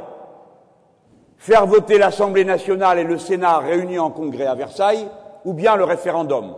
Faire 1.37 1.65
voter 1.65 1.97
l'Assemblée 1.97 2.45
nationale 2.45 2.99
et 2.99 3.03
le 3.03 3.17
Sénat 3.17 3.57
réunis 3.57 3.97
en 3.97 4.11
congrès 4.11 4.45
à 4.45 4.53
Versailles, 4.53 5.07
ou 5.45 5.53
bien 5.53 5.75
le 5.75 5.83
référendum. 5.83 6.55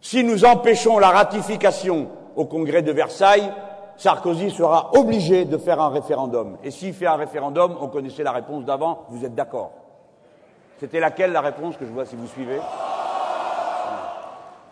Si 0.00 0.22
nous 0.24 0.44
empêchons 0.44 0.98
la 0.98 1.10
ratification 1.10 2.08
au 2.36 2.44
congrès 2.44 2.82
de 2.82 2.92
Versailles, 2.92 3.52
Sarkozy 3.96 4.50
sera 4.50 4.90
obligé 4.94 5.44
de 5.44 5.58
faire 5.58 5.80
un 5.80 5.88
référendum. 5.88 6.56
Et 6.62 6.70
s'il 6.70 6.94
fait 6.94 7.06
un 7.06 7.16
référendum, 7.16 7.76
on 7.80 7.88
connaissait 7.88 8.22
la 8.22 8.30
réponse 8.32 8.64
d'avant, 8.64 9.06
vous 9.08 9.24
êtes 9.24 9.34
d'accord? 9.34 9.72
C'était 10.78 11.00
laquelle 11.00 11.32
la 11.32 11.40
réponse 11.40 11.76
que 11.76 11.84
je 11.84 11.90
vois 11.90 12.06
si 12.06 12.14
vous 12.14 12.28
suivez? 12.28 12.60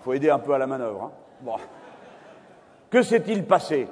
Il 0.01 0.05
faut 0.05 0.13
aider 0.13 0.31
un 0.31 0.39
peu 0.39 0.55
à 0.55 0.59
la 0.59 0.69
manœuvre. 0.69 1.05
Hein 1.05 1.11
bon. 1.41 1.57
Que 2.89 3.03
s'est-il 3.03 3.45
passé? 3.45 3.89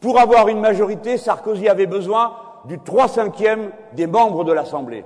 Pour 0.00 0.18
avoir 0.18 0.48
une 0.48 0.60
majorité, 0.60 1.18
Sarkozy 1.18 1.68
avait 1.68 1.86
besoin 1.86 2.34
du 2.64 2.78
trois 2.78 3.08
cinquièmes 3.08 3.70
des 3.92 4.06
membres 4.06 4.44
de 4.44 4.52
l'Assemblée 4.52 5.04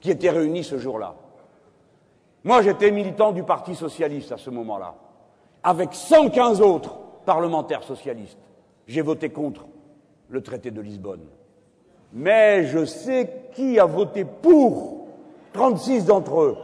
qui 0.00 0.10
étaient 0.10 0.28
réunis 0.28 0.64
ce 0.64 0.76
jour-là. 0.76 1.14
Moi, 2.44 2.60
j'étais 2.60 2.90
militant 2.90 3.32
du 3.32 3.42
Parti 3.42 3.74
socialiste 3.74 4.30
à 4.30 4.36
ce 4.36 4.50
moment-là, 4.50 4.94
avec 5.62 5.94
115 5.94 6.60
autres 6.60 6.98
parlementaires 7.24 7.82
socialistes. 7.82 8.38
J'ai 8.86 9.00
voté 9.00 9.30
contre 9.30 9.64
le 10.28 10.42
traité 10.42 10.70
de 10.70 10.82
Lisbonne. 10.82 11.24
Mais 12.12 12.64
je 12.64 12.84
sais 12.84 13.48
qui 13.54 13.78
a 13.80 13.86
voté 13.86 14.24
pour 14.26 15.06
36 15.54 16.04
d'entre 16.04 16.40
eux, 16.40 16.56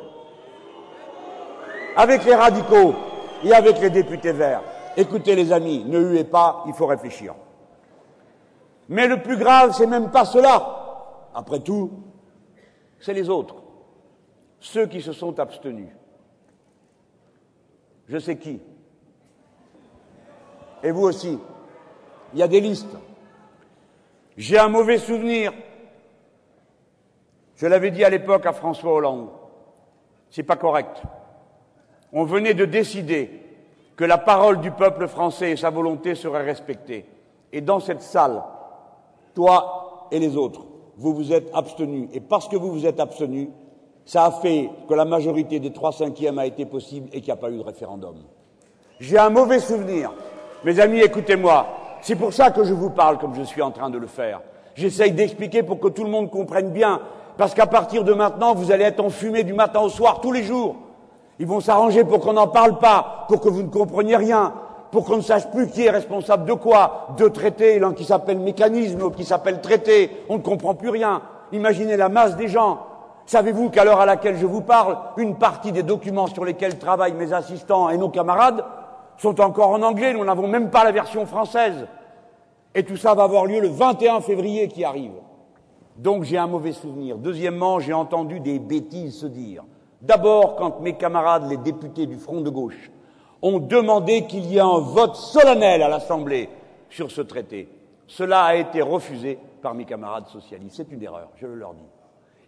avec 1.96 2.24
les 2.24 2.34
radicaux 2.34 2.94
et 3.42 3.52
avec 3.54 3.80
les 3.80 3.90
députés 3.90 4.32
verts. 4.32 4.62
Écoutez 4.98 5.34
les 5.34 5.50
amis, 5.50 5.84
ne 5.86 5.98
huez 5.98 6.24
pas, 6.24 6.62
il 6.66 6.74
faut 6.74 6.86
réfléchir. 6.86 7.34
Mais 8.90 9.06
le 9.06 9.22
plus 9.22 9.38
grave, 9.38 9.72
c'est 9.72 9.86
même 9.86 10.10
pas 10.10 10.24
cela. 10.26 11.30
Après 11.34 11.60
tout, 11.60 11.90
c'est 12.98 13.14
les 13.14 13.30
autres 13.30 13.59
ceux 14.60 14.86
qui 14.86 15.00
se 15.00 15.12
sont 15.12 15.40
abstenus. 15.40 15.88
Je 18.08 18.18
sais 18.18 18.36
qui. 18.36 18.60
Et 20.82 20.90
vous 20.90 21.02
aussi. 21.02 21.38
Il 22.32 22.38
y 22.38 22.42
a 22.42 22.48
des 22.48 22.60
listes. 22.60 22.96
J'ai 24.36 24.58
un 24.58 24.68
mauvais 24.68 24.98
souvenir. 24.98 25.52
Je 27.56 27.66
l'avais 27.66 27.90
dit 27.90 28.04
à 28.04 28.10
l'époque 28.10 28.46
à 28.46 28.52
François 28.52 28.92
Hollande. 28.92 29.28
C'est 30.30 30.44
pas 30.44 30.56
correct. 30.56 31.02
On 32.12 32.24
venait 32.24 32.54
de 32.54 32.64
décider 32.64 33.30
que 33.96 34.04
la 34.04 34.18
parole 34.18 34.60
du 34.60 34.70
peuple 34.70 35.08
français 35.08 35.52
et 35.52 35.56
sa 35.56 35.70
volonté 35.70 36.14
seraient 36.14 36.44
respectées. 36.44 37.06
Et 37.52 37.60
dans 37.60 37.80
cette 37.80 38.02
salle, 38.02 38.42
toi 39.34 40.08
et 40.10 40.18
les 40.18 40.36
autres, 40.36 40.64
vous 40.96 41.14
vous 41.14 41.32
êtes 41.32 41.50
abstenu. 41.52 42.08
Et 42.12 42.20
parce 42.20 42.48
que 42.48 42.56
vous 42.56 42.70
vous 42.70 42.86
êtes 42.86 43.00
abstenu, 43.00 43.50
ça 44.04 44.24
a 44.24 44.30
fait 44.30 44.70
que 44.88 44.94
la 44.94 45.04
majorité 45.04 45.60
des 45.60 45.72
trois 45.72 45.92
cinquièmes 45.92 46.38
a 46.38 46.46
été 46.46 46.64
possible 46.64 47.08
et 47.12 47.20
qu'il 47.20 47.26
n'y 47.26 47.32
a 47.32 47.36
pas 47.36 47.50
eu 47.50 47.58
de 47.58 47.62
référendum. 47.62 48.16
J'ai 48.98 49.18
un 49.18 49.30
mauvais 49.30 49.60
souvenir. 49.60 50.12
Mes 50.64 50.78
amis, 50.80 51.00
écoutez-moi. 51.00 51.66
C'est 52.02 52.16
pour 52.16 52.32
ça 52.32 52.50
que 52.50 52.64
je 52.64 52.74
vous 52.74 52.90
parle 52.90 53.18
comme 53.18 53.34
je 53.34 53.42
suis 53.42 53.62
en 53.62 53.70
train 53.70 53.90
de 53.90 53.98
le 53.98 54.06
faire. 54.06 54.40
J'essaye 54.74 55.12
d'expliquer 55.12 55.62
pour 55.62 55.80
que 55.80 55.88
tout 55.88 56.04
le 56.04 56.10
monde 56.10 56.30
comprenne 56.30 56.70
bien. 56.70 57.00
Parce 57.36 57.54
qu'à 57.54 57.66
partir 57.66 58.04
de 58.04 58.12
maintenant, 58.12 58.54
vous 58.54 58.72
allez 58.72 58.84
être 58.84 59.00
enfumés 59.00 59.44
du 59.44 59.52
matin 59.52 59.80
au 59.80 59.88
soir, 59.88 60.20
tous 60.20 60.32
les 60.32 60.42
jours. 60.42 60.76
Ils 61.38 61.46
vont 61.46 61.60
s'arranger 61.60 62.04
pour 62.04 62.20
qu'on 62.20 62.34
n'en 62.34 62.48
parle 62.48 62.78
pas, 62.78 63.24
pour 63.28 63.40
que 63.40 63.48
vous 63.48 63.62
ne 63.62 63.68
compreniez 63.68 64.16
rien, 64.16 64.52
pour 64.90 65.06
qu'on 65.06 65.16
ne 65.16 65.22
sache 65.22 65.50
plus 65.50 65.68
qui 65.68 65.86
est 65.86 65.90
responsable 65.90 66.44
de 66.44 66.52
quoi, 66.52 67.08
de 67.16 67.28
traité, 67.28 67.78
l'un 67.78 67.94
qui 67.94 68.04
s'appelle 68.04 68.38
mécanisme, 68.38 68.98
l'autre 68.98 69.16
qui 69.16 69.24
s'appelle 69.24 69.60
traité. 69.62 70.10
On 70.28 70.36
ne 70.36 70.42
comprend 70.42 70.74
plus 70.74 70.90
rien. 70.90 71.22
Imaginez 71.52 71.96
la 71.96 72.10
masse 72.10 72.36
des 72.36 72.48
gens. 72.48 72.80
Savez-vous 73.30 73.70
qu'à 73.70 73.84
l'heure 73.84 74.00
à 74.00 74.06
laquelle 74.06 74.36
je 74.36 74.44
vous 74.44 74.60
parle, 74.60 74.98
une 75.16 75.36
partie 75.36 75.70
des 75.70 75.84
documents 75.84 76.26
sur 76.26 76.44
lesquels 76.44 76.80
travaillent 76.80 77.14
mes 77.14 77.32
assistants 77.32 77.88
et 77.88 77.96
nos 77.96 78.08
camarades 78.08 78.64
sont 79.18 79.40
encore 79.40 79.68
en 79.68 79.82
anglais, 79.82 80.12
nous 80.12 80.24
n'avons 80.24 80.48
même 80.48 80.68
pas 80.68 80.82
la 80.82 80.90
version 80.90 81.24
française. 81.26 81.86
Et 82.74 82.82
tout 82.82 82.96
ça 82.96 83.14
va 83.14 83.22
avoir 83.22 83.46
lieu 83.46 83.60
le 83.60 83.68
21 83.68 84.20
février 84.20 84.66
qui 84.66 84.82
arrive. 84.82 85.12
Donc 85.96 86.24
j'ai 86.24 86.38
un 86.38 86.48
mauvais 86.48 86.72
souvenir. 86.72 87.18
Deuxièmement, 87.18 87.78
j'ai 87.78 87.92
entendu 87.92 88.40
des 88.40 88.58
bêtises 88.58 89.20
se 89.20 89.26
dire. 89.26 89.62
D'abord, 90.02 90.56
quand 90.56 90.80
mes 90.80 90.94
camarades, 90.94 91.48
les 91.48 91.56
députés 91.56 92.06
du 92.06 92.16
Front 92.16 92.40
de 92.40 92.50
gauche, 92.50 92.90
ont 93.42 93.60
demandé 93.60 94.26
qu'il 94.26 94.44
y 94.46 94.56
ait 94.56 94.60
un 94.60 94.80
vote 94.80 95.14
solennel 95.14 95.84
à 95.84 95.88
l'Assemblée 95.88 96.48
sur 96.88 97.12
ce 97.12 97.20
traité. 97.20 97.68
Cela 98.08 98.42
a 98.42 98.56
été 98.56 98.82
refusé 98.82 99.38
par 99.62 99.74
mes 99.74 99.84
camarades 99.84 100.26
socialistes. 100.26 100.78
C'est 100.78 100.90
une 100.90 101.04
erreur, 101.04 101.28
je 101.36 101.46
le 101.46 101.54
leur 101.54 101.74
dis. 101.74 101.99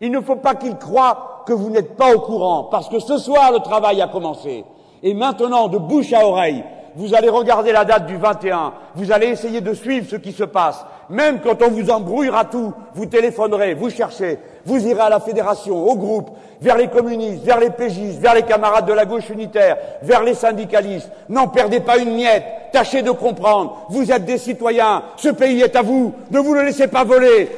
Il 0.03 0.11
ne 0.11 0.20
faut 0.20 0.36
pas 0.36 0.57
qu'ils 0.57 0.76
croient 0.76 1.44
que 1.46 1.53
vous 1.53 1.70
n'êtes 1.70 1.96
pas 1.96 2.12
au 2.12 2.18
courant, 2.18 2.64
parce 2.64 2.88
que 2.88 2.98
ce 2.98 3.18
soir, 3.18 3.53
le 3.53 3.61
travail 3.61 4.03
a 4.03 4.09
commencé. 4.09 4.64
Et 5.00 5.14
maintenant, 5.14 5.68
de 5.68 5.78
bouche 5.78 6.12
à 6.12 6.26
oreille, 6.26 6.64
vous 6.96 7.14
allez 7.14 7.28
regarder 7.28 7.70
la 7.70 7.84
date 7.84 8.07
du 8.07 8.16
21, 8.16 8.72
vous 8.96 9.12
allez 9.12 9.28
essayer 9.28 9.61
de 9.61 9.72
suivre 9.72 10.07
ce 10.11 10.16
qui 10.16 10.32
se 10.32 10.42
passe. 10.42 10.84
Même 11.09 11.40
quand 11.40 11.62
on 11.62 11.70
vous 11.70 11.88
embrouillera 11.88 12.44
tout, 12.46 12.72
vous 12.94 13.07
téléphonerez, 13.07 13.74
vous 13.74 13.90
cherchez, 13.90 14.38
vous 14.66 14.86
irez 14.86 15.00
à 15.00 15.09
la 15.09 15.20
fédération, 15.20 15.86
au 15.88 15.94
groupe, 15.94 16.30
vers 16.61 16.76
les 16.76 16.88
communistes, 16.88 17.44
vers 17.44 17.61
les 17.61 17.70
pégistes, 17.70 18.20
vers 18.20 18.34
les 18.34 18.42
camarades 18.42 18.86
de 18.86 18.92
la 18.92 19.05
gauche 19.05 19.30
unitaire, 19.30 19.76
vers 20.03 20.22
les 20.22 20.34
syndicalistes. 20.34 21.11
N'en 21.28 21.46
perdez 21.46 21.80
pas 21.80 21.98
une 21.98 22.16
miette, 22.16 22.44
tâchez 22.72 23.03
de 23.03 23.11
comprendre. 23.12 23.86
Vous 23.88 24.11
êtes 24.11 24.24
des 24.24 24.38
citoyens, 24.38 25.03
ce 25.16 25.28
pays 25.28 25.61
est 25.61 25.76
à 25.76 25.82
vous, 25.82 26.12
ne 26.30 26.40
vous 26.40 26.55
le 26.55 26.64
laissez 26.64 26.88
pas 26.88 27.05
voler. 27.05 27.50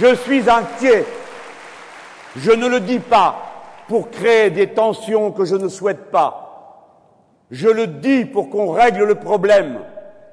Je 0.00 0.14
suis 0.14 0.48
inquiet. 0.48 1.04
Je 2.36 2.50
ne 2.52 2.66
le 2.66 2.80
dis 2.80 2.98
pas 2.98 3.36
pour 3.88 4.10
créer 4.10 4.50
des 4.50 4.68
tensions 4.68 5.30
que 5.30 5.44
je 5.44 5.56
ne 5.56 5.68
souhaite 5.68 6.10
pas. 6.10 6.42
Je 7.50 7.68
le 7.68 7.86
dis 7.86 8.24
pour 8.24 8.50
qu'on 8.50 8.72
règle 8.72 9.04
le 9.04 9.14
problème. 9.14 9.78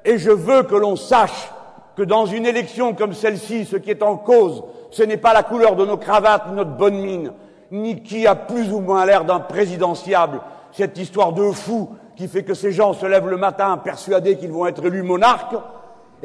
Et 0.04 0.18
je 0.18 0.30
veux 0.30 0.64
que 0.64 0.74
l'on 0.74 0.96
sache 0.96 1.50
que 1.96 2.02
dans 2.02 2.26
une 2.26 2.44
élection 2.44 2.92
comme 2.92 3.14
celle-ci, 3.14 3.64
ce 3.64 3.76
qui 3.76 3.90
est 3.90 4.02
en 4.02 4.16
cause, 4.16 4.64
ce 4.90 5.02
n'est 5.02 5.16
pas 5.16 5.32
la 5.32 5.42
couleur 5.42 5.76
de 5.76 5.86
nos 5.86 5.96
cravates, 5.96 6.50
notre 6.52 6.76
bonne 6.76 6.98
mine, 6.98 7.32
ni 7.70 8.02
qui 8.02 8.26
a 8.26 8.34
plus 8.34 8.72
ou 8.72 8.80
moins 8.80 9.06
l'air 9.06 9.24
d'un 9.24 9.40
présidentiable, 9.40 10.40
cette 10.72 10.98
histoire 10.98 11.32
de 11.32 11.50
fou 11.52 11.90
qui 12.16 12.28
fait 12.28 12.42
que 12.42 12.54
ces 12.54 12.72
gens 12.72 12.92
se 12.92 13.06
lèvent 13.06 13.28
le 13.28 13.36
matin 13.36 13.76
persuadés 13.78 14.36
qu'ils 14.36 14.52
vont 14.52 14.66
être 14.66 14.84
élus 14.84 15.02
monarques, 15.02 15.56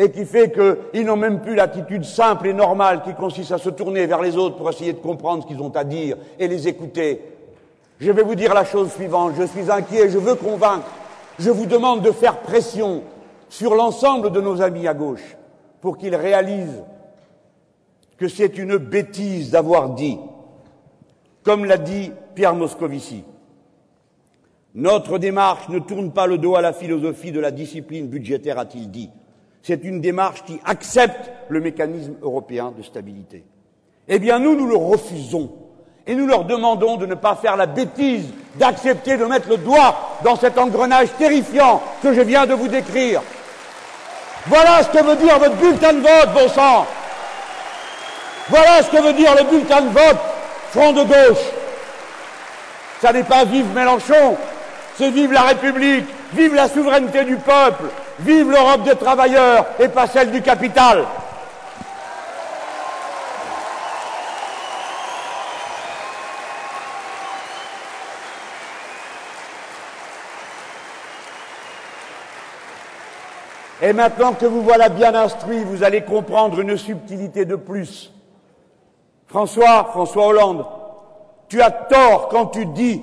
et 0.02 0.12
qui 0.12 0.24
fait 0.26 0.50
qu'ils 0.50 1.06
n'ont 1.06 1.18
même 1.18 1.42
plus 1.42 1.56
l'attitude 1.56 2.06
simple 2.06 2.48
et 2.48 2.54
normale 2.54 3.04
qui 3.04 3.14
consiste 3.14 3.52
à 3.52 3.58
se 3.58 3.70
tourner 3.70 4.08
vers 4.08 4.22
les 4.22 4.38
autres 4.38 4.56
pour 4.56 4.70
essayer 4.70 4.94
de 4.94 5.00
comprendre 5.00 5.44
ce 5.44 5.48
qu'ils 5.48 5.62
ont 5.62 5.76
à 5.76 5.84
dire 5.84 6.16
et 6.40 6.48
les 6.48 6.70
écouter. 6.70 7.22
Je 8.00 8.10
vais 8.10 8.24
vous 8.24 8.36
dire 8.36 8.54
la 8.54 8.64
chose 8.64 8.94
suivante, 8.94 9.34
je 9.38 9.44
suis 9.44 9.70
inquiet, 9.70 10.10
je 10.10 10.18
veux 10.18 10.36
convaincre, 10.36 10.88
je 11.38 11.50
vous 11.50 11.66
demande 11.66 12.02
de 12.02 12.12
faire 12.12 12.40
pression 12.40 13.04
sur 13.50 13.76
l'ensemble 13.76 14.32
de 14.32 14.40
nos 14.40 14.62
amis 14.62 14.88
à 14.88 14.94
gauche 14.94 15.36
pour 15.82 15.98
qu'ils 15.98 16.16
réalisent 16.16 16.82
que 18.18 18.30
c'est 18.30 18.58
une 18.58 18.78
bêtise 18.78 19.52
d'avoir 19.52 19.90
dit, 19.90 20.18
comme 21.44 21.66
l'a 21.66 21.78
dit 21.78 22.14
Pierre 22.36 22.56
Moscovici, 22.56 23.26
notre 24.76 25.18
démarche 25.18 25.68
ne 25.68 25.80
tourne 25.80 26.14
pas 26.14 26.26
le 26.26 26.38
dos 26.38 26.56
à 26.56 26.62
la 26.62 26.72
philosophie 26.72 27.34
de 27.34 27.42
la 27.42 27.52
discipline 27.52 28.08
budgétaire, 28.08 28.60
a-t-il 28.60 28.90
dit. 28.90 29.10
C'est 29.70 29.84
une 29.84 30.02
démarche 30.02 30.42
qui 30.46 30.60
accepte 30.66 31.30
le 31.48 31.62
mécanisme 31.62 32.16
européen 32.24 32.74
de 32.76 32.82
stabilité. 32.82 33.44
Eh 34.08 34.18
bien, 34.18 34.40
nous, 34.40 34.56
nous 34.56 34.66
le 34.66 34.76
refusons. 34.76 35.52
Et 36.08 36.16
nous 36.16 36.26
leur 36.26 36.46
demandons 36.46 36.98
de 36.98 37.06
ne 37.06 37.14
pas 37.14 37.36
faire 37.36 37.56
la 37.56 37.68
bêtise 37.68 38.26
d'accepter 38.56 39.16
de 39.16 39.26
mettre 39.26 39.48
le 39.48 39.58
doigt 39.58 40.18
dans 40.24 40.36
cet 40.36 40.58
engrenage 40.58 41.10
terrifiant 41.20 41.84
que 42.02 42.16
je 42.16 42.22
viens 42.22 42.48
de 42.48 42.56
vous 42.56 42.68
décrire. 42.68 43.22
Voilà 44.48 44.82
ce 44.82 44.90
que 44.90 45.04
veut 45.04 45.18
dire 45.18 45.38
votre 45.38 45.58
bulletin 45.58 45.94
de 45.94 46.00
vote, 46.00 46.34
bon 46.34 46.50
sang. 46.50 46.88
Voilà 48.50 48.82
ce 48.82 48.90
que 48.90 49.04
veut 49.04 49.14
dire 49.14 49.36
le 49.36 49.44
bulletin 49.52 49.82
de 49.82 49.90
vote 49.90 50.18
Front 50.72 50.94
de 50.94 51.04
gauche. 51.04 51.46
Ça 53.04 53.14
n'est 53.14 53.22
pas 53.22 53.46
vive 53.46 53.68
Mélenchon, 53.76 54.36
c'est 54.98 55.12
vive 55.12 55.32
la 55.32 55.44
République, 55.44 56.08
vive 56.34 56.56
la 56.56 56.68
souveraineté 56.68 57.24
du 57.24 57.36
peuple, 57.36 57.86
Vive 58.20 58.52
l'Europe 58.52 58.84
des 58.84 58.96
travailleurs 58.96 59.66
et 59.80 59.88
pas 59.88 60.08
celle 60.08 60.32
du 60.32 60.42
capital. 60.42 61.06
Et 73.82 73.94
maintenant 73.94 74.34
que 74.34 74.46
vous 74.46 74.62
voilà 74.62 74.90
bien 74.90 75.16
instruit, 75.16 75.64
vous 75.64 75.84
allez 75.84 76.02
comprendre 76.02 76.60
une 76.60 76.76
subtilité 76.76 77.46
de 77.46 77.56
plus. 77.56 78.12
François, 79.28 79.86
François 79.92 80.28
Hollande, 80.28 80.66
tu 81.48 81.62
as 81.62 81.72
tort 81.72 82.28
quand 82.28 82.48
tu 82.48 82.66
dis 82.66 83.02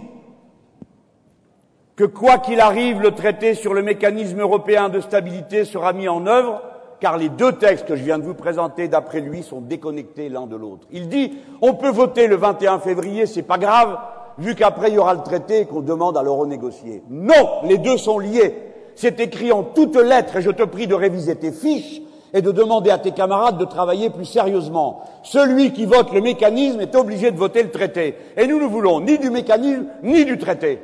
que 1.97 2.05
quoi 2.05 2.36
qu'il 2.38 2.61
arrive, 2.61 3.01
le 3.01 3.12
traité 3.12 3.55
sur 3.55 3.72
le 3.72 3.82
mécanisme 3.82 4.40
européen 4.40 4.90
de 4.90 5.01
stabilité 5.01 5.64
sera 5.64 5.94
mis 5.94 6.09
en 6.09 6.26
œuvre, 6.26 6.61
car 7.01 7.16
les 7.16 7.30
deux 7.30 7.53
textes 7.53 7.86
que 7.86 7.97
je 7.97 8.05
viens 8.05 8.18
de 8.18 8.24
vous 8.24 8.34
présenter, 8.34 8.86
d'après 8.86 9.20
lui, 9.20 9.42
sont 9.42 9.62
déconnectés 9.62 10.28
l'un 10.28 10.47
de 10.47 10.57
l'autre. 10.57 10.86
Il 10.92 11.09
dit, 11.09 11.32
on 11.62 11.72
peut 11.72 11.90
voter 11.90 12.26
le 12.26 12.36
21 12.36 12.80
février, 12.80 13.24
c'est 13.24 13.42
pas 13.42 13.57
grave, 13.57 13.97
vu 14.36 14.55
qu'après 14.55 14.90
il 14.90 14.94
y 14.94 14.99
aura 14.99 15.14
le 15.14 15.22
traité 15.22 15.61
et 15.61 15.64
qu'on 15.64 15.80
demande 15.80 16.18
à 16.18 16.22
le 16.22 16.30
renégocier. 16.30 17.03
Non, 17.09 17.62
les 17.64 17.78
deux 17.78 17.97
sont 17.97 18.18
liés. 18.18 18.55
C'est 18.94 19.18
écrit 19.18 19.51
en 19.51 19.62
toutes 19.62 19.97
lettres, 19.97 20.36
et 20.36 20.42
je 20.42 20.51
te 20.51 20.64
prie 20.64 20.86
de 20.86 20.94
réviser 20.94 21.36
tes 21.36 21.53
fiches 21.53 22.03
et 22.34 22.42
de 22.42 22.51
demander 22.51 22.90
à 22.90 22.99
tes 22.99 23.12
camarades 23.12 23.57
de 23.57 23.64
travailler 23.64 24.11
plus 24.11 24.26
sérieusement. 24.26 25.03
Celui 25.22 25.72
qui 25.72 25.86
vote 25.86 26.12
le 26.12 26.20
mécanisme 26.20 26.80
est 26.80 26.94
obligé 26.94 27.30
de 27.30 27.38
voter 27.38 27.62
le 27.62 27.70
traité. 27.70 28.16
Et 28.36 28.47
nous 28.47 28.61
ne 28.61 28.66
voulons 28.66 29.01
ni 29.01 29.16
du 29.16 29.30
mécanisme, 29.30 29.86
ni 30.03 30.26
du 30.26 30.36
traité 30.36 30.80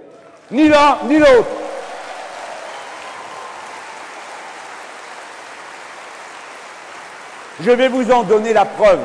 ni 0.52 0.68
l'un 0.68 0.98
ni 1.06 1.18
l'autre. 1.18 1.48
Je 7.60 7.70
vais 7.70 7.88
vous 7.88 8.10
en 8.10 8.22
donner 8.22 8.52
la 8.52 8.64
preuve. 8.64 9.00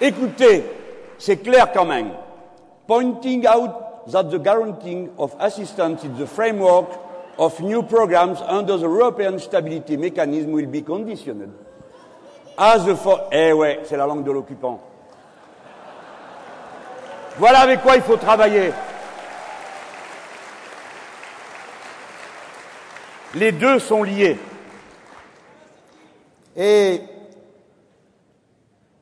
Écoutez, 0.00 0.64
c'est 1.18 1.38
clair 1.38 1.72
quand 1.72 1.84
même. 1.84 2.10
Pointing 2.86 3.46
out 3.46 3.70
that 4.10 4.24
the 4.24 4.38
guaranteeing 4.38 5.10
of 5.18 5.34
assistance 5.40 6.04
in 6.04 6.16
the 6.18 6.26
framework 6.26 6.86
of 7.38 7.60
new 7.60 7.82
programs 7.82 8.40
under 8.48 8.76
the 8.76 8.82
European 8.82 9.38
Stability 9.38 9.96
Mechanism 9.96 10.52
will 10.52 10.66
be 10.66 10.82
conditioned 10.82 11.52
as 12.58 12.84
the 12.84 12.94
for... 12.94 13.28
Eh 13.32 13.52
ouais, 13.52 13.80
c'est 13.84 13.96
la 13.96 14.06
langue 14.06 14.24
de 14.24 14.30
l'occupant. 14.30 14.80
Voilà 17.38 17.60
avec 17.60 17.82
quoi 17.82 17.96
il 17.96 18.02
faut 18.02 18.16
travailler. 18.16 18.72
Les 23.36 23.52
deux 23.52 23.78
sont 23.78 24.02
liés. 24.02 24.38
Et 26.56 27.02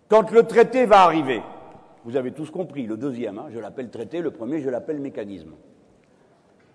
quand 0.09 0.30
le 0.32 0.43
traité 0.43 0.87
va 0.87 1.03
arriver, 1.03 1.41
vous 2.05 2.16
avez 2.16 2.32
tous 2.32 2.51
compris, 2.51 2.85
le 2.85 2.97
deuxième, 2.97 3.39
hein, 3.39 3.47
je 3.51 3.61
l'appelle 3.61 3.91
traité, 3.91 4.20
le 4.20 4.32
premier, 4.32 4.61
je 4.61 4.68
l'appelle 4.68 4.99
mécanisme. 4.99 5.53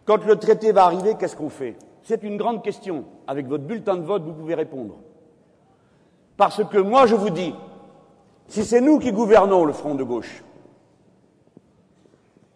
Quand 0.06 0.24
le 0.26 0.38
traité 0.38 0.72
va 0.72 0.86
arriver, 0.86 1.16
qu'est-ce 1.20 1.36
qu'on 1.36 1.50
fait? 1.50 1.76
C'est 2.02 2.24
une 2.24 2.38
grande 2.38 2.64
question. 2.64 3.04
Avec 3.28 3.46
votre 3.48 3.66
bulletin 3.66 3.98
de 3.98 4.04
vote, 4.04 4.24
vous 4.24 4.34
pouvez 4.34 4.56
répondre. 4.56 4.96
Parce 6.38 6.64
que 6.64 6.78
moi, 6.78 7.08
je 7.08 7.16
vous 7.16 7.30
dis, 7.30 7.54
si 8.48 8.64
c'est 8.64 8.80
nous 8.80 9.00
qui 9.00 9.12
gouvernons 9.12 9.66
le 9.66 9.74
front 9.74 9.96
de 9.96 10.04
gauche, 10.04 10.44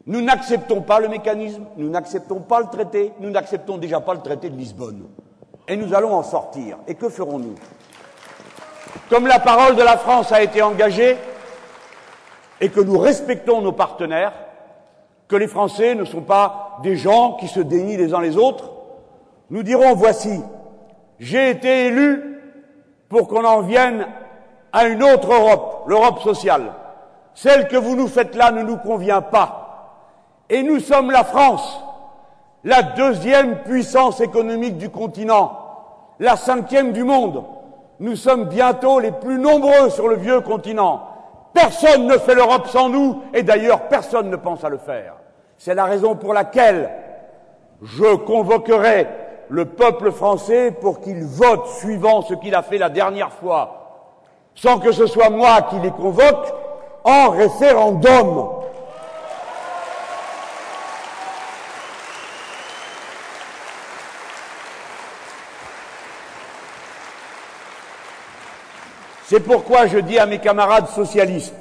Nous 0.05 0.21
n'acceptons 0.21 0.81
pas 0.81 0.99
le 0.99 1.07
mécanisme, 1.07 1.63
nous 1.77 1.89
n'acceptons 1.89 2.41
pas 2.41 2.59
le 2.59 2.67
traité, 2.67 3.13
nous 3.19 3.29
n'acceptons 3.29 3.77
déjà 3.77 4.01
pas 4.01 4.13
le 4.13 4.21
traité 4.21 4.49
de 4.49 4.57
Lisbonne. 4.57 5.07
Et 5.67 5.77
nous 5.77 5.93
allons 5.93 6.13
en 6.13 6.23
sortir. 6.23 6.77
Et 6.87 6.95
que 6.95 7.07
ferons-nous? 7.07 7.55
Comme 9.09 9.27
la 9.27 9.39
parole 9.39 9.75
de 9.75 9.81
la 9.81 9.97
France 9.97 10.31
a 10.33 10.43
été 10.43 10.61
engagée, 10.61 11.15
et 12.59 12.69
que 12.69 12.81
nous 12.81 12.97
respectons 12.97 13.61
nos 13.61 13.71
partenaires, 13.71 14.33
que 15.27 15.35
les 15.35 15.47
Français 15.47 15.95
ne 15.95 16.05
sont 16.05 16.21
pas 16.21 16.79
des 16.83 16.95
gens 16.95 17.33
qui 17.33 17.47
se 17.47 17.59
dénient 17.59 17.97
les 17.97 18.13
uns 18.13 18.21
les 18.21 18.37
autres, 18.37 18.71
nous 19.49 19.63
dirons 19.63 19.95
voici, 19.95 20.41
j'ai 21.19 21.49
été 21.49 21.87
élu 21.87 22.41
pour 23.07 23.27
qu'on 23.27 23.45
en 23.45 23.61
vienne 23.61 24.07
à 24.71 24.87
une 24.87 25.03
autre 25.03 25.33
Europe, 25.33 25.85
l'Europe 25.87 26.21
sociale. 26.21 26.73
Celle 27.35 27.67
que 27.67 27.77
vous 27.77 27.95
nous 27.95 28.07
faites 28.07 28.35
là 28.35 28.51
ne 28.51 28.63
nous 28.63 28.77
convient 28.77 29.21
pas. 29.21 29.62
Et 30.53 30.61
nous 30.61 30.79
sommes 30.79 31.09
la 31.09 31.23
France, 31.23 31.83
la 32.63 32.83
deuxième 32.83 33.63
puissance 33.63 34.21
économique 34.21 34.77
du 34.77 34.91
continent, 34.91 35.57
la 36.19 36.37
cinquième 36.37 36.91
du 36.91 37.03
monde. 37.03 37.43
Nous 37.99 38.15
sommes 38.15 38.45
bientôt 38.45 38.99
les 38.99 39.11
plus 39.11 39.39
nombreux 39.39 39.89
sur 39.89 40.07
le 40.07 40.15
vieux 40.15 40.41
continent. 40.41 41.07
Personne 41.55 42.05
ne 42.05 42.19
fait 42.19 42.35
l'Europe 42.35 42.67
sans 42.67 42.87
nous, 42.87 43.23
et 43.33 43.41
d'ailleurs 43.41 43.87
personne 43.87 44.29
ne 44.29 44.35
pense 44.35 44.63
à 44.63 44.69
le 44.69 44.77
faire. 44.77 45.15
C'est 45.57 45.73
la 45.73 45.85
raison 45.85 46.15
pour 46.15 46.35
laquelle 46.35 46.91
je 47.81 48.15
convoquerai 48.17 49.07
le 49.49 49.65
peuple 49.65 50.11
français 50.11 50.69
pour 50.69 51.01
qu'il 51.01 51.25
vote 51.25 51.65
suivant 51.79 52.21
ce 52.21 52.35
qu'il 52.35 52.53
a 52.53 52.61
fait 52.61 52.77
la 52.77 52.89
dernière 52.89 53.31
fois, 53.31 54.11
sans 54.53 54.77
que 54.77 54.91
ce 54.91 55.07
soit 55.07 55.31
moi 55.31 55.63
qui 55.63 55.79
les 55.79 55.89
convoque, 55.89 56.53
en 57.05 57.31
référendum. 57.31 58.49
C'est 69.33 69.39
pourquoi 69.39 69.87
je 69.87 69.97
dis 69.97 70.19
à 70.19 70.27
mes 70.27 70.37
camarades 70.37 70.89
socialistes 70.89 71.55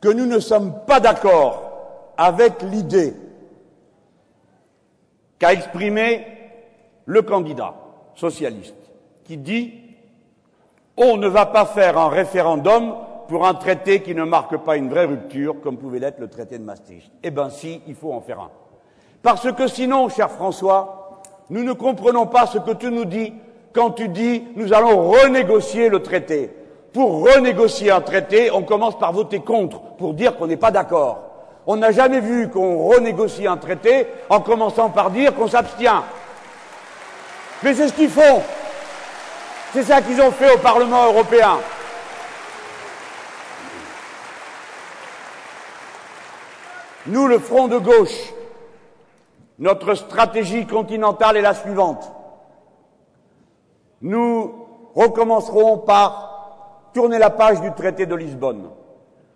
que 0.00 0.08
nous 0.08 0.26
ne 0.26 0.40
sommes 0.40 0.74
pas 0.88 0.98
d'accord 0.98 1.62
avec 2.16 2.62
l'idée 2.62 3.14
qu'a 5.38 5.52
exprimée 5.52 6.26
le 7.04 7.22
candidat 7.22 7.74
socialiste, 8.16 8.74
qui 9.22 9.36
dit 9.36 9.72
on 10.96 11.16
ne 11.16 11.28
va 11.28 11.46
pas 11.46 11.64
faire 11.64 11.96
un 11.96 12.08
référendum 12.08 12.96
pour 13.28 13.46
un 13.46 13.54
traité 13.54 14.02
qui 14.02 14.16
ne 14.16 14.24
marque 14.24 14.56
pas 14.56 14.76
une 14.76 14.88
vraie 14.88 15.04
rupture, 15.04 15.60
comme 15.60 15.78
pouvait 15.78 16.00
l'être 16.00 16.18
le 16.18 16.26
traité 16.26 16.58
de 16.58 16.64
Maastricht. 16.64 17.12
Eh 17.22 17.30
bien 17.30 17.50
si, 17.50 17.82
il 17.86 17.94
faut 17.94 18.12
en 18.12 18.20
faire 18.20 18.40
un. 18.40 18.50
Parce 19.22 19.52
que 19.52 19.68
sinon, 19.68 20.08
cher 20.08 20.28
François, 20.28 21.22
nous 21.50 21.62
ne 21.62 21.72
comprenons 21.72 22.26
pas 22.26 22.48
ce 22.48 22.58
que 22.58 22.72
tu 22.72 22.90
nous 22.90 23.04
dis 23.04 23.32
quand 23.72 23.92
tu 23.92 24.08
dis 24.08 24.42
nous 24.56 24.72
allons 24.72 25.08
renégocier 25.08 25.88
le 25.88 26.02
traité 26.02 26.50
pour 26.94 27.28
renégocier 27.28 27.90
un 27.90 28.00
traité, 28.00 28.52
on 28.52 28.62
commence 28.62 28.96
par 28.96 29.12
voter 29.12 29.40
contre, 29.40 29.80
pour 29.98 30.14
dire 30.14 30.36
qu'on 30.36 30.46
n'est 30.46 30.56
pas 30.56 30.70
d'accord. 30.70 31.22
On 31.66 31.76
n'a 31.76 31.90
jamais 31.90 32.20
vu 32.20 32.48
qu'on 32.48 32.86
renégocie 32.86 33.48
un 33.48 33.56
traité 33.56 34.06
en 34.30 34.40
commençant 34.40 34.90
par 34.90 35.10
dire 35.10 35.34
qu'on 35.34 35.48
s'abstient. 35.48 36.04
Mais 37.64 37.74
c'est 37.74 37.88
ce 37.88 37.94
qu'ils 37.94 38.08
font. 38.08 38.42
C'est 39.72 39.82
ça 39.82 40.02
qu'ils 40.02 40.20
ont 40.22 40.30
fait 40.30 40.54
au 40.54 40.58
Parlement 40.58 41.06
européen. 41.06 41.58
Nous, 47.06 47.26
le 47.26 47.40
Front 47.40 47.66
de 47.66 47.78
gauche, 47.78 48.32
notre 49.58 49.94
stratégie 49.94 50.64
continentale 50.64 51.38
est 51.38 51.42
la 51.42 51.54
suivante. 51.54 52.12
Nous 54.00 54.68
recommencerons 54.94 55.78
par 55.78 56.33
tourner 56.94 57.18
la 57.18 57.30
page 57.30 57.60
du 57.60 57.72
traité 57.72 58.06
de 58.06 58.14
Lisbonne. 58.14 58.70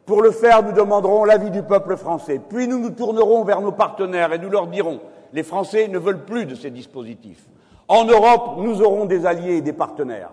Pour 0.07 0.23
le 0.23 0.31
faire, 0.31 0.63
nous 0.63 0.73
demanderons 0.73 1.25
l'avis 1.25 1.51
du 1.51 1.63
peuple 1.63 1.99
français. 1.99 2.41
Puis 2.49 2.67
nous 2.67 2.79
nous 2.79 2.91
tournerons 2.91 3.45
vers 3.45 3.61
nos 3.61 3.73
partenaires 3.73 4.33
et 4.33 4.39
nous 4.39 4.49
leur 4.49 4.69
dirons 4.69 5.01
les 5.33 5.43
Français 5.43 5.89
ne 5.89 5.99
veulent 5.99 6.25
plus 6.25 6.47
de 6.47 6.55
ces 6.55 6.71
dispositifs. 6.71 7.45
En 7.87 8.05
Europe, 8.05 8.59
nous 8.59 8.83
aurons 8.83 9.05
des 9.05 9.27
alliés 9.27 9.57
et 9.57 9.63
des 9.63 9.73
partenaires. 9.73 10.31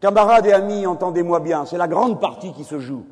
Camarades 0.00 0.46
et 0.46 0.52
amis, 0.52 0.86
entendez-moi 0.86 1.40
bien, 1.40 1.64
c'est 1.64 1.78
la 1.78 1.88
grande 1.88 2.20
partie 2.20 2.52
qui 2.52 2.64
se 2.64 2.78
joue. 2.78 3.04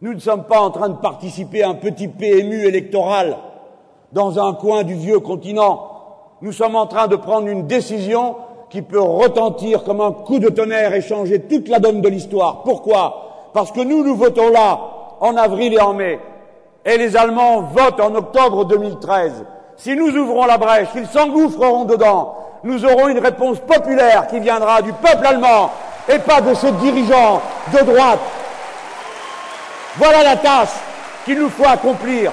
Nous 0.00 0.14
ne 0.14 0.18
sommes 0.18 0.44
pas 0.44 0.60
en 0.60 0.70
train 0.70 0.88
de 0.88 0.96
participer 0.96 1.62
à 1.62 1.70
un 1.70 1.74
petit 1.74 2.08
PMU 2.08 2.66
électoral 2.66 3.36
dans 4.12 4.38
un 4.38 4.54
coin 4.54 4.84
du 4.84 4.94
vieux 4.94 5.20
continent. 5.20 5.90
Nous 6.42 6.52
sommes 6.52 6.76
en 6.76 6.86
train 6.86 7.08
de 7.08 7.16
prendre 7.16 7.48
une 7.48 7.66
décision 7.66 8.36
qui 8.70 8.82
peut 8.82 9.00
retentir 9.00 9.84
comme 9.84 10.00
un 10.00 10.12
coup 10.12 10.38
de 10.38 10.48
tonnerre 10.48 10.94
et 10.94 11.00
changer 11.00 11.40
toute 11.40 11.68
la 11.68 11.78
donne 11.78 12.00
de 12.00 12.08
l'histoire. 12.08 12.62
Pourquoi? 12.62 13.50
Parce 13.52 13.72
que 13.72 13.80
nous, 13.80 14.02
nous 14.04 14.16
votons 14.16 14.50
là, 14.50 14.80
en 15.20 15.36
avril 15.36 15.74
et 15.74 15.80
en 15.80 15.94
mai, 15.94 16.18
et 16.84 16.98
les 16.98 17.16
Allemands 17.16 17.62
votent 17.72 18.00
en 18.00 18.14
octobre 18.14 18.64
2013. 18.64 19.44
Si 19.76 19.94
nous 19.94 20.10
ouvrons 20.16 20.46
la 20.46 20.58
brèche, 20.58 20.88
s'ils 20.92 21.06
s'engouffreront 21.06 21.84
dedans, 21.84 22.34
nous 22.64 22.84
aurons 22.84 23.08
une 23.08 23.18
réponse 23.18 23.58
populaire 23.60 24.26
qui 24.26 24.40
viendra 24.40 24.82
du 24.82 24.92
peuple 24.92 25.26
allemand 25.26 25.70
et 26.08 26.18
pas 26.18 26.40
de 26.40 26.54
ses 26.54 26.72
dirigeants 26.72 27.40
de 27.72 27.78
droite. 27.84 28.20
Voilà 29.96 30.22
la 30.22 30.36
tâche 30.36 30.74
qu'il 31.24 31.38
nous 31.38 31.50
faut 31.50 31.66
accomplir. 31.66 32.32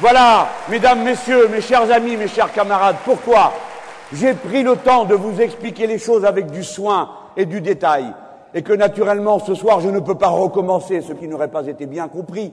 Voilà, 0.00 0.48
mesdames, 0.68 1.02
messieurs, 1.02 1.48
mes 1.48 1.60
chers 1.60 1.90
amis, 1.90 2.16
mes 2.16 2.28
chers 2.28 2.52
camarades, 2.52 2.96
pourquoi? 3.04 3.52
J'ai 4.12 4.34
pris 4.34 4.62
le 4.62 4.76
temps 4.76 5.04
de 5.04 5.14
vous 5.14 5.40
expliquer 5.40 5.86
les 5.86 5.98
choses 5.98 6.24
avec 6.24 6.50
du 6.50 6.62
soin 6.62 7.10
et 7.36 7.46
du 7.46 7.60
détail, 7.60 8.06
et 8.54 8.62
que 8.62 8.72
naturellement 8.72 9.38
ce 9.38 9.54
soir 9.54 9.80
je 9.80 9.88
ne 9.88 10.00
peux 10.00 10.14
pas 10.14 10.28
recommencer 10.28 11.00
ce 11.00 11.12
qui 11.12 11.28
n'aurait 11.28 11.48
pas 11.48 11.66
été 11.66 11.86
bien 11.86 12.08
compris, 12.08 12.52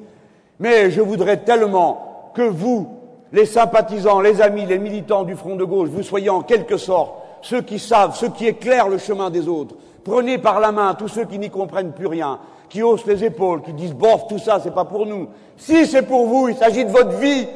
mais 0.60 0.91
je 0.91 1.01
voudrais 1.01 1.38
tellement 1.38 2.32
que 2.34 2.41
vous, 2.41 2.88
les 3.32 3.45
sympathisants, 3.45 4.22
les 4.22 4.41
amis, 4.41 4.66
les 4.66 4.80
militants 4.80 5.24
du 5.24 5.36
Front 5.36 5.56
de 5.56 5.64
gauche, 5.64 5.89
vous 5.89 6.04
soyez 6.04 6.30
en 6.30 6.41
quelque 6.41 6.78
sorte 6.78 7.14
ceux 7.41 7.62
qui 7.62 7.80
savent, 7.80 8.16
ceux 8.16 8.30
qui 8.30 8.47
éclairent 8.47 8.89
le 8.89 8.97
chemin 8.97 9.30
des 9.30 9.47
autres. 9.47 9.76
Prenez 10.04 10.38
par 10.38 10.60
la 10.60 10.72
main 10.72 10.95
tous 10.95 11.08
ceux 11.08 11.26
qui 11.26 11.39
n'y 11.39 11.49
comprennent 11.49 11.91
plus 11.91 12.08
rien, 12.08 12.39
qui 12.70 12.82
haussent 12.82 13.06
les 13.06 13.24
épaules, 13.24 13.62
qui 13.62 13.74
disent 13.74 13.93
bof, 13.93 14.28
tout 14.28 14.39
ça, 14.39 14.60
c'est 14.62 14.74
pas 14.74 14.86
pour 14.86 15.06
nous. 15.06 15.28
Si 15.58 15.86
c'est 15.86 16.01
pour 16.01 16.26
vous, 16.26 16.49
il 16.49 16.56
s'agit 16.56 16.86
de 16.86 16.91
votre 16.91 17.18
vie, 17.18 17.47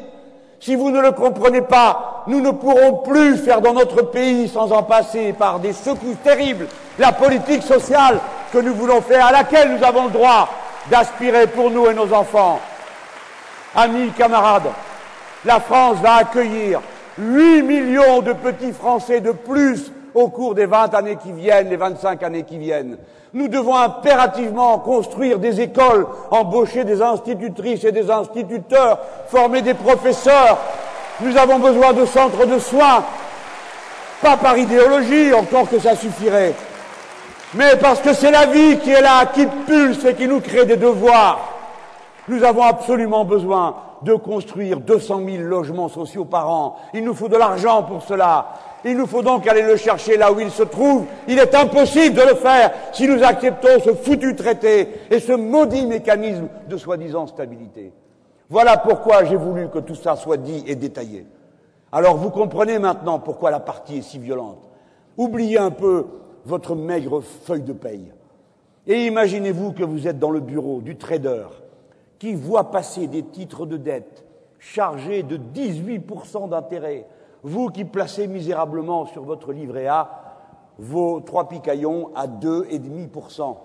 si 0.60 0.76
vous 0.76 0.90
ne 0.90 1.02
le 1.02 1.12
comprenez 1.12 1.62
pas, 1.62 2.24
nous 2.28 2.42
ne 2.42 2.52
pourrons 2.52 2.98
plus 2.98 3.38
faire 3.38 3.62
dans 3.62 3.74
notre 3.74 4.02
pays, 4.02 4.50
sans 4.50 4.72
en 4.72 4.84
passer 4.84 5.34
par 5.34 5.60
des 5.60 5.74
secousses 5.74 6.22
terribles, 6.24 6.68
la 6.98 7.12
politique 7.12 7.64
sociale 7.64 8.20
que 8.52 8.58
nous 8.58 8.74
voulons 8.74 9.02
faire, 9.02 9.28
à 9.28 9.32
laquelle 9.32 9.78
nous 9.78 9.84
avons 9.84 10.06
le 10.06 10.12
droit 10.12 10.50
d'aspirer 10.90 11.48
pour 11.48 11.70
nous 11.70 11.88
et 11.88 11.94
nos 11.94 12.12
enfants. 12.14 12.60
Amis, 13.76 14.12
camarades, 14.18 14.72
la 15.46 15.60
France 15.60 15.98
va 16.02 16.16
accueillir 16.16 16.82
8 17.18 17.62
millions 17.62 18.22
de 18.22 18.34
petits 18.34 18.74
Français 18.74 19.22
de 19.22 19.32
plus 19.32 19.92
au 20.18 20.30
cours 20.30 20.56
des 20.56 20.66
20 20.66 20.96
années 20.96 21.18
qui 21.22 21.32
viennent, 21.32 21.70
les 21.70 21.76
25 21.76 22.24
années 22.24 22.42
qui 22.42 22.58
viennent. 22.58 22.98
Nous 23.34 23.48
devons 23.48 23.76
impérativement 23.76 24.80
construire 24.80 25.38
des 25.38 25.62
écoles, 25.62 26.08
embaucher 26.32 26.84
des 26.84 27.04
institutrices 27.04 27.84
et 27.84 27.92
des 27.92 28.10
instituteurs, 28.10 28.98
former 29.28 29.62
des 29.62 29.76
professeurs. 29.76 30.58
Nous 31.20 31.38
avons 31.38 31.60
besoin 31.60 31.94
de 31.94 32.04
centres 32.06 32.48
de 32.48 32.58
soins, 32.58 33.04
pas 34.24 34.38
par 34.38 34.58
idéologie, 34.58 35.34
encore 35.36 35.70
que 35.70 35.80
ça 35.80 35.96
suffirait, 35.96 36.56
mais 37.54 37.76
parce 37.80 38.00
que 38.00 38.14
c'est 38.14 38.32
la 38.32 38.48
vie 38.48 38.80
qui 38.80 38.90
est 38.90 39.02
là, 39.02 39.28
qui 39.28 39.46
pulse 39.68 40.04
et 40.04 40.16
qui 40.16 40.28
nous 40.28 40.42
crée 40.42 40.66
des 40.66 40.78
devoirs. 40.78 41.54
Nous 42.28 42.44
avons 42.44 42.64
absolument 42.64 43.24
besoin 43.24 43.76
de 44.02 44.14
construire 44.16 44.80
200 44.80 45.22
000 45.26 45.44
logements 45.44 45.90
sociaux 45.90 46.26
par 46.26 46.50
an. 46.50 46.78
Il 46.94 47.04
nous 47.04 47.14
faut 47.14 47.30
de 47.30 47.38
l'argent 47.38 47.84
pour 47.84 48.02
cela. 48.04 48.48
Il 48.86 48.98
nous 48.98 49.08
faut 49.08 49.24
donc 49.24 49.48
aller 49.48 49.64
le 49.64 49.76
chercher 49.76 50.18
là 50.18 50.32
où 50.32 50.40
il 50.40 50.52
se 50.52 50.64
trouve. 50.64 51.06
Il 51.28 51.40
est 51.40 51.56
impossible 51.56 52.16
de 52.16 52.22
le 52.22 52.36
faire 52.36 52.72
si 52.94 53.08
nous 53.08 53.24
acceptons 53.24 53.80
ce 53.84 53.94
foutu 53.94 54.36
traité 54.36 54.90
et 55.10 55.20
ce 55.20 55.34
maudit 55.34 55.86
mécanisme 55.86 56.48
de 56.68 56.78
soi-disant 56.78 57.28
stabilité. 57.28 57.92
Voilà 58.50 58.78
pourquoi 58.78 59.26
j'ai 59.26 59.36
voulu 59.36 59.70
que 59.70 59.80
tout 59.80 59.96
ça 59.96 60.16
soit 60.16 60.38
dit 60.38 60.64
et 60.68 60.76
détaillé. 60.76 61.26
Alors 61.92 62.18
vous 62.18 62.30
comprenez 62.30 62.80
maintenant 62.80 63.20
pourquoi 63.20 63.52
la 63.52 63.60
partie 63.60 63.98
est 63.98 64.02
si 64.02 64.20
violente. 64.20 64.70
Oubliez 65.18 65.58
un 65.58 65.72
peu 65.72 66.06
votre 66.46 66.76
maigre 66.76 67.22
feuille 67.22 67.64
de 67.64 67.74
paye. 67.74 68.12
Et 68.86 69.06
imaginez-vous 69.08 69.74
que 69.74 69.84
vous 69.84 70.08
êtes 70.08 70.20
dans 70.20 70.32
le 70.32 70.40
bureau 70.40 70.80
du 70.80 70.96
trader 70.96 71.48
qui 72.20 72.36
voit 72.36 72.72
passer 72.72 73.08
des 73.08 73.24
titres 73.24 73.66
de 73.66 73.78
dette 73.78 74.24
chargés 74.60 75.24
de 75.24 75.38
18% 75.38 76.50
d'intérêt 76.50 77.06
vous 77.44 77.70
qui 77.70 77.86
placez 77.86 78.28
misérablement 78.28 79.06
sur 79.06 79.24
votre 79.24 79.52
livret 79.52 79.88
A 79.88 80.28
vos 80.80 81.22
trois 81.22 81.48
picaillons 81.50 82.12
à 82.16 82.28
2,5%. 82.28 83.56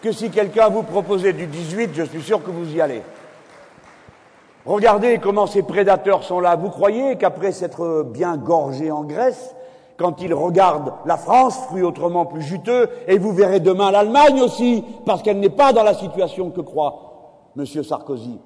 Que 0.00 0.12
si 0.12 0.30
quelqu'un 0.30 0.68
vous 0.68 0.82
proposait 0.82 1.32
du 1.32 1.46
18, 1.46 1.90
je 1.94 2.02
suis 2.02 2.22
sûr 2.22 2.42
que 2.42 2.50
vous 2.50 2.74
y 2.74 2.80
allez. 2.80 3.02
Regardez 4.64 5.18
comment 5.18 5.46
ces 5.46 5.62
prédateurs 5.62 6.22
sont 6.22 6.40
là. 6.40 6.54
Vous 6.54 6.70
croyez 6.70 7.16
qu'après 7.16 7.52
s'être 7.52 8.04
bien 8.04 8.36
gorgés 8.36 8.92
en 8.92 9.02
Grèce, 9.02 9.54
quand 9.96 10.20
ils 10.20 10.34
regardent 10.34 10.94
la 11.04 11.16
France, 11.16 11.56
fruit 11.66 11.82
autrement 11.82 12.26
plus 12.26 12.42
juteux, 12.42 12.88
et 13.06 13.18
vous 13.18 13.32
verrez 13.32 13.60
demain 13.60 13.90
l'Allemagne 13.90 14.40
aussi, 14.40 14.84
parce 15.04 15.22
qu'elle 15.22 15.40
n'est 15.40 15.50
pas 15.50 15.72
dans 15.72 15.82
la 15.82 15.94
situation 15.94 16.50
que 16.50 16.60
croit 16.60 17.50
M. 17.56 17.66
Sarkozy. 17.66 18.40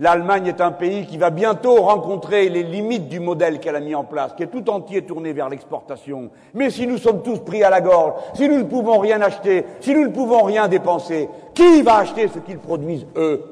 L'Allemagne 0.00 0.46
est 0.46 0.62
un 0.62 0.72
pays 0.72 1.04
qui 1.04 1.18
va 1.18 1.28
bientôt 1.28 1.74
rencontrer 1.82 2.48
les 2.48 2.62
limites 2.62 3.08
du 3.08 3.20
modèle 3.20 3.60
qu'elle 3.60 3.76
a 3.76 3.80
mis 3.80 3.94
en 3.94 4.04
place, 4.04 4.32
qui 4.32 4.42
est 4.42 4.46
tout 4.46 4.70
entier 4.70 5.02
tourné 5.02 5.34
vers 5.34 5.50
l'exportation. 5.50 6.30
Mais 6.54 6.70
si 6.70 6.86
nous 6.86 6.96
sommes 6.96 7.22
tous 7.22 7.40
pris 7.40 7.62
à 7.62 7.68
la 7.68 7.82
gorge, 7.82 8.14
si 8.32 8.48
nous 8.48 8.56
ne 8.56 8.62
pouvons 8.62 8.98
rien 8.98 9.20
acheter, 9.20 9.66
si 9.80 9.92
nous 9.92 10.04
ne 10.04 10.12
pouvons 10.12 10.44
rien 10.44 10.68
dépenser, 10.68 11.28
qui 11.52 11.82
va 11.82 11.96
acheter 11.96 12.28
ce 12.28 12.38
qu'ils 12.38 12.58
produisent, 12.58 13.06
eux, 13.16 13.44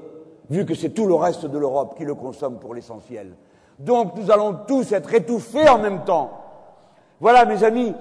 vu 0.49 0.65
que 0.65 0.75
c'est 0.75 0.89
tout 0.89 1.05
le 1.05 1.15
reste 1.15 1.45
de 1.45 1.59
l'Europe 1.59 1.99
qui 1.99 2.07
le 2.07 2.15
consomme 2.15 2.59
pour 2.59 2.75
l'essentiel? 2.75 3.35
Donc 3.79 4.17
nous 4.17 4.31
allons 4.31 4.57
tous 4.67 4.91
être 4.93 5.13
étouffés 5.13 5.69
en 5.69 5.77
même 5.77 6.03
temps. 6.05 6.31
Voilà, 7.21 7.45
mes 7.45 7.63
amis, 7.63 7.93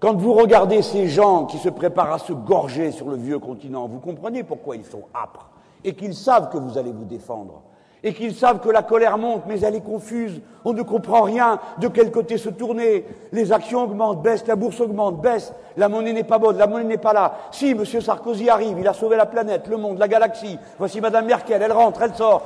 quand 0.00 0.14
vous 0.14 0.34
regardez 0.34 0.82
ces 0.82 1.08
gens 1.08 1.46
qui 1.46 1.56
se 1.56 1.70
préparent 1.70 2.12
à 2.12 2.18
se 2.18 2.34
gorger 2.34 2.92
sur 2.92 3.08
le 3.08 3.16
vieux 3.16 3.38
continent, 3.38 3.88
vous 3.88 4.00
comprenez 4.00 4.42
pourquoi 4.42 4.76
ils 4.76 4.84
sont 4.84 5.04
âpres 5.14 5.48
et 5.88 5.94
qu'ils 5.94 6.14
savent 6.14 6.50
que 6.50 6.58
vous 6.58 6.76
allez 6.76 6.92
vous 6.92 7.06
défendre 7.06 7.62
et 8.04 8.12
qu'ils 8.12 8.34
savent 8.34 8.60
que 8.60 8.68
la 8.68 8.82
colère 8.82 9.18
monte, 9.18 9.42
mais 9.48 9.60
elle 9.60 9.74
est 9.74 9.84
confuse, 9.84 10.40
on 10.64 10.72
ne 10.72 10.82
comprend 10.82 11.22
rien 11.22 11.58
de 11.78 11.88
quel 11.88 12.12
côté 12.12 12.38
se 12.38 12.48
tourner? 12.48 13.04
Les 13.32 13.50
actions 13.50 13.82
augmentent, 13.82 14.22
baissent, 14.22 14.46
la 14.46 14.54
bourse 14.54 14.80
augmente, 14.80 15.20
baisse, 15.20 15.52
la 15.76 15.88
monnaie 15.88 16.12
n'est 16.12 16.24
pas 16.24 16.38
bonne, 16.38 16.58
la 16.58 16.66
monnaie 16.68 16.84
n'est 16.84 16.98
pas 16.98 17.12
là. 17.12 17.34
Si 17.50 17.70
M. 17.70 17.84
Sarkozy 17.84 18.50
arrive, 18.50 18.78
il 18.78 18.86
a 18.86 18.92
sauvé 18.92 19.16
la 19.16 19.26
planète, 19.26 19.66
le 19.66 19.78
monde, 19.78 19.98
la 19.98 20.06
galaxie, 20.06 20.58
voici 20.78 21.00
Mme 21.00 21.26
Merkel, 21.26 21.60
elle 21.60 21.72
rentre, 21.72 22.02
elle 22.02 22.14
sort. 22.14 22.42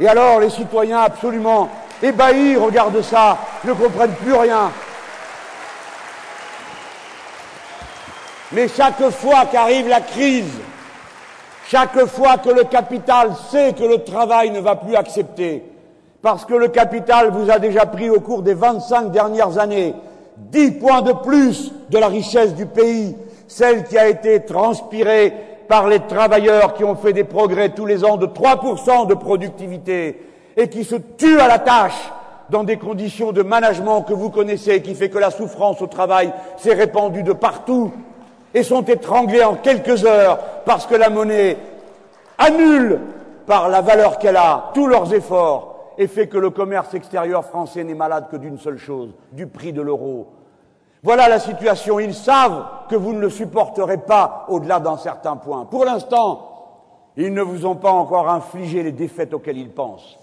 Et 0.00 0.08
alors 0.08 0.40
les 0.40 0.50
citoyens 0.50 1.00
absolument 1.00 1.68
ébahis 2.02 2.56
regardent 2.56 3.02
ça, 3.02 3.38
ne 3.64 3.72
comprennent 3.72 4.14
plus 4.14 4.34
rien. 4.34 4.72
Mais 8.50 8.66
chaque 8.66 9.10
fois 9.10 9.44
qu'arrive 9.46 9.88
la 9.88 10.00
crise, 10.00 10.58
chaque 11.70 12.06
fois 12.06 12.38
que 12.38 12.48
le 12.48 12.64
capital 12.64 13.32
sait 13.50 13.74
que 13.74 13.84
le 13.84 14.02
travail 14.02 14.50
ne 14.50 14.60
va 14.60 14.76
plus 14.76 14.96
accepter, 14.96 15.62
parce 16.22 16.46
que 16.46 16.54
le 16.54 16.68
capital 16.68 17.30
vous 17.30 17.50
a 17.50 17.58
déjà 17.58 17.84
pris 17.84 18.08
au 18.08 18.20
cours 18.20 18.42
des 18.42 18.54
25 18.54 19.10
dernières 19.10 19.58
années 19.58 19.94
10 20.38 20.72
points 20.72 21.02
de 21.02 21.12
plus 21.12 21.72
de 21.90 21.98
la 21.98 22.08
richesse 22.08 22.54
du 22.54 22.64
pays, 22.64 23.14
celle 23.48 23.84
qui 23.84 23.98
a 23.98 24.08
été 24.08 24.40
transpirée 24.44 25.34
par 25.68 25.88
les 25.88 26.00
travailleurs 26.00 26.72
qui 26.72 26.84
ont 26.84 26.96
fait 26.96 27.12
des 27.12 27.24
progrès 27.24 27.68
tous 27.70 27.84
les 27.84 28.02
ans 28.02 28.16
de 28.16 28.26
3% 28.26 29.06
de 29.06 29.14
productivité 29.14 30.22
et 30.56 30.70
qui 30.70 30.84
se 30.84 30.96
tuent 30.96 31.40
à 31.40 31.48
la 31.48 31.58
tâche 31.58 32.12
dans 32.48 32.64
des 32.64 32.78
conditions 32.78 33.32
de 33.32 33.42
management 33.42 34.02
que 34.02 34.14
vous 34.14 34.30
connaissez, 34.30 34.80
qui 34.80 34.94
fait 34.94 35.10
que 35.10 35.18
la 35.18 35.30
souffrance 35.30 35.82
au 35.82 35.86
travail 35.86 36.32
s'est 36.56 36.72
répandue 36.72 37.22
de 37.22 37.34
partout 37.34 37.92
et 38.54 38.62
sont 38.62 38.82
étranglés 38.82 39.44
en 39.44 39.54
quelques 39.54 40.04
heures 40.04 40.38
parce 40.64 40.86
que 40.86 40.94
la 40.94 41.10
monnaie 41.10 41.56
annule 42.38 43.00
par 43.46 43.68
la 43.68 43.80
valeur 43.80 44.18
qu'elle 44.18 44.36
a 44.36 44.70
tous 44.74 44.86
leurs 44.86 45.12
efforts 45.14 45.94
et 45.98 46.06
fait 46.06 46.28
que 46.28 46.38
le 46.38 46.50
commerce 46.50 46.94
extérieur 46.94 47.44
français 47.44 47.82
n'est 47.82 47.94
malade 47.94 48.28
que 48.30 48.36
d'une 48.36 48.58
seule 48.58 48.78
chose, 48.78 49.10
du 49.32 49.46
prix 49.46 49.72
de 49.72 49.82
l'euro. 49.82 50.28
Voilà 51.02 51.28
la 51.28 51.38
situation. 51.38 52.00
Ils 52.00 52.14
savent 52.14 52.64
que 52.88 52.96
vous 52.96 53.12
ne 53.12 53.20
le 53.20 53.30
supporterez 53.30 53.98
pas 53.98 54.46
au-delà 54.48 54.80
d'un 54.80 54.96
certain 54.96 55.36
point. 55.36 55.64
Pour 55.64 55.84
l'instant, 55.84 56.48
ils 57.16 57.32
ne 57.32 57.42
vous 57.42 57.66
ont 57.66 57.76
pas 57.76 57.90
encore 57.90 58.28
infligé 58.28 58.82
les 58.82 58.92
défaites 58.92 59.34
auxquelles 59.34 59.58
ils 59.58 59.72
pensent. 59.72 60.18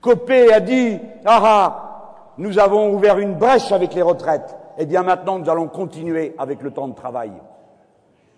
Copé 0.00 0.52
a 0.52 0.60
dit, 0.60 0.98
ah 1.24 1.40
ah, 1.44 2.32
nous 2.38 2.58
avons 2.58 2.92
ouvert 2.92 3.18
une 3.18 3.34
brèche 3.34 3.72
avec 3.72 3.94
les 3.94 4.02
retraites. 4.02 4.56
Eh 4.78 4.86
bien 4.86 5.02
maintenant, 5.02 5.38
nous 5.38 5.50
allons 5.50 5.68
continuer 5.68 6.34
avec 6.38 6.62
le 6.62 6.70
temps 6.70 6.88
de 6.88 6.94
travail. 6.94 7.32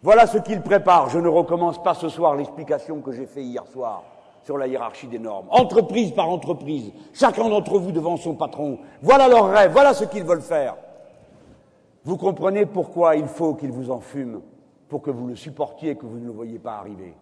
Voilà 0.02 0.26
ce 0.26 0.38
qu'il 0.38 0.60
prépare. 0.62 1.10
Je 1.10 1.18
ne 1.18 1.28
recommence 1.28 1.82
pas 1.82 1.94
ce 1.94 2.08
soir 2.08 2.34
l'explication 2.34 3.00
que 3.00 3.12
j'ai 3.12 3.26
faite 3.26 3.44
hier 3.44 3.66
soir 3.66 4.02
sur 4.42 4.58
la 4.58 4.66
hiérarchie 4.66 5.06
des 5.06 5.20
normes. 5.20 5.46
Entreprise 5.50 6.10
par 6.10 6.28
entreprise, 6.28 6.92
chacun 7.12 7.48
d'entre 7.48 7.78
vous 7.78 7.92
devant 7.92 8.16
son 8.16 8.34
patron. 8.34 8.78
Voilà 9.00 9.28
leur 9.28 9.48
rêve, 9.48 9.70
voilà 9.72 9.94
ce 9.94 10.04
qu'ils 10.04 10.24
veulent 10.24 10.42
faire. 10.42 10.76
Vous 12.04 12.16
comprenez 12.16 12.66
pourquoi 12.66 13.14
il 13.14 13.26
faut 13.26 13.54
qu'ils 13.54 13.70
vous 13.70 13.92
enfument 13.92 14.42
pour 14.88 15.02
que 15.02 15.12
vous 15.12 15.28
le 15.28 15.36
supportiez 15.36 15.94
que 15.94 16.04
vous 16.04 16.18
ne 16.18 16.26
le 16.26 16.32
voyiez 16.32 16.58
pas 16.58 16.74
arriver. 16.74 17.14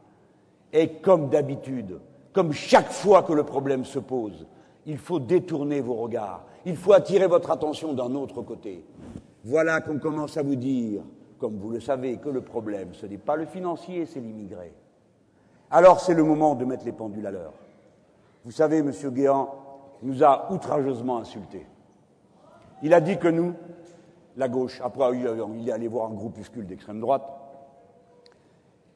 Et 0.73 0.89
comme 0.89 1.29
d'habitude, 1.29 2.01
comme 2.33 2.53
chaque 2.53 2.91
fois 2.91 3.23
que 3.23 3.35
le 3.35 3.45
problème 3.45 3.85
se 3.85 3.99
pose, 3.99 4.47
il 4.87 4.97
faut 4.97 5.21
détourner 5.21 5.81
vos 5.81 5.95
regards, 5.95 6.45
il 6.65 6.77
faut 6.77 6.95
attirer 6.95 7.27
votre 7.27 7.51
attention 7.51 7.93
d'un 7.93 8.15
autre 8.15 8.41
côté. 8.41 8.85
Voilà 9.45 9.83
qu'on 9.83 9.99
commence 9.99 10.39
à 10.39 10.43
vous 10.43 10.57
dire, 10.57 11.03
comme 11.41 11.57
vous 11.57 11.71
le 11.71 11.81
savez, 11.81 12.19
que 12.19 12.29
le 12.29 12.43
problème, 12.43 12.93
ce 12.93 13.07
n'est 13.07 13.19
pas 13.19 13.37
le 13.37 13.47
financier, 13.47 14.07
c'est 14.07 14.21
l'immigré. 14.21 14.73
Alors 15.71 16.01
c'est 16.01 16.15
le 16.15 16.23
moment 16.23 16.55
de 16.55 16.65
mettre 16.65 16.85
les 16.85 16.93
pendules 16.93 17.27
à 17.27 17.31
l'heure. 17.31 17.55
Vous 18.45 18.51
savez, 18.51 18.79
M. 18.79 18.93
Guéant 19.11 19.55
nous 20.03 20.23
a 20.23 20.53
outrageusement 20.53 21.19
insultés. 21.19 21.67
Il 22.83 22.95
a 22.95 23.01
dit 23.01 23.19
que 23.19 23.29
nous, 23.29 23.55
la 24.37 24.49
gauche, 24.49 24.81
après 24.83 25.17
il 25.17 25.69
est 25.69 25.73
allé 25.73 25.89
voir 25.89 26.11
un 26.11 26.15
groupuscule 26.15 26.67
d'extrême 26.67 27.01
droite, 27.01 27.25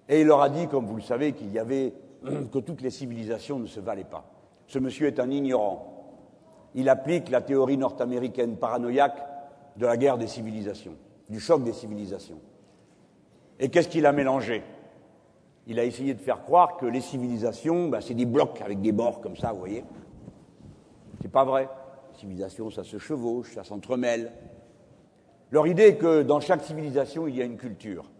et 0.08 0.20
il 0.20 0.26
leur 0.26 0.42
a 0.42 0.50
dit, 0.50 0.68
comme 0.68 0.86
vous 0.86 0.96
le 0.96 1.02
savez, 1.02 1.32
qu'il 1.32 1.52
y 1.52 1.58
avait 1.58 1.94
que 2.52 2.58
toutes 2.58 2.82
les 2.82 2.90
civilisations 2.90 3.58
ne 3.58 3.66
se 3.66 3.80
valaient 3.80 4.04
pas. 4.04 4.24
Ce 4.66 4.78
monsieur 4.78 5.06
est 5.06 5.20
un 5.20 5.30
ignorant. 5.30 5.90
Il 6.74 6.88
applique 6.88 7.30
la 7.30 7.40
théorie 7.40 7.78
nord-américaine 7.78 8.56
paranoïaque 8.56 9.18
de 9.76 9.86
la 9.86 9.96
guerre 9.96 10.18
des 10.18 10.26
civilisations, 10.26 10.96
du 11.28 11.40
choc 11.40 11.62
des 11.62 11.72
civilisations. 11.72 12.40
Et 13.58 13.68
qu'est-ce 13.68 13.88
qu'il 13.88 14.06
a 14.06 14.12
mélangé? 14.12 14.62
Il 15.66 15.78
a 15.78 15.84
essayé 15.84 16.14
de 16.14 16.20
faire 16.20 16.42
croire 16.42 16.76
que 16.76 16.86
les 16.86 17.00
civilisations, 17.00 17.88
ben, 17.88 18.00
c'est 18.00 18.14
des 18.14 18.26
blocs 18.26 18.60
avec 18.60 18.80
des 18.80 18.92
bords 18.92 19.20
comme 19.20 19.36
ça, 19.36 19.52
vous 19.52 19.60
voyez. 19.60 19.84
C'est 21.22 21.30
pas 21.30 21.44
vrai. 21.44 21.68
Les 22.12 22.18
civilisations, 22.18 22.70
ça 22.70 22.84
se 22.84 22.98
chevauche, 22.98 23.54
ça 23.54 23.64
s'entremêle. 23.64 24.32
Leur 25.50 25.66
idée 25.66 25.84
est 25.84 25.96
que 25.96 26.22
dans 26.22 26.40
chaque 26.40 26.62
civilisation, 26.62 27.26
il 27.26 27.36
y 27.36 27.42
a 27.42 27.44
une 27.44 27.56
culture. 27.56 28.10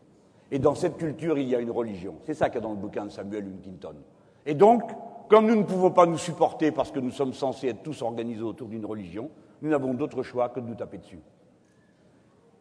Et 0.50 0.58
dans 0.58 0.74
cette 0.74 0.96
culture, 0.96 1.36
il 1.36 1.48
y 1.48 1.54
a 1.54 1.60
une 1.60 1.70
religion. 1.70 2.14
C'est 2.24 2.34
ça 2.34 2.48
qu'il 2.48 2.56
y 2.56 2.58
a 2.58 2.60
dans 2.62 2.70
le 2.70 2.78
bouquin 2.78 3.04
de 3.04 3.10
Samuel 3.10 3.44
Huntington. 3.44 3.96
Et 4.46 4.54
donc, 4.54 4.82
comme 5.28 5.46
nous 5.46 5.56
ne 5.56 5.62
pouvons 5.64 5.90
pas 5.90 6.06
nous 6.06 6.18
supporter 6.18 6.70
parce 6.70 6.90
que 6.90 7.00
nous 7.00 7.10
sommes 7.10 7.32
censés 7.32 7.68
être 7.68 7.82
tous 7.82 8.02
organisés 8.02 8.42
autour 8.42 8.68
d'une 8.68 8.86
religion, 8.86 9.30
nous 9.62 9.70
n'avons 9.70 9.94
d'autre 9.94 10.22
choix 10.22 10.48
que 10.50 10.60
de 10.60 10.66
nous 10.66 10.74
taper 10.74 10.98
dessus. 10.98 11.20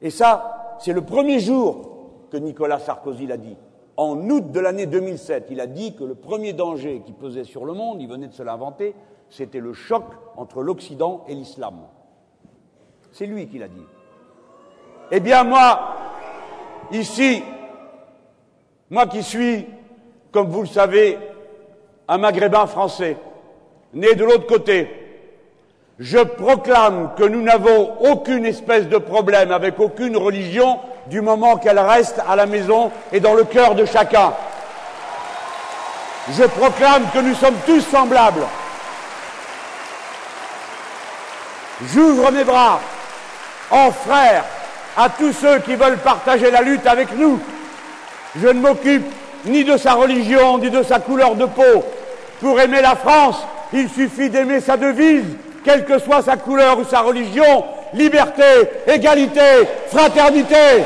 Et 0.03 0.09
ça, 0.09 0.75
c'est 0.79 0.91
le 0.91 1.01
premier 1.01 1.39
jour 1.39 1.89
que 2.29 2.35
Nicolas 2.37 2.79
Sarkozy 2.79 3.25
l'a 3.25 3.37
dit. 3.37 3.55
En 3.95 4.29
août 4.29 4.51
de 4.51 4.59
l'année 4.59 4.85
2007, 4.85 5.47
il 5.49 5.61
a 5.61 5.65
dit 5.65 5.95
que 5.95 6.03
le 6.03 6.13
premier 6.13 6.51
danger 6.51 7.01
qui 7.05 7.13
pesait 7.13 7.45
sur 7.45 7.63
le 7.63 7.73
monde, 7.73 8.01
il 8.01 8.09
venait 8.09 8.27
de 8.27 8.33
se 8.33 8.43
l'inventer, 8.43 8.95
c'était 9.29 9.61
le 9.61 9.71
choc 9.71 10.03
entre 10.35 10.61
l'Occident 10.61 11.23
et 11.29 11.35
l'islam. 11.35 11.75
C'est 13.13 13.27
lui 13.27 13.47
qui 13.47 13.59
l'a 13.59 13.69
dit. 13.69 13.85
Eh 15.11 15.19
bien 15.21 15.43
moi, 15.43 15.95
ici, 16.91 17.41
moi 18.89 19.05
qui 19.05 19.23
suis, 19.23 19.65
comme 20.31 20.49
vous 20.49 20.61
le 20.61 20.67
savez, 20.67 21.17
un 22.09 22.17
maghrébin 22.17 22.65
français, 22.65 23.17
né 23.93 24.15
de 24.15 24.25
l'autre 24.25 24.47
côté, 24.47 25.02
je 25.99 26.17
proclame 26.17 27.11
que 27.17 27.23
nous 27.23 27.41
n'avons 27.41 27.93
aucune 28.01 28.45
espèce 28.45 28.87
de 28.87 28.97
problème 28.97 29.51
avec 29.51 29.79
aucune 29.79 30.17
religion 30.17 30.79
du 31.07 31.21
moment 31.21 31.57
qu'elle 31.57 31.79
reste 31.79 32.21
à 32.27 32.35
la 32.35 32.45
maison 32.45 32.91
et 33.11 33.19
dans 33.19 33.33
le 33.33 33.43
cœur 33.43 33.75
de 33.75 33.85
chacun. 33.85 34.33
Je 36.31 36.43
proclame 36.43 37.03
que 37.13 37.19
nous 37.19 37.35
sommes 37.35 37.57
tous 37.65 37.81
semblables. 37.81 38.43
J'ouvre 41.93 42.31
mes 42.31 42.43
bras 42.43 42.79
en 43.69 43.91
frère 43.91 44.45
à 44.95 45.09
tous 45.09 45.33
ceux 45.33 45.59
qui 45.59 45.75
veulent 45.75 45.97
partager 45.97 46.49
la 46.49 46.61
lutte 46.61 46.87
avec 46.87 47.15
nous. 47.17 47.39
Je 48.41 48.47
ne 48.47 48.59
m'occupe 48.61 49.05
ni 49.45 49.63
de 49.63 49.77
sa 49.77 49.93
religion, 49.93 50.57
ni 50.57 50.69
de 50.69 50.81
sa 50.81 50.99
couleur 50.99 51.35
de 51.35 51.45
peau. 51.45 51.83
Pour 52.39 52.59
aimer 52.59 52.81
la 52.81 52.95
France, 52.95 53.43
il 53.73 53.89
suffit 53.89 54.29
d'aimer 54.29 54.61
sa 54.61 54.77
devise, 54.77 55.25
quelle 55.63 55.85
que 55.85 55.99
soit 55.99 56.21
sa 56.21 56.37
couleur 56.37 56.79
ou 56.79 56.83
sa 56.83 57.01
religion, 57.01 57.65
liberté, 57.93 58.43
égalité, 58.87 59.67
fraternité. 59.87 60.83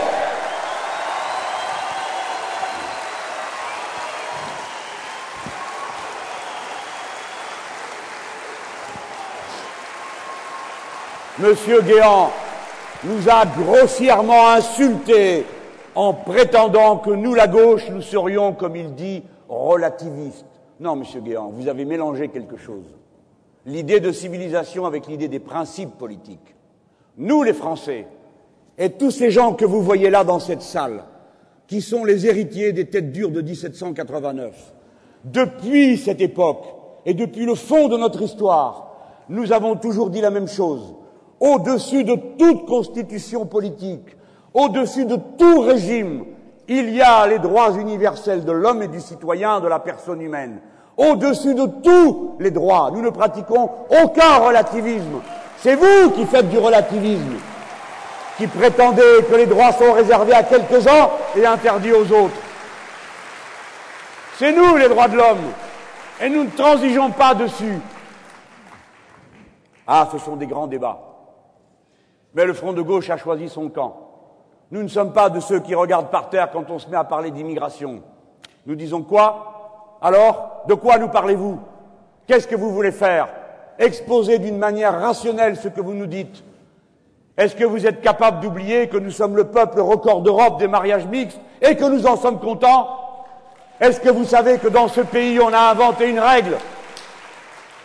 Monsieur 11.39 11.82
Guéant 11.82 12.32
nous 13.03 13.30
a 13.30 13.45
grossièrement 13.45 14.49
insultés 14.49 15.45
en 15.93 16.13
prétendant 16.13 16.97
que 16.97 17.11
nous, 17.11 17.36
la 17.36 17.47
gauche, 17.47 17.89
nous 17.89 18.01
serions, 18.01 18.53
comme 18.53 18.75
il 18.75 18.95
dit, 18.95 19.23
relativistes. 19.47 20.45
Non, 20.80 20.95
monsieur 20.95 21.21
Guéant, 21.21 21.51
vous 21.53 21.67
avez 21.67 21.86
mélangé 21.86 22.30
quelque 22.30 22.57
chose. 22.57 22.86
L'idée 23.68 23.99
de 23.99 24.13
civilisation 24.13 24.86
avec 24.86 25.07
l'idée 25.07 25.28
des 25.28 25.39
principes 25.39 25.97
politiques. 25.97 26.55
Nous, 27.18 27.43
les 27.43 27.51
Français, 27.51 28.07
et 28.78 28.91
tous 28.91 29.11
ces 29.11 29.30
gens 29.30 29.55
que 29.55 29.65
vous 29.65 29.82
voyez 29.82 30.09
là 30.09 30.24
dans 30.24 30.39
cette 30.39 30.61
salle, 30.61 31.03
qui 31.68 31.82
sont 31.82 32.05
les 32.05 32.28
héritiers 32.28 32.72
des 32.72 32.86
têtes 32.86 33.11
dures 33.11 33.30
de 33.30 33.41
1789, 33.41 34.74
depuis 35.26 35.97
cette 35.97 36.22
époque 36.22 36.65
et 37.05 37.13
depuis 37.13 37.45
le 37.45 37.55
fond 37.55 37.89
de 37.89 37.97
notre 37.97 38.22
histoire, 38.22 38.95
nous 39.28 39.51
avons 39.51 39.76
toujours 39.76 40.09
dit 40.11 40.22
la 40.22 40.32
même 40.32 40.47
chose. 40.47 40.95
Au-dessus 41.41 42.05
de 42.05 42.15
toute 42.38 42.65
constitution 42.65 43.45
politique, 43.45 44.15
au-dessus 44.53 45.05
de 45.05 45.18
tout 45.38 45.59
régime, 45.59 46.24
il 46.70 46.95
y 46.95 47.01
a 47.01 47.28
les 47.28 47.39
droits 47.39 47.72
universels 47.72 48.45
de 48.45 48.51
l'homme 48.53 48.82
et 48.82 48.88
du 48.88 49.01
citoyen, 49.01 49.59
de 49.59 49.68
la 49.68 49.80
personne 49.80 50.22
humaine. 50.22 50.61
Au-dessus 50.97 51.53
de 51.53 51.67
tous 51.83 52.35
les 52.39 52.49
droits, 52.49 52.89
nous 52.91 53.03
ne 53.03 53.11
pratiquons 53.11 53.69
aucun 54.03 54.37
relativisme. 54.37 55.21
C'est 55.57 55.75
vous 55.75 56.11
qui 56.11 56.25
faites 56.25 56.49
du 56.49 56.57
relativisme, 56.57 57.35
qui 58.37 58.47
prétendez 58.47 59.23
que 59.29 59.35
les 59.35 59.45
droits 59.45 59.71
sont 59.73 59.93
réservés 59.93 60.33
à 60.33 60.43
quelques-uns 60.43 61.09
et 61.35 61.45
interdits 61.45 61.93
aux 61.93 62.11
autres. 62.11 62.35
C'est 64.37 64.51
nous 64.51 64.75
les 64.75 64.89
droits 64.89 65.07
de 65.07 65.17
l'homme, 65.17 65.51
et 66.19 66.29
nous 66.29 66.45
ne 66.45 66.49
transigeons 66.49 67.11
pas 67.11 67.35
dessus. 67.35 67.79
Ah, 69.85 70.09
ce 70.11 70.17
sont 70.17 70.35
des 70.35 70.47
grands 70.47 70.67
débats. 70.67 70.99
Mais 72.33 72.45
le 72.45 72.53
Front 72.53 72.73
de 72.73 72.81
gauche 72.81 73.09
a 73.09 73.17
choisi 73.17 73.49
son 73.49 73.69
camp. 73.69 73.97
Nous 74.71 74.83
ne 74.83 74.87
sommes 74.87 75.13
pas 75.13 75.29
de 75.29 75.39
ceux 75.39 75.59
qui 75.59 75.75
regardent 75.75 76.09
par 76.09 76.29
terre 76.29 76.51
quand 76.51 76.69
on 76.69 76.77
se 76.79 76.89
met 76.89 76.97
à 76.97 77.03
parler 77.03 77.31
d'immigration. 77.31 78.01
Nous 78.65 78.75
disons 78.75 79.01
quoi? 79.01 79.56
Alors, 80.01 80.63
de 80.67 80.73
quoi 80.73 80.97
nous 80.97 81.09
parlez-vous? 81.09 81.59
Qu'est-ce 82.27 82.47
que 82.47 82.55
vous 82.55 82.71
voulez 82.71 82.91
faire? 82.91 83.29
Exposer 83.79 84.39
d'une 84.39 84.57
manière 84.57 84.99
rationnelle 84.99 85.55
ce 85.55 85.67
que 85.67 85.81
vous 85.81 85.93
nous 85.93 86.07
dites. 86.07 86.43
Est-ce 87.37 87.55
que 87.55 87.63
vous 87.63 87.85
êtes 87.85 88.01
capable 88.01 88.39
d'oublier 88.39 88.89
que 88.89 88.97
nous 88.97 89.11
sommes 89.11 89.35
le 89.35 89.45
peuple 89.45 89.79
record 89.79 90.21
d'Europe 90.21 90.57
des 90.57 90.67
mariages 90.67 91.05
mixtes 91.05 91.39
et 91.61 91.75
que 91.75 91.85
nous 91.85 92.07
en 92.07 92.17
sommes 92.17 92.39
contents? 92.39 92.87
Est-ce 93.79 93.99
que 93.99 94.09
vous 94.09 94.25
savez 94.25 94.57
que 94.57 94.67
dans 94.67 94.87
ce 94.87 95.01
pays, 95.01 95.39
on 95.39 95.53
a 95.53 95.71
inventé 95.71 96.09
une 96.09 96.19
règle 96.19 96.57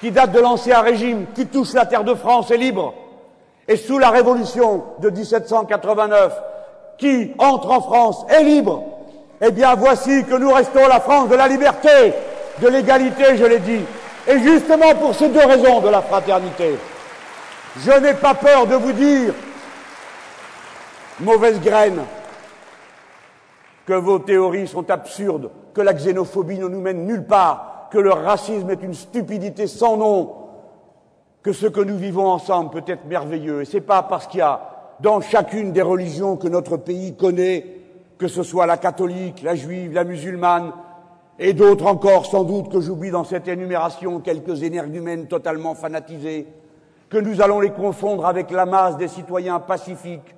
qui 0.00 0.10
date 0.10 0.32
de 0.32 0.40
l'ancien 0.40 0.80
régime, 0.80 1.26
qui 1.34 1.46
touche 1.46 1.74
la 1.74 1.84
terre 1.84 2.04
de 2.04 2.14
France 2.14 2.50
et 2.50 2.56
libre? 2.56 2.94
Et 3.68 3.76
sous 3.76 3.98
la 3.98 4.10
Révolution 4.10 4.84
de 5.00 5.10
1789, 5.10 6.42
qui 6.96 7.32
entre 7.38 7.70
en 7.70 7.80
France 7.82 8.24
est 8.30 8.42
libre, 8.42 8.82
eh 9.45 9.51
bien 9.51 9.74
voici 9.74 10.24
que 10.24 10.36
nous 10.36 10.53
restons 10.53 10.86
la 10.86 11.01
France 11.01 11.28
de 11.28 11.34
la 11.34 11.49
liberté, 11.49 12.14
de 12.61 12.68
l'égalité, 12.68 13.36
je 13.36 13.45
l'ai 13.45 13.59
dit, 13.59 13.80
et 14.28 14.38
justement 14.38 14.95
pour 14.95 15.16
ces 15.16 15.30
deux 15.30 15.45
raisons 15.45 15.80
de 15.80 15.88
la 15.88 16.01
fraternité. 16.01 16.76
Je 17.78 17.90
n'ai 18.01 18.14
pas 18.14 18.34
peur 18.34 18.68
de 18.68 18.76
vous 18.76 18.93
dire, 18.93 19.34
mauvaise 21.18 21.61
graine, 21.61 22.03
que 23.84 23.95
vos 23.95 24.20
théories 24.20 24.68
sont 24.68 24.88
absurdes, 24.90 25.51
que 25.74 25.80
la 25.80 25.93
xénophobie 25.93 26.59
ne 26.61 26.68
nous 26.68 26.80
mène 26.80 27.05
nulle 27.05 27.26
part, 27.26 27.88
que 27.90 27.99
le 27.99 28.12
racisme 28.12 28.70
est 28.70 28.82
une 28.82 28.95
stupidité 28.95 29.66
sans 29.66 29.97
nom, 29.97 30.36
que 31.43 31.53
ce 31.53 31.66
que 31.66 31.80
nous 31.80 31.97
vivons 31.97 32.28
ensemble 32.28 32.70
peut 32.70 32.93
être 32.93 33.07
merveilleux. 33.07 33.62
Et 33.62 33.64
c'est 33.64 33.80
pas 33.80 34.05
parce 34.05 34.28
qu'il 34.28 34.38
y 34.38 34.43
a 34.43 34.61
dans 35.01 35.20
chacune 35.20 35.72
des 35.72 35.82
religions 35.82 36.36
que 36.36 36.47
notre 36.47 36.76
pays 36.76 37.16
connaît, 37.16 37.82
que 38.22 38.28
ce 38.28 38.44
soit 38.44 38.66
la 38.66 38.76
catholique, 38.76 39.42
la 39.42 39.56
juive, 39.56 39.94
la 39.94 40.04
musulmane, 40.04 40.70
et 41.40 41.54
d'autres 41.54 41.88
encore 41.88 42.24
sans 42.24 42.44
doute 42.44 42.70
que 42.70 42.80
j'oublie 42.80 43.10
dans 43.10 43.24
cette 43.24 43.48
énumération, 43.48 44.20
quelques 44.20 44.62
énergumènes 44.62 45.26
totalement 45.26 45.74
fanatisés, 45.74 46.46
que 47.10 47.18
nous 47.18 47.42
allons 47.42 47.58
les 47.58 47.72
confondre 47.72 48.24
avec 48.24 48.52
la 48.52 48.64
masse 48.64 48.96
des 48.96 49.08
citoyens 49.08 49.58
pacifiques, 49.58 50.36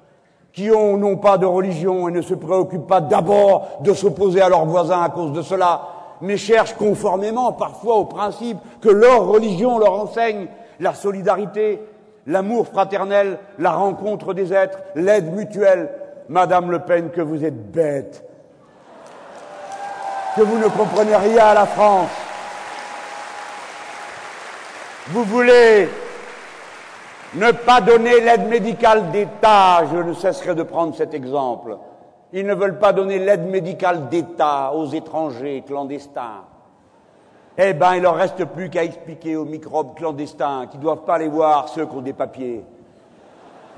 qui 0.55 0.70
ont 0.70 0.97
non 0.97 1.18
pas 1.18 1.37
de 1.37 1.45
religion 1.45 2.09
et 2.09 2.12
ne 2.12 2.22
se 2.22 2.32
préoccupent 2.32 2.87
pas 2.87 3.03
d'abord 3.03 3.68
de 3.82 3.93
s'opposer 3.93 4.41
à 4.41 4.49
leurs 4.49 4.64
voisins 4.64 5.03
à 5.03 5.11
cause 5.11 5.32
de 5.32 5.43
cela, 5.43 5.82
mais 6.22 6.39
cherchent 6.39 6.76
conformément 6.76 7.53
parfois 7.53 7.97
aux 7.97 8.07
principes 8.07 8.61
que 8.80 8.89
leur 8.89 9.26
religion 9.26 9.78
leur 9.78 9.93
enseigne, 9.93 10.47
la 10.80 10.95
solidarité, 10.95 11.82
l'amour 12.26 12.66
fraternel, 12.66 13.39
la 13.59 13.72
rencontre 13.72 14.32
des 14.32 14.55
êtres, 14.55 14.78
l'aide 14.95 15.35
mutuelle. 15.35 15.91
Madame 16.29 16.70
Le 16.70 16.81
Pen, 16.81 17.11
que 17.11 17.20
vous 17.20 17.45
êtes 17.45 17.70
bête, 17.70 18.25
que 20.37 20.43
vous 20.43 20.59
ne 20.59 20.68
comprenez 20.68 21.16
rien 21.16 21.47
à 21.47 21.55
la 21.55 21.66
France. 21.66 22.11
Vous 25.09 25.25
voulez 25.25 25.89
ne 27.35 27.51
pas 27.51 27.81
donner 27.81 28.20
l'aide 28.20 28.49
médicale 28.49 29.11
d'État, 29.11 29.85
je 29.93 29.99
ne 29.99 30.14
cesserai 30.14 30.55
de 30.55 30.62
prendre 30.62 30.95
cet 30.95 31.14
exemple. 31.14 31.77
Ils 32.33 32.47
ne 32.47 32.55
veulent 32.55 32.79
pas 32.79 32.93
donner 32.93 33.18
l'aide 33.18 33.47
médicale 33.47 34.09
d'État 34.09 34.72
aux 34.72 34.89
étrangers 34.91 35.62
clandestins 35.66 36.45
eh 37.57 37.72
ben, 37.72 37.95
il 37.95 38.03
leur 38.03 38.16
reste 38.16 38.45
plus 38.47 38.68
qu'à 38.68 38.83
expliquer 38.83 39.37
aux 39.37 39.45
microbes 39.45 39.95
clandestins 39.95 40.66
qui 40.66 40.77
ne 40.77 40.83
doivent 40.83 41.05
pas 41.05 41.18
les 41.18 41.29
voir 41.29 41.68
ceux 41.68 41.87
qui 41.87 41.95
ont 41.95 42.01
des 42.01 42.12
papiers. 42.12 42.64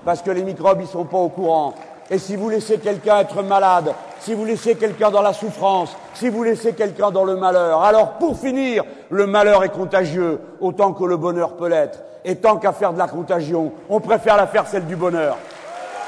Parce 0.04 0.22
que 0.22 0.30
les 0.30 0.42
microbes, 0.42 0.78
ils 0.80 0.86
sont 0.86 1.04
pas 1.04 1.18
au 1.18 1.28
courant. 1.28 1.74
Et 2.10 2.18
si 2.18 2.36
vous 2.36 2.48
laissez 2.48 2.78
quelqu'un 2.78 3.18
être 3.18 3.42
malade, 3.42 3.92
si 4.20 4.34
vous 4.34 4.44
laissez 4.44 4.76
quelqu'un 4.76 5.10
dans 5.10 5.22
la 5.22 5.32
souffrance, 5.32 5.96
si 6.14 6.28
vous 6.28 6.44
laissez 6.44 6.72
quelqu'un 6.72 7.10
dans 7.10 7.24
le 7.24 7.36
malheur, 7.36 7.82
alors 7.82 8.12
pour 8.12 8.38
finir, 8.38 8.84
le 9.10 9.26
malheur 9.26 9.64
est 9.64 9.70
contagieux 9.70 10.40
autant 10.60 10.92
que 10.92 11.04
le 11.04 11.16
bonheur 11.16 11.56
peut 11.56 11.68
l'être. 11.68 11.98
Et 12.24 12.36
tant 12.36 12.56
qu'à 12.56 12.72
faire 12.72 12.92
de 12.92 12.98
la 12.98 13.08
contagion, 13.08 13.72
on 13.88 14.00
préfère 14.00 14.36
la 14.36 14.46
faire 14.46 14.66
celle 14.66 14.86
du 14.86 14.96
bonheur, 14.96 15.36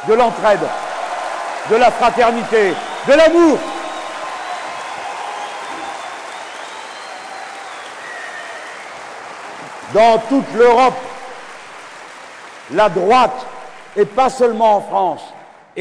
de 0.09 0.14
l'entraide, 0.14 0.61
de 1.70 1.76
la 1.76 1.90
fraternité, 1.90 2.74
de 3.09 3.12
l'amour. 3.14 3.59
dans 9.94 10.18
toute 10.28 10.53
l'Europe, 10.55 10.99
la 12.72 12.88
droite, 12.88 13.46
et 13.96 14.05
pas 14.05 14.28
seulement 14.28 14.76
en 14.76 14.80
France, 14.82 15.22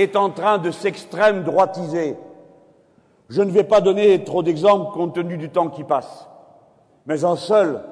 est 0.02 0.16
en 0.16 0.30
train 0.30 0.60
de 0.60 0.72
s'extrême 0.72 1.44
droitiser. 1.44 2.18
Je 3.30 3.42
ne 3.42 3.52
vais 3.52 3.64
pas 3.64 3.82
donner 3.82 4.24
trop 4.24 4.44
d'exemples 4.44 4.92
compte 4.94 5.16
tenu 5.16 5.38
du 5.38 5.50
temps 5.50 5.70
qui 5.70 5.84
passe, 5.84 6.30
mais 7.06 7.26
un 7.26 7.36
seul, 7.36 7.84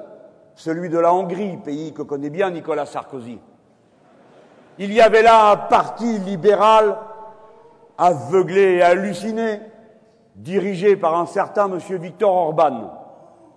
celui 0.54 0.88
de 0.88 0.98
la 0.98 1.12
Hongrie, 1.12 1.56
pays 1.58 1.92
que 1.92 2.02
connaît 2.02 2.30
bien 2.30 2.50
Nicolas 2.50 2.86
Sarkozy. 2.86 3.38
Il 4.78 4.92
y 4.92 5.00
avait 5.00 5.22
là 5.22 5.50
un 5.50 5.56
parti 5.56 6.18
libéral 6.18 6.96
aveuglé 7.98 8.76
et 8.76 8.82
halluciné, 8.82 9.60
dirigé 10.36 10.96
par 10.96 11.18
un 11.18 11.26
certain 11.26 11.66
monsieur 11.66 11.98
Victor 11.98 12.34
Orban, 12.34 12.92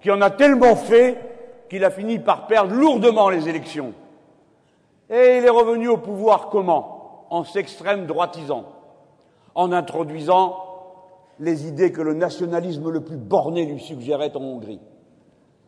qui 0.01 0.11
en 0.11 0.21
a 0.21 0.29
tellement 0.29 0.75
fait 0.75 1.17
qu'il 1.69 1.85
a 1.85 1.91
fini 1.91 2.19
par 2.19 2.47
perdre 2.47 2.73
lourdement 2.73 3.29
les 3.29 3.47
élections. 3.47 3.93
Et 5.09 5.37
il 5.37 5.45
est 5.45 5.49
revenu 5.49 5.87
au 5.87 5.97
pouvoir 5.97 6.49
comment? 6.49 6.98
En 7.29 7.43
s'extrême 7.43 8.05
droitisant, 8.05 8.65
en 9.55 9.71
introduisant 9.71 10.65
les 11.39 11.67
idées 11.67 11.91
que 11.91 12.01
le 12.01 12.13
nationalisme 12.13 12.89
le 12.89 13.01
plus 13.01 13.17
borné 13.17 13.65
lui 13.65 13.79
suggérait 13.79 14.35
en 14.35 14.41
Hongrie. 14.41 14.81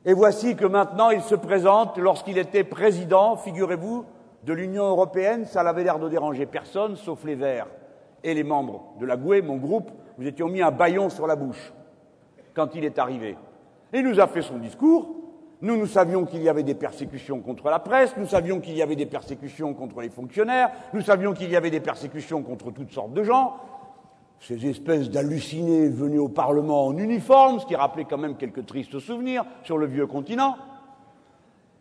Et 0.05 0.13
voici 0.13 0.55
que 0.55 0.65
maintenant 0.65 1.11
il 1.11 1.21
se 1.21 1.35
présente, 1.35 1.97
lorsqu'il 1.97 2.37
était 2.37 2.63
président, 2.63 3.37
figurez-vous, 3.37 4.05
de 4.43 4.53
l'Union 4.53 4.85
européenne, 4.85 5.45
ça 5.45 5.63
n'avait 5.63 5.83
l'air 5.83 5.99
de 5.99 6.09
déranger 6.09 6.47
personne, 6.47 6.95
sauf 6.95 7.23
les 7.23 7.35
Verts 7.35 7.67
et 8.23 8.33
les 8.33 8.43
membres 8.43 8.93
de 8.99 9.05
la 9.05 9.15
GUE, 9.15 9.41
mon 9.41 9.57
groupe, 9.57 9.91
nous 10.17 10.27
étions 10.27 10.47
mis 10.47 10.61
un 10.61 10.71
baillon 10.71 11.09
sur 11.09 11.27
la 11.27 11.35
bouche 11.35 11.73
quand 12.53 12.75
il 12.75 12.83
est 12.83 12.99
arrivé. 12.99 13.37
Il 13.93 14.03
nous 14.03 14.19
a 14.19 14.27
fait 14.27 14.41
son 14.41 14.57
discours, 14.57 15.15
nous, 15.61 15.77
nous 15.77 15.85
savions 15.85 16.25
qu'il 16.25 16.41
y 16.41 16.49
avait 16.49 16.63
des 16.63 16.73
persécutions 16.73 17.39
contre 17.39 17.69
la 17.69 17.77
presse, 17.77 18.15
nous 18.17 18.25
savions 18.25 18.59
qu'il 18.59 18.75
y 18.75 18.81
avait 18.81 18.95
des 18.95 19.05
persécutions 19.05 19.73
contre 19.75 20.01
les 20.01 20.09
fonctionnaires, 20.09 20.71
nous 20.93 21.01
savions 21.01 21.33
qu'il 21.33 21.51
y 21.51 21.55
avait 21.55 21.69
des 21.69 21.79
persécutions 21.79 22.41
contre 22.41 22.71
toutes 22.71 22.91
sortes 22.91 23.13
de 23.13 23.23
gens. 23.23 23.57
Ces 24.39 24.65
espèces 24.65 25.11
d'hallucinés 25.11 25.87
venus 25.87 26.19
au 26.19 26.29
Parlement 26.29 26.87
en 26.87 26.97
uniforme, 26.97 27.59
ce 27.59 27.67
qui 27.67 27.75
rappelait 27.75 28.05
quand 28.05 28.17
même 28.17 28.37
quelques 28.37 28.65
tristes 28.65 28.97
souvenirs 28.97 29.45
sur 29.61 29.77
le 29.77 29.85
vieux 29.85 30.07
continent. 30.07 30.55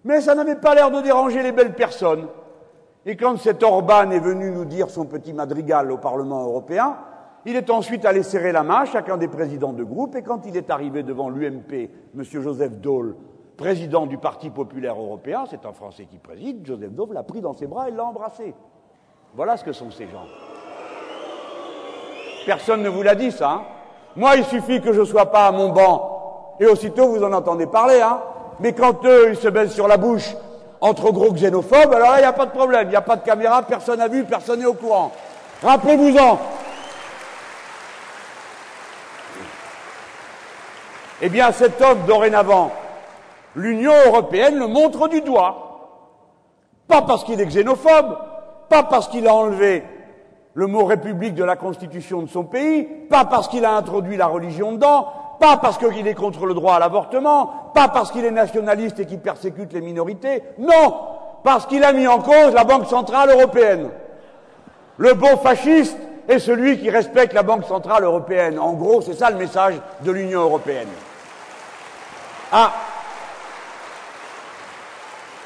Mais 0.04 0.20
ça 0.20 0.34
n'avait 0.34 0.56
pas 0.56 0.74
l'air 0.74 0.90
de 0.90 1.00
déranger 1.00 1.42
les 1.42 1.52
belles 1.52 1.74
personnes. 1.74 2.26
Et 3.06 3.16
quand 3.16 3.38
cet 3.38 3.62
Orban 3.62 4.10
est 4.10 4.20
venu 4.20 4.50
nous 4.50 4.66
dire 4.66 4.90
son 4.90 5.06
petit 5.06 5.32
madrigal 5.32 5.90
au 5.90 5.96
Parlement 5.96 6.42
européen, 6.42 6.98
il 7.46 7.56
est 7.56 7.70
ensuite 7.70 8.04
allé 8.04 8.22
serrer 8.22 8.52
la 8.52 8.62
main 8.62 8.80
à 8.80 8.84
chacun 8.84 9.16
des 9.16 9.28
présidents 9.28 9.72
de 9.72 9.84
groupe, 9.84 10.14
et 10.16 10.22
quand 10.22 10.44
il 10.44 10.54
est 10.54 10.68
arrivé 10.68 11.02
devant 11.02 11.30
l'UMP, 11.30 11.88
M. 12.14 12.22
Joseph 12.22 12.72
Daul, 12.72 13.16
président 13.60 14.06
du 14.06 14.16
Parti 14.16 14.48
populaire 14.48 14.98
européen, 14.98 15.44
c'est 15.50 15.66
un 15.66 15.74
Français 15.74 16.06
qui 16.10 16.16
préside, 16.16 16.64
Joseph 16.64 16.92
Dove 16.92 17.12
l'a 17.12 17.22
pris 17.22 17.42
dans 17.42 17.52
ses 17.52 17.66
bras 17.66 17.90
et 17.90 17.92
l'a 17.92 18.06
embrassé. 18.06 18.54
Voilà 19.34 19.58
ce 19.58 19.64
que 19.64 19.72
sont 19.72 19.90
ces 19.90 20.08
gens. 20.08 20.24
Personne 22.46 22.82
ne 22.82 22.88
vous 22.88 23.02
l'a 23.02 23.14
dit, 23.14 23.30
ça. 23.30 23.50
Hein 23.50 23.62
Moi, 24.16 24.36
il 24.36 24.46
suffit 24.46 24.80
que 24.80 24.94
je 24.94 25.00
ne 25.00 25.04
sois 25.04 25.26
pas 25.26 25.46
à 25.46 25.52
mon 25.52 25.68
banc 25.68 26.56
et 26.58 26.64
aussitôt 26.64 27.08
vous 27.08 27.22
en 27.22 27.34
entendez 27.34 27.66
parler, 27.66 28.00
hein. 28.00 28.20
Mais 28.60 28.72
quand 28.72 29.04
eux, 29.04 29.28
ils 29.28 29.36
se 29.36 29.48
baissent 29.48 29.74
sur 29.74 29.88
la 29.88 29.98
bouche 29.98 30.34
entre 30.80 31.12
gros 31.12 31.30
xénophobes, 31.30 31.92
alors 31.92 32.12
là, 32.12 32.16
il 32.16 32.20
n'y 32.20 32.24
a 32.24 32.32
pas 32.32 32.46
de 32.46 32.52
problème, 32.52 32.88
il 32.88 32.90
n'y 32.92 32.96
a 32.96 33.02
pas 33.02 33.16
de 33.16 33.24
caméra, 33.24 33.62
personne 33.62 33.98
n'a 33.98 34.08
vu, 34.08 34.24
personne 34.24 34.60
n'est 34.60 34.64
au 34.64 34.72
courant. 34.72 35.12
Rappelez-vous-en. 35.62 36.38
Eh 41.20 41.28
bien, 41.28 41.52
cet 41.52 41.82
homme, 41.82 42.06
dorénavant, 42.06 42.70
l'Union 43.54 43.92
européenne 44.06 44.58
le 44.58 44.66
montre 44.66 45.08
du 45.08 45.20
doigt. 45.20 45.66
Pas 46.88 47.02
parce 47.02 47.24
qu'il 47.24 47.40
est 47.40 47.46
xénophobe, 47.46 48.18
pas 48.68 48.82
parce 48.84 49.08
qu'il 49.08 49.26
a 49.26 49.34
enlevé 49.34 49.84
le 50.54 50.66
mot 50.66 50.84
république 50.84 51.34
de 51.34 51.44
la 51.44 51.56
constitution 51.56 52.22
de 52.22 52.28
son 52.28 52.44
pays, 52.44 52.84
pas 53.08 53.24
parce 53.24 53.48
qu'il 53.48 53.64
a 53.64 53.72
introduit 53.72 54.16
la 54.16 54.26
religion 54.26 54.72
dedans, 54.72 55.08
pas 55.38 55.56
parce 55.56 55.78
qu'il 55.78 56.06
est 56.06 56.14
contre 56.14 56.46
le 56.46 56.54
droit 56.54 56.74
à 56.74 56.78
l'avortement, 56.80 57.70
pas 57.74 57.88
parce 57.88 58.10
qu'il 58.10 58.24
est 58.24 58.30
nationaliste 58.30 58.98
et 59.00 59.06
qu'il 59.06 59.20
persécute 59.20 59.72
les 59.72 59.80
minorités, 59.80 60.42
non, 60.58 60.96
parce 61.44 61.66
qu'il 61.66 61.84
a 61.84 61.92
mis 61.92 62.06
en 62.06 62.18
cause 62.18 62.52
la 62.52 62.64
Banque 62.64 62.86
centrale 62.86 63.30
européenne. 63.30 63.88
Le 64.98 65.14
bon 65.14 65.36
fasciste 65.38 65.96
est 66.28 66.40
celui 66.40 66.78
qui 66.78 66.90
respecte 66.90 67.32
la 67.32 67.42
Banque 67.42 67.64
centrale 67.64 68.04
européenne. 68.04 68.58
En 68.58 68.74
gros, 68.74 69.00
c'est 69.00 69.14
ça 69.14 69.30
le 69.30 69.36
message 69.36 69.80
de 70.02 70.10
l'Union 70.10 70.40
européenne. 70.42 70.88
Ah 72.52 72.72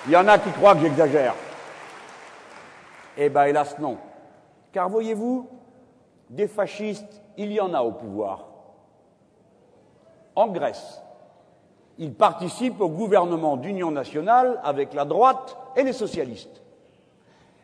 Il 0.07 0.13
y 0.13 0.17
en 0.17 0.29
a 0.29 0.39
qui 0.39 0.51
croient 0.51 0.75
que 0.75 0.81
j'exagère. 0.81 1.35
Eh 3.17 3.29
bien, 3.31 3.45
hélas, 3.45 3.79
non. 3.79 3.97
Car 4.73 4.91
voyez-vous, 4.91 5.49
des 6.29 6.47
fascistes, 6.47 7.23
il 7.39 7.53
y 7.53 7.61
en 7.61 7.73
a 7.73 7.81
au 7.81 7.93
pouvoir. 7.93 8.47
En 10.37 10.49
Grèce, 10.49 11.01
ils 11.97 12.13
participent 12.13 12.81
au 12.81 12.89
gouvernement 12.89 13.57
d'union 13.57 13.91
nationale 13.91 14.61
avec 14.63 14.93
la 14.95 15.05
droite 15.05 15.57
et 15.77 15.85
les 15.85 15.93
socialistes. 15.93 16.61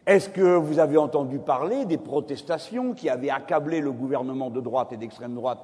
Est-ce 0.07 0.31
que 0.31 0.57
vous 0.57 0.79
avez 0.79 0.97
entendu 0.97 1.41
parler 1.41 1.85
des 1.85 1.99
protestations 1.99 2.95
qui 2.95 3.11
avaient 3.11 3.31
accablé 3.31 3.81
le 3.81 3.93
gouvernement 3.93 4.49
de 4.49 4.61
droite 4.61 4.93
et 4.93 4.97
d'extrême 4.97 5.35
droite 5.35 5.61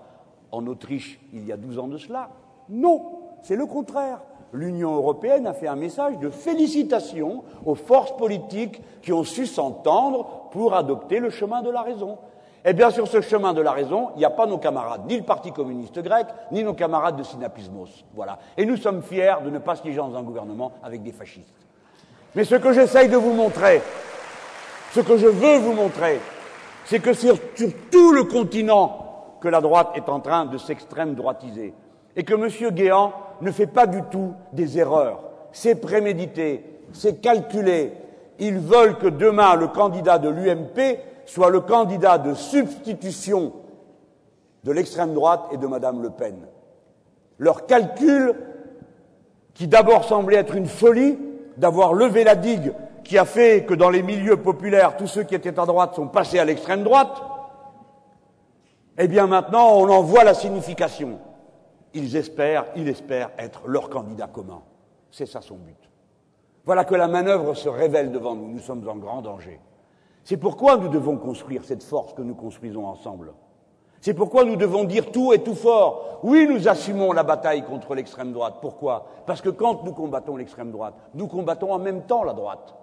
en 0.52 0.66
Autriche 0.66 1.20
il 1.32 1.46
y 1.46 1.52
a 1.52 1.56
12 1.56 1.78
ans 1.78 1.88
de 1.88 1.96
cela? 1.96 2.28
Non, 2.68 3.20
c'est 3.42 3.56
le 3.56 3.66
contraire 3.66 4.20
l'Union 4.52 4.94
européenne 4.94 5.46
a 5.46 5.52
fait 5.52 5.68
un 5.68 5.76
message 5.76 6.18
de 6.18 6.30
félicitations 6.30 7.44
aux 7.64 7.74
forces 7.74 8.16
politiques 8.16 8.80
qui 9.02 9.12
ont 9.12 9.24
su 9.24 9.46
s'entendre 9.46 10.48
pour 10.50 10.74
adopter 10.74 11.18
le 11.18 11.30
chemin 11.30 11.62
de 11.62 11.70
la 11.70 11.82
raison. 11.82 12.18
Eh 12.68 12.72
bien, 12.72 12.90
sur 12.90 13.06
ce 13.06 13.20
chemin 13.20 13.54
de 13.54 13.60
la 13.60 13.70
raison, 13.70 14.08
il 14.16 14.18
n'y 14.18 14.24
a 14.24 14.30
pas 14.30 14.46
nos 14.46 14.58
camarades, 14.58 15.02
ni 15.06 15.16
le 15.16 15.22
Parti 15.22 15.52
communiste 15.52 16.00
grec, 16.00 16.26
ni 16.50 16.64
nos 16.64 16.74
camarades 16.74 17.16
de 17.16 17.22
Synapismos. 17.22 18.04
Voilà. 18.14 18.38
Et 18.56 18.66
nous 18.66 18.76
sommes 18.76 19.02
fiers 19.02 19.36
de 19.44 19.50
ne 19.50 19.58
pas 19.58 19.76
siéger 19.76 19.98
dans 19.98 20.16
un 20.16 20.22
gouvernement 20.22 20.72
avec 20.82 21.02
des 21.02 21.12
fascistes. 21.12 21.54
Mais 22.34 22.44
ce 22.44 22.56
que 22.56 22.72
j'essaye 22.72 23.08
de 23.08 23.16
vous 23.16 23.32
montrer, 23.32 23.80
ce 24.92 25.00
que 25.00 25.16
je 25.16 25.28
veux 25.28 25.58
vous 25.58 25.74
montrer, 25.74 26.20
c'est 26.86 26.98
que 26.98 27.12
sur, 27.12 27.36
sur, 27.54 27.68
tout 27.90 28.12
le 28.12 28.24
continent 28.24 29.36
que 29.40 29.48
la 29.48 29.60
droite 29.60 29.90
est 29.94 30.08
en 30.08 30.18
train 30.18 30.46
de 30.46 30.58
s'extrême 30.58 31.14
droitiser, 31.14 31.72
et 32.16 32.24
que 32.24 32.34
M. 32.34 32.74
Guéant 32.74 33.12
ne 33.40 33.50
fait 33.50 33.66
pas 33.66 33.86
du 33.86 34.02
tout 34.10 34.34
des 34.52 34.78
erreurs. 34.78 35.20
C'est 35.52 35.76
prémédité, 35.76 36.64
c'est 36.92 37.20
calculé. 37.20 37.92
Ils 38.38 38.58
veulent 38.58 38.98
que 38.98 39.06
demain 39.06 39.56
le 39.56 39.68
candidat 39.68 40.18
de 40.18 40.28
l'UMP 40.28 40.98
soit 41.24 41.50
le 41.50 41.60
candidat 41.60 42.18
de 42.18 42.34
substitution 42.34 43.52
de 44.64 44.72
l'extrême 44.72 45.14
droite 45.14 45.44
et 45.52 45.56
de 45.56 45.66
Mme 45.66 46.02
Le 46.02 46.10
Pen. 46.10 46.36
Leur 47.38 47.66
calcul, 47.66 48.34
qui 49.54 49.68
d'abord 49.68 50.04
semblait 50.04 50.36
être 50.36 50.54
une 50.54 50.66
folie, 50.66 51.18
d'avoir 51.56 51.94
levé 51.94 52.24
la 52.24 52.34
digue 52.34 52.72
qui 53.04 53.18
a 53.18 53.24
fait 53.24 53.64
que 53.64 53.74
dans 53.74 53.88
les 53.88 54.02
milieux 54.02 54.36
populaires, 54.36 54.96
tous 54.96 55.06
ceux 55.06 55.22
qui 55.22 55.34
étaient 55.34 55.58
à 55.58 55.66
droite 55.66 55.94
sont 55.94 56.08
passés 56.08 56.38
à 56.38 56.44
l'extrême 56.44 56.82
droite, 56.82 57.22
eh 58.98 59.06
bien 59.06 59.26
maintenant 59.26 59.76
on 59.76 59.88
en 59.88 60.02
voit 60.02 60.24
la 60.24 60.34
signification 60.34 61.18
ils 61.96 62.16
espèrent, 62.16 62.66
il 62.76 62.88
espère 62.88 63.30
être 63.38 63.66
leur 63.66 63.88
candidat 63.88 64.28
commun. 64.28 64.62
C'est 65.10 65.26
ça 65.26 65.40
son 65.40 65.56
but. 65.56 65.90
Voilà 66.64 66.84
que 66.84 66.94
la 66.94 67.08
manœuvre 67.08 67.54
se 67.54 67.68
révèle 67.68 68.12
devant 68.12 68.34
nous. 68.34 68.48
Nous 68.48 68.60
sommes 68.60 68.86
en 68.88 68.96
grand 68.96 69.22
danger. 69.22 69.60
C'est 70.24 70.36
pourquoi 70.36 70.76
nous 70.76 70.88
devons 70.88 71.16
construire 71.16 71.64
cette 71.64 71.82
force 71.82 72.12
que 72.12 72.22
nous 72.22 72.34
construisons 72.34 72.86
ensemble. 72.86 73.32
C'est 74.00 74.14
pourquoi 74.14 74.44
nous 74.44 74.56
devons 74.56 74.84
dire 74.84 75.10
tout 75.10 75.32
et 75.32 75.42
tout 75.42 75.54
fort. 75.54 76.20
Oui, 76.22 76.46
nous 76.48 76.68
assumons 76.68 77.12
la 77.12 77.22
bataille 77.22 77.64
contre 77.64 77.94
l'extrême 77.94 78.32
droite. 78.32 78.56
Pourquoi? 78.60 79.06
Parce 79.26 79.40
que 79.40 79.48
quand 79.48 79.84
nous 79.84 79.92
combattons 79.92 80.36
l'extrême 80.36 80.70
droite, 80.70 80.94
nous 81.14 81.28
combattons 81.28 81.72
en 81.72 81.78
même 81.78 82.02
temps 82.02 82.24
la 82.24 82.34
droite. 82.34 82.74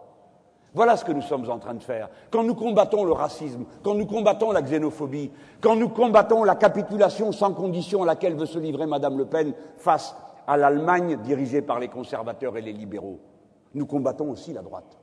Voilà 0.74 0.98
ce 0.98 1.06
que 1.06 1.12
nous 1.12 1.22
sommes 1.22 1.50
en 1.50 1.60
train 1.60 1.76
de 1.76 1.84
faire. 1.84 2.10
Quand 2.32 2.44
nous 2.44 2.56
combattons 2.56 3.04
le 3.04 3.12
racisme, 3.12 3.66
quand 3.84 3.94
nous 3.94 4.08
combattons 4.08 4.52
la 4.52 4.62
xénophobie, 4.62 5.32
quand 5.62 5.76
nous 5.76 5.90
combattons 5.90 6.44
la 6.44 6.56
capitulation 6.56 7.32
sans 7.32 7.54
condition 7.54 8.02
à 8.04 8.06
laquelle 8.08 8.36
veut 8.36 8.48
se 8.48 8.58
livrer 8.58 8.88
Madame 8.88 9.18
Le 9.18 9.26
Pen 9.26 9.54
face 9.78 10.16
à 10.48 10.58
l'Allemagne 10.58 11.18
dirigée 11.18 11.62
par 11.62 11.80
les 11.80 11.90
conservateurs 11.90 12.58
et 12.58 12.62
les 12.62 12.74
libéraux, 12.74 13.20
nous 13.76 13.86
combattons 13.86 14.32
aussi 14.32 14.52
la 14.52 14.62
droite. 14.62 14.98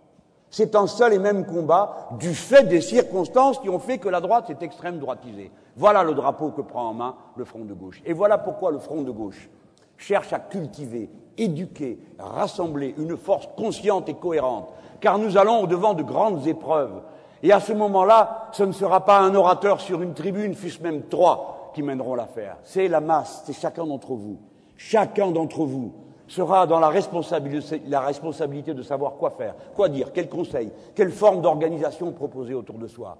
C'est 0.53 0.75
un 0.75 0.89
seul 0.89 1.13
et 1.13 1.21
même 1.21 1.47
combat 1.47 2.09
du 2.19 2.35
fait 2.35 2.65
des 2.65 2.81
circonstances 2.81 3.61
qui 3.61 3.69
ont 3.69 3.79
fait 3.79 3.99
que 3.99 4.09
la 4.09 4.21
droite 4.21 4.49
s'est 4.49 4.65
extrême 4.65 4.99
droitisée. 4.99 5.53
Voilà 5.77 6.03
le 6.03 6.15
drapeau 6.15 6.51
que 6.51 6.63
prend 6.63 6.89
en 6.89 6.95
main 6.95 7.15
le 7.37 7.45
Front 7.45 7.65
de 7.65 7.73
gauche. 7.73 8.03
Et 8.05 8.13
voilà 8.13 8.37
pourquoi 8.37 8.73
le 8.73 8.81
Front 8.81 9.03
de 9.03 9.13
gauche 9.13 9.49
cherche 9.97 10.33
à 10.33 10.41
cultiver, 10.41 11.09
éduquer, 11.39 12.01
rassembler 12.19 12.97
une 12.99 13.17
force 13.17 13.49
consciente 13.57 14.09
et 14.09 14.15
cohérente 14.15 14.71
car 15.01 15.19
nous 15.19 15.37
allons 15.37 15.63
au-devant 15.63 15.95
de 15.95 16.03
grandes 16.03 16.47
épreuves. 16.47 17.03
Et 17.43 17.53
à 17.53 17.61
ce 17.61 17.73
moment-là, 17.73 18.49
ce 18.53 18.65
ne 18.65 18.73
sera 18.73 19.05
pas 19.05 19.19
un 19.19 19.35
orateur 19.35 19.81
sur 19.81 20.03
une 20.03 20.15
tribune, 20.15 20.55
fût-ce 20.55 20.83
même 20.83 21.03
trois, 21.09 21.71
qui 21.75 21.83
mèneront 21.83 22.15
l'affaire. 22.15 22.57
C'est 22.65 22.89
la 22.89 23.01
masse, 23.01 23.43
c'est 23.47 23.53
chacun 23.53 23.87
d'entre 23.87 24.13
vous. 24.13 24.39
Chacun 24.77 25.31
d'entre 25.31 25.65
vous 25.65 25.93
sera 26.27 26.67
dans 26.67 26.79
la 26.79 26.89
responsabilité, 26.89 27.83
la 27.87 28.01
responsabilité 28.01 28.73
de 28.73 28.83
savoir 28.83 29.15
quoi 29.15 29.31
faire, 29.31 29.55
quoi 29.75 29.89
dire, 29.89 30.13
quel 30.13 30.29
conseil, 30.29 30.71
quelle 30.95 31.11
forme 31.11 31.41
d'organisation 31.41 32.13
proposer 32.13 32.55
autour 32.55 32.77
de 32.77 32.87
soi. 32.87 33.17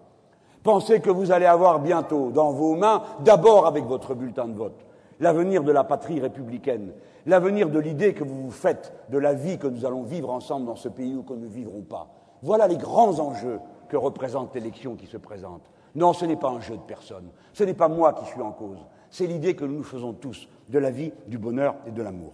Pensez 0.63 1.01
que 1.01 1.11
vous 1.11 1.33
allez 1.33 1.47
avoir 1.47 1.81
bientôt 1.81 2.31
dans 2.31 2.53
vos 2.53 2.75
mains, 2.77 3.03
d'abord 3.21 3.67
avec 3.67 3.85
votre 3.85 4.15
bulletin 4.15 4.47
de 4.47 4.57
vote, 4.57 4.85
l'avenir 5.21 5.63
de 5.63 5.73
la 5.73 5.85
patrie 5.85 6.21
républicaine, 6.21 6.93
l'avenir 7.27 7.69
de 7.69 7.79
l'idée 7.79 8.15
que 8.15 8.25
vous 8.25 8.43
vous 8.43 8.51
faites 8.51 8.93
de 9.11 9.19
la 9.19 9.35
vie 9.35 9.59
que 9.59 9.67
nous 9.67 9.85
allons 9.85 10.03
vivre 10.03 10.31
ensemble 10.31 10.67
dans 10.67 10.77
ce 10.77 10.89
pays 10.89 11.15
ou 11.15 11.23
que 11.23 11.35
nous 11.35 11.43
ne 11.43 11.47
vivrons 11.47 11.83
pas. 11.83 12.09
Voilà 12.43 12.67
les 12.67 12.79
grands 12.79 13.21
enjeux 13.21 13.61
que 13.89 13.97
représente 13.97 14.55
l'élection 14.55 14.97
qui 14.97 15.07
se 15.07 15.19
présente. 15.19 15.71
Non, 15.95 16.13
ce 16.13 16.25
n'est 16.25 16.37
pas 16.37 16.49
un 16.49 16.61
jeu 16.61 16.77
de 16.77 16.83
personne. 16.83 17.29
Ce 17.53 17.65
n'est 17.65 17.75
pas 17.75 17.89
moi 17.89 18.15
qui 18.15 18.25
suis 18.27 18.41
en 18.41 18.53
cause. 18.53 18.79
C'est 19.11 19.27
l'idée 19.27 19.55
que 19.55 19.65
nous 19.65 19.79
nous 19.79 19.85
faisons 19.85 20.13
tous 20.13 20.49
de 20.69 20.79
la 20.79 20.91
vie, 20.91 21.13
du 21.27 21.37
bonheur 21.37 21.75
et 21.87 21.91
de 21.91 22.03
l'amour. 22.03 22.33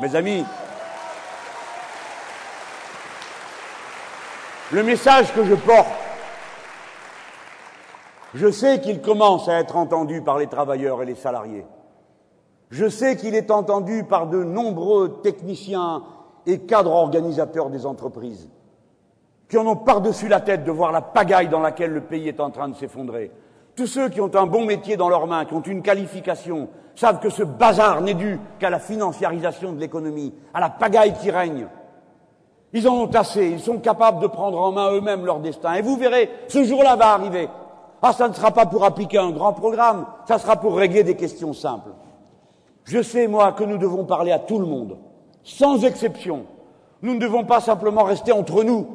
Mes 0.00 0.16
amis, 0.16 0.44
le 4.72 4.82
message 4.82 5.32
que 5.34 5.44
je 5.44 5.54
porte, 5.54 6.07
je 8.38 8.50
sais 8.52 8.80
qu'il 8.80 9.00
commence 9.00 9.48
à 9.48 9.58
être 9.58 9.76
entendu 9.76 10.22
par 10.22 10.38
les 10.38 10.46
travailleurs 10.46 11.02
et 11.02 11.06
les 11.06 11.16
salariés. 11.16 11.66
Je 12.70 12.88
sais 12.88 13.16
qu'il 13.16 13.34
est 13.34 13.50
entendu 13.50 14.04
par 14.04 14.28
de 14.28 14.44
nombreux 14.44 15.20
techniciens 15.22 16.04
et 16.46 16.60
cadres 16.60 16.92
organisateurs 16.92 17.68
des 17.68 17.84
entreprises 17.84 18.48
qui 19.48 19.58
en 19.58 19.66
ont 19.66 19.76
par-dessus 19.76 20.28
la 20.28 20.40
tête 20.40 20.62
de 20.62 20.70
voir 20.70 20.92
la 20.92 21.00
pagaille 21.00 21.48
dans 21.48 21.58
laquelle 21.58 21.90
le 21.90 22.02
pays 22.02 22.28
est 22.28 22.38
en 22.38 22.50
train 22.50 22.68
de 22.68 22.76
s'effondrer. 22.76 23.32
Tous 23.74 23.88
ceux 23.88 24.08
qui 24.08 24.20
ont 24.20 24.34
un 24.36 24.46
bon 24.46 24.64
métier 24.64 24.96
dans 24.96 25.08
leurs 25.08 25.26
mains, 25.26 25.44
qui 25.44 25.54
ont 25.54 25.62
une 25.62 25.82
qualification, 25.82 26.68
savent 26.94 27.18
que 27.18 27.30
ce 27.30 27.42
bazar 27.42 28.02
n'est 28.02 28.14
dû 28.14 28.38
qu'à 28.60 28.70
la 28.70 28.78
financiarisation 28.78 29.72
de 29.72 29.80
l'économie, 29.80 30.32
à 30.54 30.60
la 30.60 30.68
pagaille 30.68 31.14
qui 31.14 31.30
règne. 31.30 31.66
Ils 32.72 32.86
en 32.86 32.94
ont 32.94 33.10
assez, 33.14 33.48
ils 33.48 33.60
sont 33.60 33.78
capables 33.78 34.20
de 34.20 34.28
prendre 34.28 34.60
en 34.60 34.70
main 34.70 34.92
eux-mêmes 34.92 35.24
leur 35.24 35.40
destin. 35.40 35.74
Et 35.74 35.82
vous 35.82 35.96
verrez, 35.96 36.30
ce 36.46 36.62
jour-là 36.62 36.94
va 36.94 37.14
arriver. 37.14 37.48
Ah, 38.02 38.12
ça 38.12 38.28
ne 38.28 38.34
sera 38.34 38.52
pas 38.52 38.66
pour 38.66 38.84
appliquer 38.84 39.18
un 39.18 39.30
grand 39.30 39.52
programme, 39.52 40.06
ça 40.26 40.38
sera 40.38 40.56
pour 40.56 40.76
régler 40.76 41.02
des 41.02 41.16
questions 41.16 41.52
simples. 41.52 41.90
Je 42.84 43.02
sais, 43.02 43.26
moi, 43.26 43.52
que 43.52 43.64
nous 43.64 43.78
devons 43.78 44.04
parler 44.04 44.32
à 44.32 44.38
tout 44.38 44.58
le 44.58 44.66
monde, 44.66 44.98
sans 45.42 45.84
exception. 45.84 46.44
Nous 47.02 47.14
ne 47.14 47.20
devons 47.20 47.44
pas 47.44 47.60
simplement 47.60 48.04
rester 48.04 48.32
entre 48.32 48.64
nous. 48.64 48.86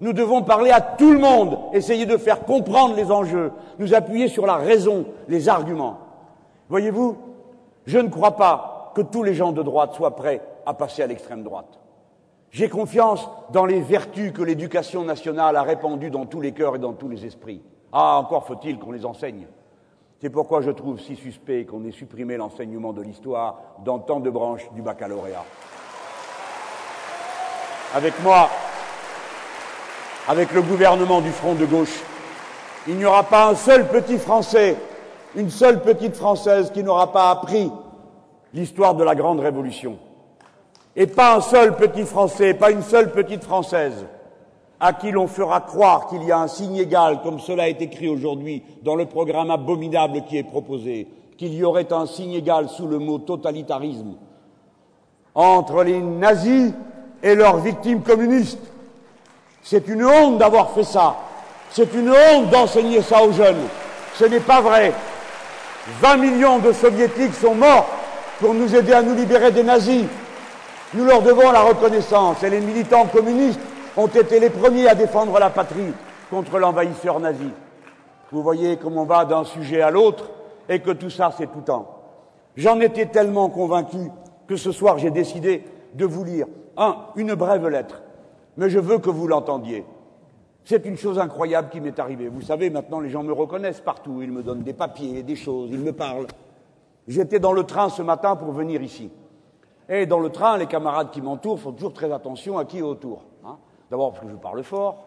Nous 0.00 0.12
devons 0.12 0.42
parler 0.42 0.70
à 0.70 0.80
tout 0.80 1.12
le 1.12 1.18
monde, 1.18 1.58
essayer 1.72 2.06
de 2.06 2.16
faire 2.16 2.44
comprendre 2.44 2.96
les 2.96 3.12
enjeux, 3.12 3.52
nous 3.78 3.94
appuyer 3.94 4.26
sur 4.26 4.46
la 4.46 4.56
raison, 4.56 5.06
les 5.28 5.48
arguments. 5.48 5.98
Voyez-vous, 6.68 7.16
je 7.86 7.98
ne 7.98 8.08
crois 8.08 8.36
pas 8.36 8.92
que 8.94 9.02
tous 9.02 9.22
les 9.22 9.34
gens 9.34 9.52
de 9.52 9.62
droite 9.62 9.94
soient 9.94 10.16
prêts 10.16 10.40
à 10.66 10.74
passer 10.74 11.02
à 11.02 11.06
l'extrême 11.06 11.44
droite. 11.44 11.78
J'ai 12.50 12.68
confiance 12.68 13.28
dans 13.52 13.64
les 13.64 13.80
vertus 13.80 14.32
que 14.32 14.42
l'éducation 14.42 15.04
nationale 15.04 15.56
a 15.56 15.62
répandues 15.62 16.10
dans 16.10 16.26
tous 16.26 16.40
les 16.40 16.52
cœurs 16.52 16.76
et 16.76 16.80
dans 16.80 16.92
tous 16.92 17.08
les 17.08 17.24
esprits. 17.24 17.62
Ah, 17.92 18.16
encore 18.18 18.46
faut-il 18.46 18.78
qu'on 18.78 18.92
les 18.92 19.04
enseigne. 19.04 19.46
C'est 20.20 20.30
pourquoi 20.30 20.62
je 20.62 20.70
trouve 20.70 21.00
si 21.00 21.16
suspect 21.16 21.66
qu'on 21.66 21.84
ait 21.84 21.90
supprimé 21.90 22.36
l'enseignement 22.36 22.92
de 22.92 23.02
l'histoire 23.02 23.58
dans 23.84 23.98
tant 23.98 24.20
de 24.20 24.30
branches 24.30 24.70
du 24.72 24.80
baccalauréat. 24.80 25.44
Avec 27.94 28.14
moi, 28.22 28.48
avec 30.28 30.52
le 30.52 30.62
gouvernement 30.62 31.20
du 31.20 31.30
Front 31.30 31.54
de 31.54 31.66
gauche, 31.66 32.00
il 32.86 32.96
n'y 32.96 33.04
aura 33.04 33.24
pas 33.24 33.48
un 33.48 33.54
seul 33.54 33.88
petit 33.88 34.18
Français, 34.18 34.76
une 35.34 35.50
seule 35.50 35.82
petite 35.82 36.16
Française 36.16 36.70
qui 36.72 36.82
n'aura 36.82 37.12
pas 37.12 37.30
appris 37.30 37.70
l'histoire 38.54 38.94
de 38.94 39.04
la 39.04 39.14
Grande 39.14 39.40
Révolution. 39.40 39.98
Et 40.94 41.06
pas 41.06 41.36
un 41.36 41.40
seul 41.40 41.76
petit 41.76 42.04
Français, 42.04 42.54
pas 42.54 42.70
une 42.70 42.82
seule 42.82 43.12
petite 43.12 43.44
Française 43.44 44.06
à 44.84 44.92
qui 44.94 45.12
l'on 45.12 45.28
fera 45.28 45.60
croire 45.60 46.08
qu'il 46.08 46.24
y 46.24 46.32
a 46.32 46.38
un 46.40 46.48
signe 46.48 46.74
égal, 46.74 47.20
comme 47.22 47.38
cela 47.38 47.68
est 47.68 47.80
écrit 47.80 48.08
aujourd'hui 48.08 48.64
dans 48.82 48.96
le 48.96 49.06
programme 49.06 49.52
abominable 49.52 50.24
qui 50.28 50.36
est 50.36 50.42
proposé, 50.42 51.06
qu'il 51.38 51.54
y 51.54 51.62
aurait 51.62 51.92
un 51.92 52.04
signe 52.04 52.32
égal 52.32 52.68
sous 52.68 52.88
le 52.88 52.98
mot 52.98 53.18
totalitarisme 53.18 54.16
entre 55.36 55.84
les 55.84 56.00
nazis 56.00 56.72
et 57.22 57.36
leurs 57.36 57.58
victimes 57.58 58.02
communistes. 58.02 58.58
C'est 59.62 59.86
une 59.86 60.04
honte 60.04 60.38
d'avoir 60.38 60.70
fait 60.72 60.82
ça. 60.82 61.14
C'est 61.70 61.94
une 61.94 62.10
honte 62.10 62.50
d'enseigner 62.50 63.02
ça 63.02 63.22
aux 63.22 63.32
jeunes. 63.32 63.62
Ce 64.16 64.24
n'est 64.24 64.40
pas 64.40 64.60
vrai. 64.60 64.92
20 66.00 66.16
millions 66.16 66.58
de 66.58 66.72
soviétiques 66.72 67.34
sont 67.34 67.54
morts 67.54 67.86
pour 68.40 68.52
nous 68.52 68.74
aider 68.74 68.92
à 68.92 69.02
nous 69.02 69.14
libérer 69.14 69.52
des 69.52 69.62
nazis. 69.62 70.06
Nous 70.92 71.04
leur 71.04 71.22
devons 71.22 71.52
la 71.52 71.62
reconnaissance 71.62 72.42
et 72.42 72.50
les 72.50 72.60
militants 72.60 73.06
communistes 73.06 73.60
ont 73.96 74.06
été 74.06 74.40
les 74.40 74.50
premiers 74.50 74.88
à 74.88 74.94
défendre 74.94 75.38
la 75.38 75.50
patrie 75.50 75.92
contre 76.30 76.58
l'envahisseur 76.58 77.20
nazi. 77.20 77.50
Vous 78.30 78.42
voyez 78.42 78.76
comment 78.76 79.02
on 79.02 79.06
va 79.06 79.24
d'un 79.24 79.44
sujet 79.44 79.82
à 79.82 79.90
l'autre 79.90 80.30
et 80.68 80.80
que 80.80 80.90
tout 80.90 81.10
ça, 81.10 81.30
c'est 81.36 81.52
tout 81.52 81.60
temps. 81.60 81.98
J'en 82.56 82.80
étais 82.80 83.06
tellement 83.06 83.48
convaincu 83.50 84.10
que 84.46 84.56
ce 84.56 84.72
soir, 84.72 84.98
j'ai 84.98 85.10
décidé 85.10 85.64
de 85.94 86.04
vous 86.06 86.24
lire, 86.24 86.46
un, 86.76 86.96
une 87.16 87.34
brève 87.34 87.68
lettre, 87.68 88.02
mais 88.56 88.70
je 88.70 88.78
veux 88.78 88.98
que 88.98 89.10
vous 89.10 89.28
l'entendiez. 89.28 89.84
C'est 90.64 90.86
une 90.86 90.96
chose 90.96 91.18
incroyable 91.18 91.68
qui 91.70 91.80
m'est 91.80 91.98
arrivée. 91.98 92.28
Vous 92.28 92.40
savez, 92.40 92.70
maintenant, 92.70 93.00
les 93.00 93.10
gens 93.10 93.22
me 93.24 93.32
reconnaissent 93.32 93.80
partout. 93.80 94.22
Ils 94.22 94.30
me 94.30 94.44
donnent 94.44 94.62
des 94.62 94.72
papiers, 94.72 95.24
des 95.24 95.34
choses, 95.34 95.70
ils 95.72 95.80
me 95.80 95.92
parlent. 95.92 96.28
J'étais 97.08 97.40
dans 97.40 97.52
le 97.52 97.64
train 97.64 97.88
ce 97.88 98.00
matin 98.00 98.36
pour 98.36 98.52
venir 98.52 98.80
ici. 98.80 99.10
Et 99.88 100.06
dans 100.06 100.20
le 100.20 100.30
train, 100.30 100.56
les 100.56 100.66
camarades 100.66 101.10
qui 101.10 101.20
m'entourent 101.20 101.58
font 101.58 101.72
toujours 101.72 101.92
très 101.92 102.12
attention 102.12 102.58
à 102.58 102.64
qui 102.64 102.78
est 102.78 102.82
autour. 102.82 103.24
D'abord 103.92 104.12
parce 104.12 104.24
que 104.24 104.30
je 104.30 104.36
parle 104.36 104.62
fort, 104.62 105.04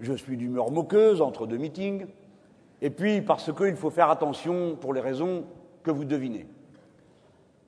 je 0.00 0.14
suis 0.14 0.38
d'humeur 0.38 0.70
moqueuse 0.70 1.20
entre 1.20 1.46
deux 1.46 1.58
meetings, 1.58 2.06
et 2.80 2.88
puis 2.88 3.20
parce 3.20 3.52
qu'il 3.52 3.76
faut 3.76 3.90
faire 3.90 4.08
attention 4.08 4.76
pour 4.76 4.94
les 4.94 5.02
raisons 5.02 5.44
que 5.82 5.90
vous 5.90 6.06
devinez. 6.06 6.46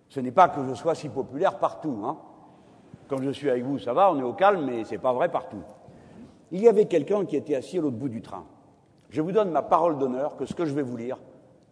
Ce 0.08 0.18
n'est 0.18 0.32
pas 0.32 0.48
que 0.48 0.66
je 0.66 0.72
sois 0.72 0.94
si 0.94 1.10
populaire 1.10 1.58
partout. 1.58 2.00
Hein. 2.06 2.16
Quand 3.06 3.20
je 3.20 3.28
suis 3.28 3.50
avec 3.50 3.64
vous, 3.64 3.78
ça 3.78 3.92
va, 3.92 4.10
on 4.10 4.18
est 4.18 4.22
au 4.22 4.32
calme, 4.32 4.64
mais 4.64 4.82
ce 4.84 4.92
n'est 4.92 4.98
pas 4.98 5.12
vrai 5.12 5.30
partout. 5.30 5.62
Il 6.50 6.62
y 6.62 6.68
avait 6.68 6.86
quelqu'un 6.86 7.26
qui 7.26 7.36
était 7.36 7.54
assis 7.54 7.76
à 7.76 7.82
l'autre 7.82 7.98
bout 7.98 8.08
du 8.08 8.22
train. 8.22 8.46
Je 9.10 9.20
vous 9.20 9.32
donne 9.32 9.50
ma 9.50 9.60
parole 9.60 9.98
d'honneur 9.98 10.38
que 10.38 10.46
ce 10.46 10.54
que 10.54 10.64
je 10.64 10.72
vais 10.72 10.80
vous 10.80 10.96
lire 10.96 11.18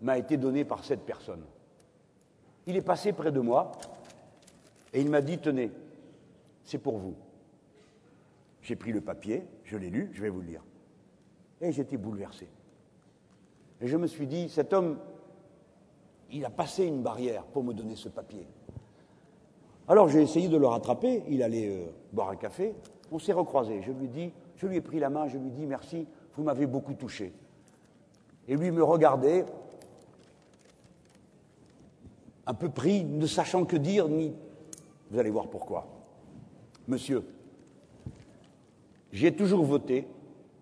m'a 0.03 0.18
été 0.18 0.37
donné 0.37 0.66
par 0.66 0.85
cette 0.85 1.07
personne. 1.07 1.45
Il 2.66 2.77
est 2.77 2.83
passé 2.83 3.14
près 3.14 3.33
de 3.33 3.41
moi 3.41 3.73
et 4.93 5.01
il 5.01 5.09
m'a 5.09 5.23
dit 5.23 5.39
Tenez, 5.39 5.70
c'est 6.64 6.77
pour 6.77 6.99
vous. 6.99 7.14
J'ai 8.63 8.77
pris 8.77 8.93
le 8.93 9.01
papier, 9.01 9.45
je 9.65 9.77
l'ai 9.77 9.91
lu, 9.91 10.11
je 10.13 10.23
vais 10.23 10.29
vous 10.29 10.41
le 10.41 10.47
lire. 10.47 10.65
Et 11.61 11.73
j'étais 11.73 11.97
bouleversé. 11.97 12.49
Et 13.81 13.89
je 13.89 13.97
me 13.97 14.07
suis 14.07 14.27
dit, 14.27 14.49
cet 14.49 14.73
homme, 14.73 14.99
il 16.31 16.45
a 16.45 16.51
passé 16.51 16.85
une 16.85 17.03
barrière 17.03 17.45
pour 17.45 17.65
me 17.65 17.75
donner 17.75 17.97
ce 17.97 18.09
papier. 18.09 18.47
Alors 19.89 20.09
j'ai 20.09 20.23
essayé 20.23 20.49
de 20.49 20.57
le 20.57 20.67
rattraper, 20.67 21.25
il 21.29 21.43
allait 21.43 21.69
euh, 21.69 21.87
boire 22.13 22.31
un 22.31 22.37
café, 22.37 22.75
on 23.11 23.19
s'est 23.19 23.33
recroisés. 23.33 23.83
Je 23.83 23.91
lui 23.91 24.09
dis, 24.09 24.33
je 24.57 24.67
lui 24.67 24.77
ai 24.77 24.81
pris 24.81 25.01
la 25.01 25.11
main, 25.11 25.27
je 25.27 25.39
lui 25.39 25.51
dis 25.51 25.67
merci, 25.67 26.07
vous 26.37 26.45
m'avez 26.45 26.67
beaucoup 26.67 26.95
touché. 26.95 27.33
Et 28.47 28.57
lui 28.57 28.71
me 28.71 28.83
regardait, 28.83 29.45
un 32.47 32.55
peu 32.55 32.69
pris, 32.69 33.05
ne 33.05 33.27
sachant 33.27 33.65
que 33.65 33.77
dire, 33.77 34.09
ni. 34.09 34.33
Vous 35.11 35.19
allez 35.19 35.31
voir 35.31 35.49
pourquoi. 35.49 35.87
Monsieur, 36.89 37.25
j'ai 39.13 39.35
toujours 39.37 39.65
voté, 39.65 40.09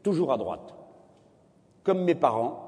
toujours 0.02 0.32
à 0.32 0.36
droite, 0.36 0.74
comme 1.84 2.04
mes 2.04 2.14
parents, 2.14 2.66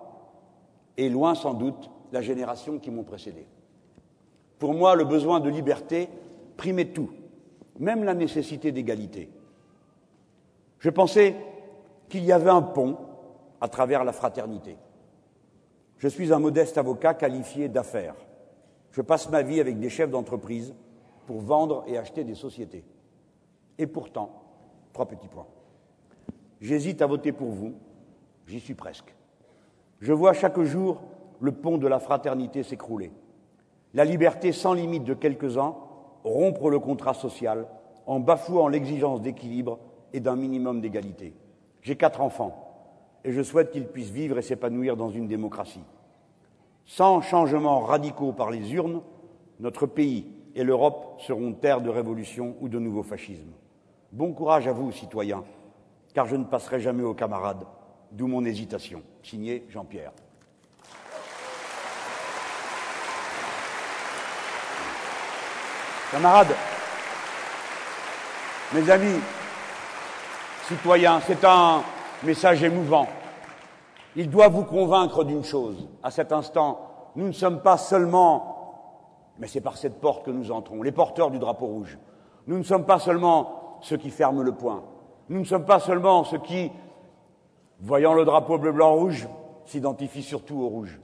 et 0.97 1.09
loin 1.09 1.35
sans 1.35 1.55
doute 1.55 1.91
la 2.13 2.23
génération 2.23 2.79
qui 2.79 2.91
m'ont 2.91 3.05
précédé. 3.05 3.47
Pour 4.59 4.75
moi, 4.75 4.95
le 4.95 5.05
besoin 5.05 5.41
de 5.41 5.51
liberté 5.51 6.09
primait 6.57 6.93
tout, 6.93 7.11
même 7.79 8.05
la 8.05 8.15
nécessité 8.15 8.71
d'égalité. 8.71 9.29
Je 10.79 10.91
pensais 10.91 11.37
qu'il 12.09 12.25
y 12.25 12.33
avait 12.33 12.51
un 12.51 12.63
pont 12.63 12.97
à 13.61 13.69
travers 13.69 14.05
la 14.05 14.13
fraternité. 14.13 14.77
Je 15.99 16.09
suis 16.09 16.33
un 16.33 16.39
modeste 16.39 16.79
avocat 16.79 17.15
qualifié 17.15 17.69
d'affaires. 17.69 18.17
Je 18.91 19.01
passe 19.01 19.31
ma 19.31 19.43
vie 19.43 19.61
avec 19.61 19.79
des 19.79 19.89
chefs 19.89 20.11
d'entreprise 20.11 20.75
pour 21.27 21.41
vendre 21.41 21.85
et 21.87 21.97
acheter 21.97 22.25
des 22.25 22.35
sociétés. 22.35 22.85
Et 23.79 23.87
pourtant, 23.87 24.43
trois 24.93 25.07
petits 25.07 25.29
points. 25.29 25.47
J'hésite 26.63 27.03
à 27.03 27.09
voter 27.09 27.33
pour 27.33 27.51
vous, 27.51 27.75
j'y 28.47 28.61
suis 28.61 28.75
presque. 28.75 29.13
Je 29.99 30.13
vois 30.13 30.33
chaque 30.33 30.61
jour 30.61 31.01
le 31.41 31.51
pont 31.51 31.77
de 31.77 31.89
la 31.89 31.99
fraternité 31.99 32.63
s'écrouler. 32.63 33.11
La 33.95 34.05
liberté 34.05 34.53
sans 34.53 34.73
limite 34.73 35.03
de 35.03 35.13
quelques-uns 35.13 35.75
rompre 36.23 36.71
le 36.71 36.79
contrat 36.79 37.15
social 37.15 37.67
en 38.07 38.21
bafouant 38.21 38.69
l'exigence 38.69 39.21
d'équilibre 39.21 39.81
et 40.13 40.21
d'un 40.21 40.37
minimum 40.37 40.81
d'égalité. 40.81 41.35
J'ai 41.81 41.97
quatre 41.97 42.21
enfants 42.21 42.69
et 43.25 43.33
je 43.33 43.43
souhaite 43.43 43.73
qu'ils 43.73 43.89
puissent 43.89 44.11
vivre 44.11 44.39
et 44.39 44.43
s'épanouir 44.43 44.97
dans 44.97 45.11
une 45.11 45.27
démocratie. 45.27 45.85
Sans 46.85 47.21
changements 47.23 47.81
radicaux 47.81 48.33
par 48.33 48.53
les 48.53 48.73
urnes, 48.73 49.03
notre 49.59 49.87
pays 49.87 50.29
et 50.55 50.63
l'Europe 50.63 51.17
seront 51.19 51.55
terre 51.55 51.81
de 51.81 51.91
révolution 51.91 52.55
ou 52.61 52.69
de 52.69 52.79
nouveau 52.79 53.03
fascisme. 53.03 53.51
Bon 54.13 54.33
courage 54.33 54.69
à 54.69 54.73
vous, 54.73 54.93
citoyens, 54.93 55.43
car 56.15 56.27
je 56.27 56.37
ne 56.37 56.45
passerai 56.45 56.81
jamais 56.81 57.03
aux 57.03 57.15
camarades, 57.15 57.65
d'où 58.11 58.27
mon 58.27 58.45
hésitation. 58.45 59.03
Signé 59.23 59.67
Jean-Pierre. 59.69 60.13
Camarades, 66.11 66.55
mes 68.75 68.91
amis, 68.91 69.21
citoyens, 70.69 71.21
c'est 71.27 71.43
un 71.45 71.83
message 72.23 72.63
émouvant. 72.63 73.07
Il 74.15 74.29
doit 74.29 74.49
vous 74.49 74.65
convaincre 74.65 75.25
d'une 75.25 75.43
chose. 75.43 75.89
À 76.03 76.11
cet 76.11 76.33
instant, 76.33 77.11
nous 77.17 77.27
ne 77.27 77.33
sommes 77.33 77.63
pas 77.63 77.79
seulement, 77.79 79.35
mais 79.39 79.47
c'est 79.47 79.63
par 79.63 79.79
cette 79.79 80.03
porte 80.03 80.27
que 80.27 80.31
nous 80.31 80.51
entrons, 80.51 80.83
les 80.83 80.93
porteurs 80.93 81.31
du 81.31 81.39
drapeau 81.39 81.67
rouge. 81.67 81.99
Nous 82.47 82.59
ne 82.59 82.63
sommes 82.63 82.85
pas 82.85 82.99
seulement 82.99 83.79
ceux 83.81 83.97
qui 83.97 84.11
ferment 84.11 84.43
le 84.43 84.53
poing. 84.53 84.83
Nous 85.33 85.41
ne 85.41 85.45
sommes 85.45 85.65
pas 85.65 85.81
seulement 85.81 86.25
ceux 86.25 86.41
qui, 86.41 86.71
voyant 87.81 88.13
le 88.13 88.27
drapeau 88.27 88.59
bleu, 88.59 88.71
blanc, 88.71 88.93
rouge, 88.93 89.27
s'identifient 89.65 90.23
surtout 90.23 90.61
au 90.61 90.69
rouge. 90.69 91.01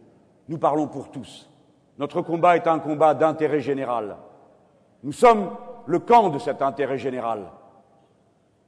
Nous 0.48 0.58
parlons 0.58 0.86
pour 0.86 1.10
tous. 1.10 1.48
Notre 1.98 2.20
combat 2.20 2.56
est 2.56 2.66
un 2.66 2.78
combat 2.78 3.14
d'intérêt 3.14 3.60
général. 3.60 4.18
Nous 5.02 5.12
sommes 5.12 5.48
le 5.86 5.98
camp 5.98 6.28
de 6.28 6.38
cet 6.38 6.60
intérêt 6.60 6.98
général. 6.98 7.46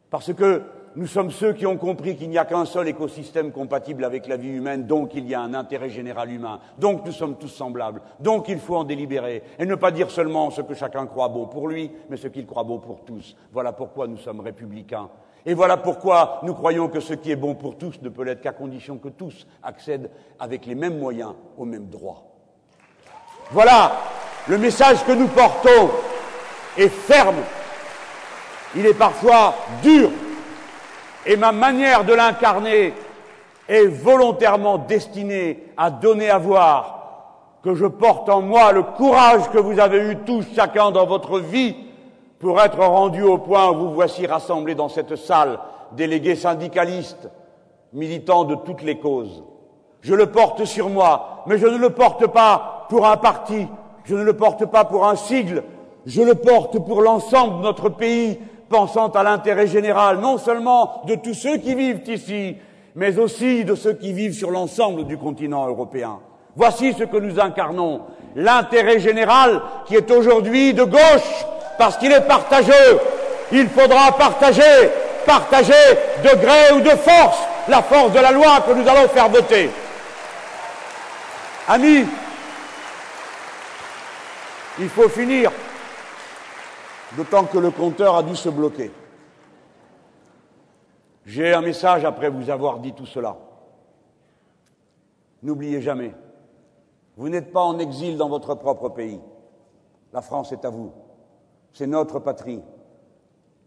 Parce 0.08 0.32
que 0.32 0.62
nous 0.96 1.06
sommes 1.06 1.30
ceux 1.30 1.52
qui 1.52 1.66
ont 1.66 1.76
compris 1.76 2.16
qu'il 2.16 2.30
n'y 2.30 2.38
a 2.38 2.46
qu'un 2.46 2.64
seul 2.64 2.88
écosystème 2.88 3.52
compatible 3.52 4.06
avec 4.06 4.28
la 4.28 4.38
vie 4.38 4.48
humaine, 4.48 4.86
donc 4.86 5.12
il 5.14 5.28
y 5.28 5.34
a 5.34 5.42
un 5.42 5.52
intérêt 5.52 5.90
général 5.90 6.32
humain, 6.32 6.60
donc 6.78 7.04
nous 7.04 7.12
sommes 7.12 7.36
tous 7.36 7.48
semblables, 7.48 8.00
donc 8.18 8.48
il 8.48 8.60
faut 8.60 8.76
en 8.76 8.84
délibérer, 8.84 9.42
et 9.58 9.66
ne 9.66 9.74
pas 9.74 9.90
dire 9.90 10.10
seulement 10.10 10.50
ce 10.50 10.62
que 10.62 10.72
chacun 10.72 11.06
croit 11.06 11.28
bon 11.28 11.46
pour 11.46 11.68
lui, 11.68 11.92
mais 12.08 12.16
ce 12.16 12.28
qu'il 12.28 12.46
croit 12.46 12.64
bon 12.64 12.78
pour 12.78 13.04
tous. 13.04 13.36
Voilà 13.52 13.72
pourquoi 13.72 14.08
nous 14.08 14.16
sommes 14.16 14.40
républicains. 14.40 15.10
Et 15.46 15.54
voilà 15.54 15.76
pourquoi 15.76 16.40
nous 16.42 16.54
croyons 16.54 16.88
que 16.88 17.00
ce 17.00 17.14
qui 17.14 17.30
est 17.30 17.36
bon 17.36 17.54
pour 17.54 17.78
tous 17.78 18.00
ne 18.02 18.08
peut 18.08 18.24
l'être 18.24 18.42
qu'à 18.42 18.52
condition 18.52 18.98
que 18.98 19.08
tous 19.08 19.46
accèdent 19.62 20.10
avec 20.38 20.66
les 20.66 20.74
mêmes 20.74 20.98
moyens 20.98 21.34
aux 21.56 21.64
mêmes 21.64 21.88
droits. 21.88 22.24
Voilà 23.50 23.92
le 24.48 24.58
message 24.58 25.04
que 25.04 25.12
nous 25.12 25.28
portons 25.28 25.90
est 26.76 26.88
ferme. 26.88 27.36
Il 28.76 28.86
est 28.86 28.94
parfois 28.94 29.54
dur. 29.82 30.10
Et 31.26 31.36
ma 31.36 31.52
manière 31.52 32.04
de 32.04 32.14
l'incarner 32.14 32.94
est 33.68 33.86
volontairement 33.86 34.78
destinée 34.78 35.64
à 35.76 35.90
donner 35.90 36.30
à 36.30 36.38
voir 36.38 37.00
que 37.62 37.74
je 37.74 37.86
porte 37.86 38.28
en 38.28 38.40
moi 38.40 38.72
le 38.72 38.82
courage 38.82 39.50
que 39.50 39.58
vous 39.58 39.78
avez 39.78 40.10
eu 40.10 40.16
tous 40.24 40.46
chacun 40.54 40.90
dans 40.90 41.06
votre 41.06 41.38
vie 41.40 41.76
pour 42.40 42.60
être 42.60 42.78
rendu 42.78 43.22
au 43.22 43.38
point 43.38 43.70
où 43.70 43.74
vous 43.74 43.92
voici 43.92 44.26
rassemblés 44.26 44.74
dans 44.74 44.88
cette 44.88 45.14
salle, 45.16 45.58
délégués 45.92 46.34
syndicalistes, 46.34 47.28
militants 47.92 48.44
de 48.44 48.54
toutes 48.54 48.82
les 48.82 48.98
causes. 48.98 49.44
Je 50.00 50.14
le 50.14 50.26
porte 50.26 50.64
sur 50.64 50.88
moi, 50.88 51.44
mais 51.46 51.58
je 51.58 51.66
ne 51.66 51.76
le 51.76 51.90
porte 51.90 52.26
pas 52.26 52.86
pour 52.88 53.06
un 53.06 53.18
parti, 53.18 53.68
je 54.04 54.14
ne 54.14 54.22
le 54.22 54.32
porte 54.32 54.64
pas 54.64 54.86
pour 54.86 55.06
un 55.06 55.16
sigle, 55.16 55.62
je 56.06 56.22
le 56.22 56.34
porte 56.34 56.78
pour 56.78 57.02
l'ensemble 57.02 57.58
de 57.58 57.62
notre 57.62 57.90
pays, 57.90 58.38
pensant 58.70 59.08
à 59.08 59.22
l'intérêt 59.22 59.66
général, 59.66 60.20
non 60.20 60.38
seulement 60.38 61.02
de 61.06 61.16
tous 61.16 61.34
ceux 61.34 61.58
qui 61.58 61.74
vivent 61.74 62.02
ici, 62.06 62.56
mais 62.94 63.18
aussi 63.18 63.66
de 63.66 63.74
ceux 63.74 63.92
qui 63.92 64.14
vivent 64.14 64.32
sur 64.32 64.50
l'ensemble 64.50 65.04
du 65.04 65.18
continent 65.18 65.68
européen. 65.68 66.20
Voici 66.56 66.94
ce 66.94 67.04
que 67.04 67.18
nous 67.18 67.38
incarnons, 67.38 68.00
l'intérêt 68.34 68.98
général 68.98 69.60
qui 69.84 69.94
est 69.94 70.10
aujourd'hui 70.10 70.72
de 70.72 70.84
gauche, 70.84 71.44
parce 71.80 71.96
qu'il 71.96 72.12
est 72.12 72.20
partageux. 72.20 73.00
Il 73.52 73.66
faudra 73.70 74.12
partager, 74.12 74.90
partager 75.24 75.72
de 76.22 76.36
gré 76.36 76.72
ou 76.76 76.80
de 76.82 76.90
force 76.90 77.38
la 77.68 77.80
force 77.80 78.12
de 78.12 78.20
la 78.20 78.32
loi 78.32 78.60
que 78.60 78.72
nous 78.72 78.86
allons 78.86 79.08
faire 79.08 79.30
voter. 79.30 79.70
Amis, 81.66 82.04
il 84.78 84.90
faut 84.90 85.08
finir, 85.08 85.50
d'autant 87.16 87.44
que 87.44 87.56
le 87.56 87.70
compteur 87.70 88.14
a 88.14 88.22
dû 88.22 88.36
se 88.36 88.50
bloquer. 88.50 88.92
J'ai 91.24 91.54
un 91.54 91.62
message 91.62 92.04
après 92.04 92.28
vous 92.28 92.50
avoir 92.50 92.80
dit 92.80 92.92
tout 92.92 93.06
cela. 93.06 93.36
N'oubliez 95.42 95.80
jamais, 95.80 96.12
vous 97.16 97.30
n'êtes 97.30 97.50
pas 97.50 97.62
en 97.62 97.78
exil 97.78 98.18
dans 98.18 98.28
votre 98.28 98.54
propre 98.54 98.90
pays. 98.90 99.20
La 100.12 100.20
France 100.20 100.52
est 100.52 100.66
à 100.66 100.68
vous. 100.68 100.92
C'est 101.72 101.86
notre 101.86 102.18
patrie. 102.18 102.60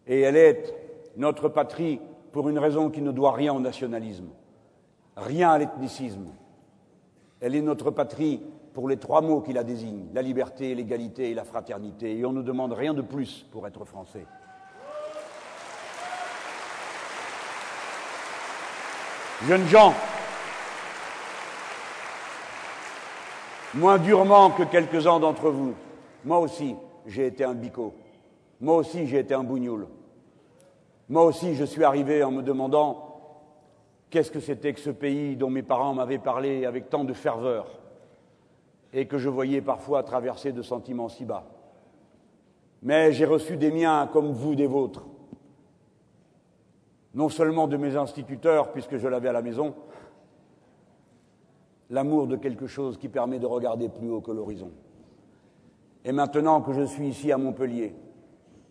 Et 0.07 0.21
elle 0.21 0.35
est 0.35 0.75
notre 1.15 1.49
patrie 1.49 1.99
pour 2.31 2.49
une 2.49 2.59
raison 2.59 2.89
qui 2.89 3.01
ne 3.01 3.11
doit 3.11 3.31
rien 3.31 3.53
au 3.53 3.59
nationalisme, 3.59 4.29
rien 5.15 5.51
à 5.51 5.57
l'ethnicisme. 5.57 6.27
Elle 7.39 7.55
est 7.55 7.61
notre 7.61 7.91
patrie 7.91 8.41
pour 8.73 8.89
les 8.89 8.97
trois 8.97 9.21
mots 9.21 9.41
qui 9.41 9.53
la 9.53 9.63
désignent, 9.63 10.07
la 10.13 10.21
liberté, 10.21 10.73
l'égalité 10.73 11.29
et 11.29 11.33
la 11.33 11.43
fraternité. 11.43 12.17
Et 12.17 12.25
on 12.25 12.33
ne 12.33 12.41
demande 12.41 12.73
rien 12.73 12.93
de 12.93 13.01
plus 13.01 13.45
pour 13.51 13.67
être 13.67 13.85
français. 13.85 14.25
Jeunes 19.47 19.67
gens, 19.67 19.93
moins 23.73 23.97
durement 23.97 24.51
que 24.51 24.63
quelques-uns 24.63 25.19
d'entre 25.19 25.49
vous, 25.49 25.73
moi 26.23 26.39
aussi, 26.39 26.75
j'ai 27.05 27.27
été 27.27 27.43
un 27.43 27.53
bico. 27.53 27.93
Moi 28.61 28.77
aussi, 28.77 29.07
j'ai 29.07 29.19
été 29.19 29.33
un 29.33 29.43
bougnoul. 29.43 29.87
Moi 31.09 31.25
aussi, 31.25 31.55
je 31.55 31.65
suis 31.65 31.83
arrivé 31.83 32.23
en 32.23 32.31
me 32.31 32.41
demandant 32.41 33.19
qu'est-ce 34.09 34.31
que 34.31 34.39
c'était 34.39 34.73
que 34.73 34.79
ce 34.79 34.89
pays 34.89 35.35
dont 35.35 35.49
mes 35.49 35.63
parents 35.63 35.93
m'avaient 35.93 36.19
parlé 36.19 36.65
avec 36.65 36.89
tant 36.89 37.03
de 37.03 37.13
ferveur 37.13 37.67
et 38.93 39.07
que 39.07 39.17
je 39.17 39.27
voyais 39.27 39.61
parfois 39.61 40.03
traverser 40.03 40.51
de 40.51 40.61
sentiments 40.61 41.09
si 41.09 41.25
bas. 41.25 41.45
Mais 42.83 43.11
j'ai 43.11 43.25
reçu 43.25 43.57
des 43.57 43.71
miens 43.71 44.07
comme 44.11 44.31
vous 44.31 44.55
des 44.55 44.67
vôtres, 44.67 45.05
non 47.13 47.29
seulement 47.29 47.67
de 47.67 47.77
mes 47.77 47.95
instituteurs, 47.95 48.71
puisque 48.71 48.97
je 48.97 49.07
l'avais 49.07 49.29
à 49.29 49.33
la 49.33 49.41
maison, 49.41 49.73
l'amour 51.89 52.27
de 52.27 52.35
quelque 52.35 52.67
chose 52.67 52.97
qui 52.97 53.09
permet 53.09 53.39
de 53.39 53.45
regarder 53.45 53.89
plus 53.89 54.09
haut 54.09 54.21
que 54.21 54.31
l'horizon. 54.31 54.71
Et 56.05 56.11
maintenant 56.11 56.61
que 56.61 56.73
je 56.73 56.83
suis 56.83 57.07
ici 57.07 57.31
à 57.31 57.37
Montpellier, 57.37 57.95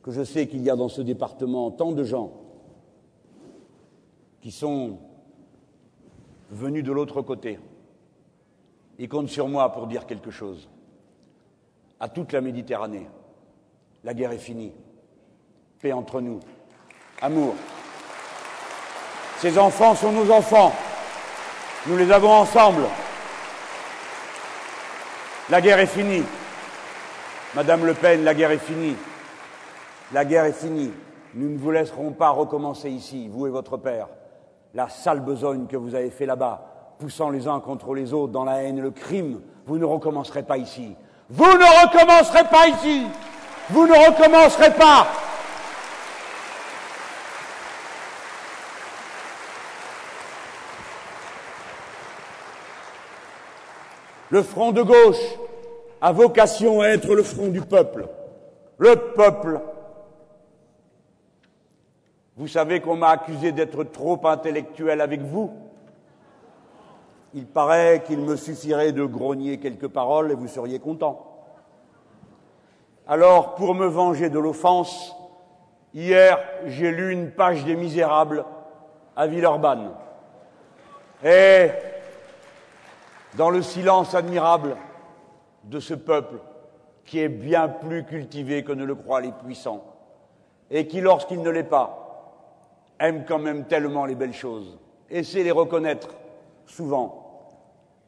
que 0.02 0.10
je 0.10 0.22
sais 0.22 0.46
qu'il 0.46 0.62
y 0.62 0.70
a 0.70 0.76
dans 0.76 0.88
ce 0.88 1.00
département 1.00 1.70
tant 1.70 1.92
de 1.92 2.04
gens 2.04 2.32
qui 4.40 4.50
sont 4.50 4.98
venus 6.50 6.84
de 6.84 6.92
l'autre 6.92 7.22
côté. 7.22 7.58
Ils 8.98 9.08
comptent 9.08 9.28
sur 9.28 9.48
moi 9.48 9.72
pour 9.72 9.86
dire 9.86 10.06
quelque 10.06 10.30
chose. 10.30 10.68
À 11.98 12.08
toute 12.08 12.32
la 12.32 12.40
Méditerranée, 12.40 13.08
la 14.04 14.12
guerre 14.12 14.32
est 14.32 14.38
finie. 14.38 14.72
Paix 15.80 15.92
entre 15.92 16.20
nous. 16.20 16.40
Amour. 17.20 17.54
Ces 19.38 19.58
enfants 19.58 19.94
sont 19.94 20.12
nos 20.12 20.30
enfants. 20.30 20.72
Nous 21.86 21.96
les 21.96 22.10
avons 22.10 22.32
ensemble. 22.32 22.82
La 25.48 25.60
guerre 25.60 25.78
est 25.78 25.86
finie. 25.86 26.22
Madame 27.54 27.84
Le 27.84 27.92
Pen, 27.92 28.24
la 28.24 28.32
guerre 28.32 28.50
est 28.50 28.58
finie. 28.58 28.96
La 30.12 30.24
guerre 30.24 30.46
est 30.46 30.54
finie. 30.54 30.90
Nous 31.34 31.50
ne 31.50 31.58
vous 31.58 31.70
laisserons 31.70 32.12
pas 32.12 32.30
recommencer 32.30 32.88
ici, 32.88 33.28
vous 33.28 33.46
et 33.46 33.50
votre 33.50 33.76
père, 33.76 34.08
la 34.72 34.88
sale 34.88 35.20
besogne 35.20 35.66
que 35.66 35.76
vous 35.76 35.94
avez 35.94 36.08
fait 36.10 36.24
là-bas, 36.24 36.94
poussant 36.98 37.28
les 37.28 37.48
uns 37.48 37.60
contre 37.60 37.94
les 37.94 38.14
autres 38.14 38.32
dans 38.32 38.44
la 38.44 38.62
haine 38.62 38.78
et 38.78 38.82
le 38.82 38.90
crime. 38.90 39.42
Vous 39.66 39.76
ne 39.76 39.84
recommencerez 39.84 40.44
pas 40.44 40.56
ici. 40.56 40.96
Vous 41.28 41.44
ne 41.44 41.82
recommencerez 41.86 42.44
pas 42.44 42.68
ici. 42.68 43.06
Vous 43.68 43.86
ne 43.86 43.92
recommencerez 43.92 44.72
pas. 44.72 45.06
Le 54.30 54.42
front 54.42 54.72
de 54.72 54.80
gauche 54.80 55.36
a 56.02 56.12
vocation 56.12 56.82
à 56.82 56.88
être 56.88 57.14
le 57.14 57.22
front 57.22 57.48
du 57.48 57.62
peuple. 57.62 58.08
Le 58.76 58.96
peuple 58.96 59.62
vous 62.36 62.48
savez 62.48 62.80
qu'on 62.80 62.96
m'a 62.96 63.10
accusé 63.10 63.52
d'être 63.52 63.84
trop 63.84 64.18
intellectuel 64.26 65.00
avec 65.02 65.20
vous. 65.20 65.52
Il 67.34 67.46
paraît 67.46 68.02
qu'il 68.06 68.20
me 68.20 68.36
suffirait 68.36 68.92
de 68.92 69.04
grogner 69.04 69.58
quelques 69.58 69.88
paroles 69.88 70.32
et 70.32 70.34
vous 70.34 70.48
seriez 70.48 70.78
content. 70.78 71.24
Alors, 73.06 73.54
pour 73.54 73.74
me 73.74 73.86
venger 73.86 74.30
de 74.30 74.38
l'offense, 74.38 75.14
hier, 75.92 76.38
j'ai 76.66 76.90
lu 76.90 77.12
une 77.12 77.30
page 77.30 77.64
des 77.64 77.76
Misérables 77.76 78.44
à 79.14 79.26
Villeurbanne. 79.26 79.90
Et, 81.24 81.68
dans 83.34 83.50
le 83.50 83.60
silence 83.60 84.14
admirable 84.14 84.76
de 85.64 85.80
ce 85.80 85.94
peuple, 85.94 86.38
qui 87.04 87.18
est 87.20 87.28
bien 87.28 87.68
plus 87.68 88.04
cultivé 88.04 88.62
que 88.62 88.72
ne 88.72 88.84
le 88.84 88.94
croient 88.94 89.20
les 89.20 89.32
puissants, 89.32 89.84
et 90.70 90.86
qui, 90.86 91.00
lorsqu'il 91.00 91.42
ne 91.42 91.50
l'est 91.50 91.62
pas, 91.64 92.02
aime 92.98 93.24
quand 93.26 93.38
même 93.38 93.64
tellement 93.64 94.06
les 94.06 94.14
belles 94.14 94.32
choses 94.32 94.78
et 95.10 95.22
sait 95.24 95.42
les 95.42 95.50
reconnaître 95.50 96.08
souvent 96.66 97.50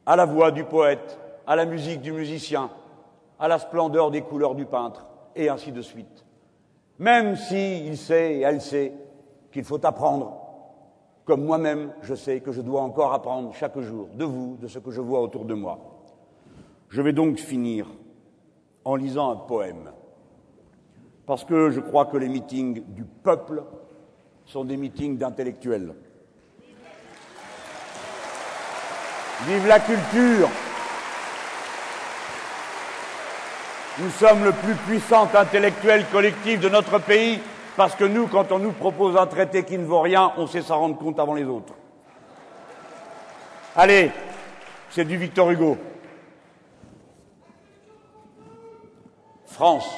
à 0.05 0.15
la 0.15 0.25
voix 0.25 0.51
du 0.51 0.63
poète, 0.63 1.19
à 1.45 1.55
la 1.55 1.65
musique 1.65 2.01
du 2.01 2.11
musicien, 2.11 2.69
à 3.39 3.47
la 3.47 3.59
splendeur 3.59 4.11
des 4.11 4.21
couleurs 4.21 4.55
du 4.55 4.65
peintre, 4.65 5.05
et 5.35 5.49
ainsi 5.49 5.71
de 5.71 5.81
suite. 5.81 6.25
Même 6.97 7.35
s'il 7.35 7.85
il 7.85 7.97
sait 7.97 8.35
et 8.35 8.41
elle 8.41 8.61
sait 8.61 8.93
qu'il 9.51 9.63
faut 9.63 9.83
apprendre, 9.85 10.33
comme 11.25 11.43
moi-même 11.43 11.91
je 12.01 12.15
sais 12.15 12.39
que 12.39 12.51
je 12.51 12.61
dois 12.61 12.81
encore 12.81 13.13
apprendre 13.13 13.53
chaque 13.53 13.77
jour 13.79 14.07
de 14.13 14.25
vous, 14.25 14.57
de 14.59 14.67
ce 14.67 14.79
que 14.79 14.91
je 14.91 15.01
vois 15.01 15.21
autour 15.21 15.45
de 15.45 15.53
moi. 15.53 15.94
Je 16.89 17.01
vais 17.01 17.13
donc 17.13 17.37
finir 17.39 17.87
en 18.83 18.95
lisant 18.95 19.31
un 19.31 19.35
poème, 19.35 19.91
parce 21.25 21.43
que 21.43 21.71
je 21.71 21.79
crois 21.79 22.05
que 22.05 22.17
les 22.17 22.29
meetings 22.29 22.83
du 22.93 23.03
peuple 23.03 23.63
sont 24.45 24.63
des 24.63 24.77
meetings 24.77 25.17
d'intellectuels. 25.17 25.93
Vive 29.47 29.67
la 29.67 29.79
culture 29.79 30.49
Nous 33.97 34.09
sommes 34.09 34.43
le 34.43 34.51
plus 34.51 34.75
puissant 34.75 35.29
intellectuel 35.33 36.05
collectif 36.11 36.59
de 36.59 36.67
notre 36.67 36.99
pays 36.99 37.39
parce 37.77 37.95
que 37.95 38.03
nous, 38.03 38.27
quand 38.27 38.51
on 38.51 38.59
nous 38.59 38.73
propose 38.73 39.15
un 39.15 39.25
traité 39.25 39.63
qui 39.63 39.77
ne 39.77 39.85
vaut 39.85 40.01
rien, 40.01 40.33
on 40.35 40.47
sait 40.47 40.61
s'en 40.61 40.79
rendre 40.79 40.97
compte 40.97 41.17
avant 41.17 41.33
les 41.33 41.45
autres. 41.45 41.73
Allez, 43.73 44.11
c'est 44.89 45.05
du 45.05 45.15
Victor 45.15 45.49
Hugo. 45.49 45.77
France. 49.55 49.89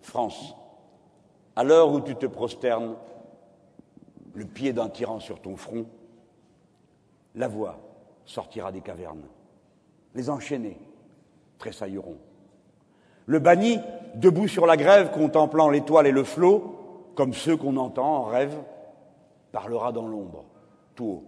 France. 0.00 0.54
À 1.56 1.64
l'heure 1.64 1.90
où 1.90 2.00
tu 2.00 2.14
te 2.14 2.26
prosternes, 2.26 2.94
le 4.32 4.44
pied 4.44 4.72
d'un 4.72 4.88
tyran 4.88 5.18
sur 5.18 5.42
ton 5.42 5.56
front, 5.56 5.86
la 7.34 7.48
voix 7.48 7.80
sortira 8.24 8.70
des 8.70 8.80
cavernes. 8.80 9.26
Les 10.14 10.30
enchaînés 10.30 10.78
tressailleront. 11.58 12.18
Le 13.26 13.40
banni, 13.40 13.80
debout 14.14 14.46
sur 14.46 14.64
la 14.64 14.76
grève, 14.76 15.10
contemplant 15.10 15.68
l'étoile 15.68 16.06
et 16.06 16.12
le 16.12 16.22
flot, 16.22 17.10
comme 17.16 17.34
ceux 17.34 17.56
qu'on 17.56 17.76
entend 17.76 18.18
en 18.18 18.24
rêve, 18.26 18.56
parlera 19.50 19.90
dans 19.90 20.06
l'ombre, 20.06 20.44
tout 20.94 21.06
haut. 21.06 21.24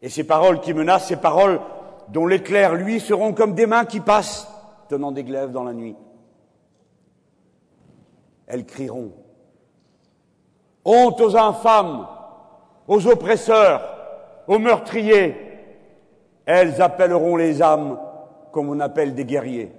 Et 0.00 0.08
ces 0.08 0.24
paroles 0.24 0.62
qui 0.62 0.72
menacent, 0.72 1.08
ces 1.08 1.16
paroles 1.16 1.60
dont 2.08 2.26
l'éclair, 2.26 2.74
lui, 2.74 2.98
seront 2.98 3.34
comme 3.34 3.54
des 3.54 3.66
mains 3.66 3.84
qui 3.84 4.00
passent, 4.00 4.48
tenant 4.94 5.12
des 5.12 5.24
glaives 5.24 5.50
dans 5.50 5.64
la 5.64 5.72
nuit 5.72 5.96
elles 8.46 8.64
crieront. 8.64 9.12
Honte 10.84 11.20
aux 11.20 11.36
infâmes, 11.36 12.06
aux 12.86 13.06
oppresseurs, 13.06 13.82
aux 14.46 14.58
meurtriers, 14.58 15.36
elles 16.44 16.82
appelleront 16.82 17.36
les 17.36 17.62
âmes 17.62 17.98
comme 18.52 18.68
on 18.68 18.80
appelle 18.80 19.14
des 19.14 19.24
guerriers. 19.24 19.72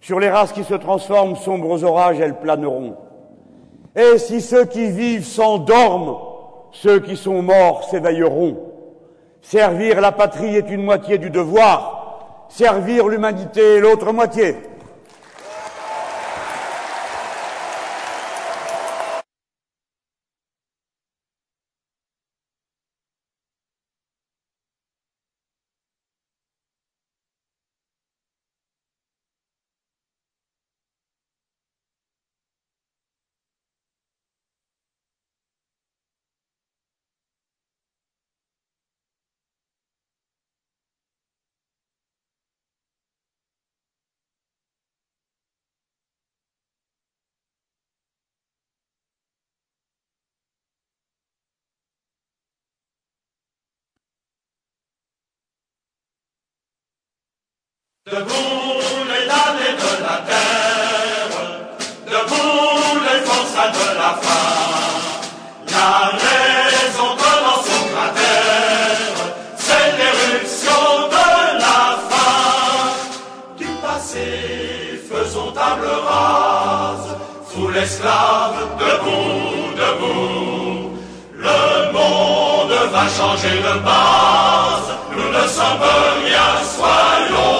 Sur 0.00 0.20
les 0.20 0.30
races 0.30 0.52
qui 0.52 0.64
se 0.64 0.74
transforment, 0.74 1.36
sombres 1.36 1.84
orages, 1.84 2.20
elles 2.20 2.38
planeront. 2.38 2.96
Et 3.94 4.18
si 4.18 4.40
ceux 4.40 4.64
qui 4.64 4.90
vivent 4.90 5.26
s'endorment, 5.26 6.16
ceux 6.72 7.00
qui 7.00 7.16
sont 7.16 7.42
morts 7.42 7.84
s'éveilleront. 7.84 8.56
Servir 9.42 10.00
la 10.00 10.12
patrie 10.12 10.56
est 10.56 10.70
une 10.70 10.82
moitié 10.82 11.18
du 11.18 11.30
devoir, 11.30 11.97
servir 12.48 13.08
l'humanité 13.08 13.76
est 13.76 13.80
l'autre 13.80 14.12
moitié. 14.12 14.56
Debout 58.10 58.80
les 59.10 59.26
damnés 59.26 59.76
de 59.76 59.92
la 60.02 60.16
terre, 60.30 61.36
debout 62.06 63.00
les 63.04 63.20
forçats 63.26 63.68
de 63.68 63.98
la 63.98 64.12
faim. 64.22 64.48
La 65.70 66.16
raison 66.24 67.10
commence 67.22 67.68
au 67.76 67.84
cratère, 67.92 69.18
c'est 69.58 69.90
l'éruption 69.98 70.82
de 71.16 71.58
la 71.58 71.82
fin. 72.08 72.88
Du 73.58 73.66
passé, 73.82 75.02
faisons 75.12 75.52
table 75.52 75.88
rase, 76.08 77.14
sous 77.52 77.68
l'esclave, 77.68 78.56
debout, 78.78 79.74
debout. 79.76 80.96
Le 81.34 81.92
monde 81.92 82.90
va 82.90 83.06
changer 83.06 83.58
de 83.58 83.78
base, 83.84 84.90
nous 85.14 85.30
ne 85.30 85.46
sommes 85.46 85.84
rien, 86.24 86.50
soyons 86.74 87.57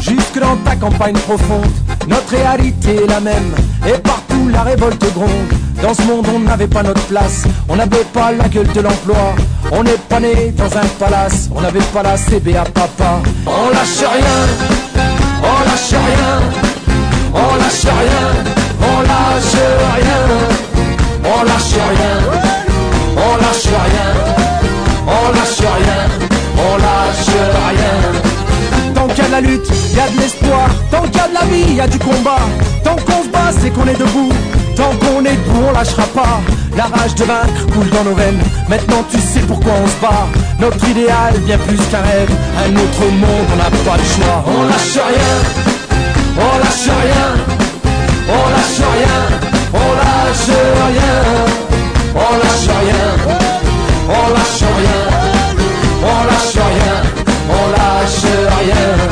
Jusque 0.00 0.40
dans 0.40 0.56
ta 0.64 0.74
campagne 0.76 1.14
profonde, 1.14 1.70
notre 2.08 2.30
réalité 2.30 2.96
est 3.04 3.06
la 3.06 3.20
même. 3.20 3.54
Et 3.86 3.98
partout 3.98 4.48
la 4.50 4.62
révolte 4.62 5.04
gronde. 5.14 5.52
Dans 5.80 5.94
ce 5.94 6.02
monde 6.02 6.26
on 6.34 6.40
n'avait 6.40 6.66
pas 6.66 6.82
notre 6.82 7.02
place, 7.02 7.44
on 7.68 7.76
n'avait 7.76 8.04
pas 8.12 8.32
la 8.32 8.48
gueule 8.48 8.70
de 8.72 8.80
l'emploi. 8.80 9.34
On 9.70 9.82
n'est 9.82 10.02
pas 10.08 10.20
né 10.20 10.52
dans 10.56 10.76
un 10.76 10.86
palace, 10.98 11.48
on 11.54 11.60
n'avait 11.60 11.88
pas 11.94 12.02
la 12.02 12.16
CBA 12.16 12.64
papa. 12.74 13.22
On 13.46 13.70
lâche 13.70 14.00
rien, 14.00 14.38
on 15.42 15.58
lâche 15.68 15.92
rien, 15.92 16.40
on 17.32 17.56
lâche 17.58 17.84
rien, 18.00 18.24
on 18.80 19.02
lâche 19.02 19.60
rien, 19.96 20.22
on 21.24 21.44
lâche 21.44 21.78
rien, 21.90 22.16
on 23.16 23.36
lâche 23.36 23.70
rien, 23.86 24.08
on 25.06 25.32
lâche 25.32 25.60
rien, 25.60 26.00
on 26.58 26.76
lâche 26.76 27.36
rien 27.68 28.31
y 29.22 29.24
a 29.24 29.28
de 29.28 29.32
la 29.32 29.40
lutte, 29.40 29.68
il 29.90 29.96
y 29.96 30.00
a 30.00 30.08
de 30.08 30.18
l'espoir. 30.18 30.68
Tant 30.90 31.02
qu'il 31.02 31.16
y 31.16 31.20
a 31.20 31.28
de 31.28 31.34
la 31.34 31.44
vie, 31.46 31.64
il 31.68 31.74
y 31.74 31.80
a 31.80 31.86
du 31.86 31.98
combat. 31.98 32.42
Tant 32.84 32.96
qu'on 32.96 33.22
se 33.22 33.28
bat, 33.28 33.50
c'est 33.60 33.70
qu'on 33.70 33.86
est 33.86 33.98
debout. 33.98 34.32
Tant 34.76 34.92
qu'on 35.00 35.24
est 35.24 35.36
debout, 35.36 35.66
on 35.68 35.72
lâchera 35.72 36.06
pas. 36.14 36.40
La 36.76 36.84
rage 36.84 37.14
de 37.14 37.24
vaincre 37.24 37.66
coule 37.72 37.90
dans 37.90 38.04
nos 38.04 38.14
veines. 38.14 38.42
Maintenant 38.68 39.04
tu 39.10 39.18
sais 39.18 39.40
pourquoi 39.46 39.72
on 39.82 39.86
se 39.86 40.00
bat. 40.00 40.26
Notre 40.58 40.88
idéal, 40.88 41.34
bien 41.46 41.58
plus 41.58 41.76
qu'un 41.90 42.02
rêve. 42.02 42.30
Un 42.64 42.72
autre 42.76 43.04
monde, 43.22 43.48
on 43.52 43.56
n'a 43.56 43.70
pas 43.70 43.96
le 43.96 44.06
choix. 44.14 44.44
On 44.46 44.62
lâche 44.64 44.98
rien, 45.10 45.32
on 46.38 46.58
lâche 46.58 46.90
rien, 47.02 47.26
on 48.28 48.44
lâche 48.54 48.82
rien, 48.96 49.18
on 49.74 49.90
lâche 50.00 50.52
rien, 50.88 51.14
on 52.14 52.34
lâche 52.42 52.70
rien, 52.80 53.04
on 54.08 54.26
lâche 54.34 54.64
rien, 54.78 55.00
on 56.02 56.24
lâche 56.26 56.58
rien, 56.70 56.96
on 57.48 57.70
lâche 57.70 58.24
rien 58.58 59.11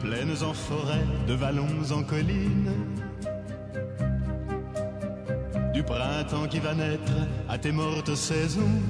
Plaines 0.00 0.42
en 0.42 0.52
forêt, 0.52 1.04
de 1.26 1.34
vallons 1.34 1.90
en 1.90 2.02
collines. 2.02 2.72
Du 5.72 5.82
printemps 5.82 6.46
qui 6.48 6.60
va 6.60 6.74
naître 6.74 7.12
à 7.48 7.58
tes 7.58 7.72
mortes 7.72 8.14
saisons. 8.14 8.80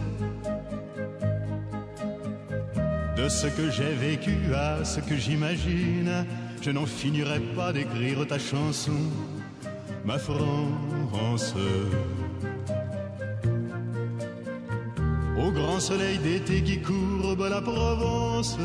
De 3.17 3.29
ce 3.29 3.47
que 3.47 3.71
j'ai 3.71 3.95
vécu 3.95 4.55
à 4.55 4.85
ce 4.85 5.01
que 5.01 5.17
j'imagine, 5.17 6.27
je 6.61 6.71
n'en 6.71 6.87
finirai 6.87 7.41
pas 7.57 7.73
d'écrire 7.73 8.27
ta 8.27 8.39
chanson, 8.39 9.01
ma 10.05 10.19
France. 10.19 11.55
Grand 15.75 15.81
soleil 15.81 16.19
d'été 16.19 16.63
qui 16.63 16.81
courbe 16.81 17.49
la 17.51 17.61
Provence. 17.61 18.57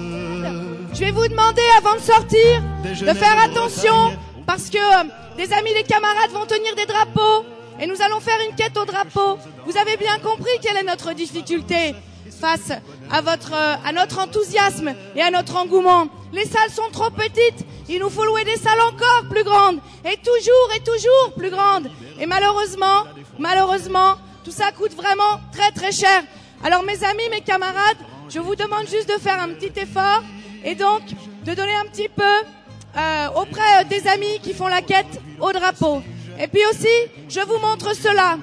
Je 0.93 0.99
vais 0.99 1.09
vous 1.09 1.27
demander 1.27 1.63
avant 1.75 1.95
de 1.95 2.01
sortir 2.01 2.61
de 2.83 3.13
faire 3.13 3.43
attention 3.43 4.15
parce 4.45 4.69
que 4.69 4.77
euh, 4.77 5.09
des 5.35 5.51
amis, 5.53 5.73
des 5.73 5.81
camarades 5.81 6.29
vont 6.31 6.45
tenir 6.45 6.75
des 6.75 6.85
drapeaux 6.85 7.45
et 7.79 7.87
nous 7.87 7.99
allons 8.03 8.19
faire 8.19 8.37
une 8.47 8.55
quête 8.55 8.77
au 8.77 8.85
drapeau. 8.85 9.39
Vous 9.65 9.75
avez 9.75 9.97
bien 9.97 10.19
compris 10.19 10.51
quelle 10.61 10.77
est 10.77 10.83
notre 10.83 11.13
difficulté 11.13 11.95
face 12.39 12.71
à 13.09 13.21
votre, 13.21 13.53
euh, 13.53 13.75
à 13.83 13.91
notre 13.91 14.19
enthousiasme 14.19 14.93
et 15.15 15.23
à 15.23 15.31
notre 15.31 15.55
engouement. 15.55 16.09
Les 16.31 16.45
salles 16.45 16.69
sont 16.69 16.91
trop 16.91 17.09
petites. 17.09 17.65
Il 17.89 18.01
nous 18.01 18.11
faut 18.11 18.25
louer 18.25 18.43
des 18.43 18.57
salles 18.57 18.81
encore 18.81 19.23
plus 19.31 19.43
grandes 19.43 19.79
et 20.05 20.15
toujours 20.17 20.69
et 20.75 20.79
toujours 20.81 21.33
plus 21.35 21.49
grandes. 21.49 21.89
Et 22.19 22.27
malheureusement, 22.27 23.05
malheureusement, 23.39 24.17
tout 24.43 24.51
ça 24.51 24.71
coûte 24.71 24.93
vraiment 24.93 25.41
très 25.51 25.71
très 25.71 25.91
cher. 25.91 26.21
Alors 26.63 26.83
mes 26.83 27.03
amis, 27.05 27.23
mes 27.31 27.41
camarades, 27.41 27.97
je 28.29 28.39
vous 28.39 28.55
demande 28.55 28.85
juste 28.87 29.07
de 29.07 29.19
faire 29.19 29.39
un 29.41 29.49
petit 29.49 29.79
effort 29.79 30.21
et 30.63 30.75
donc 30.75 31.01
de 31.45 31.53
donner 31.53 31.75
un 31.75 31.85
petit 31.85 32.09
peu 32.09 32.23
euh, 32.23 33.27
auprès 33.35 33.85
des 33.89 34.05
amis 34.07 34.39
qui 34.43 34.53
font 34.53 34.67
la 34.67 34.81
quête 34.81 35.21
au 35.39 35.53
drapeau. 35.53 36.01
Et 36.37 36.47
puis 36.47 36.61
aussi, 36.69 36.87
je 37.29 37.39
vous 37.39 37.59
montre 37.59 37.95
cela. 37.95 38.37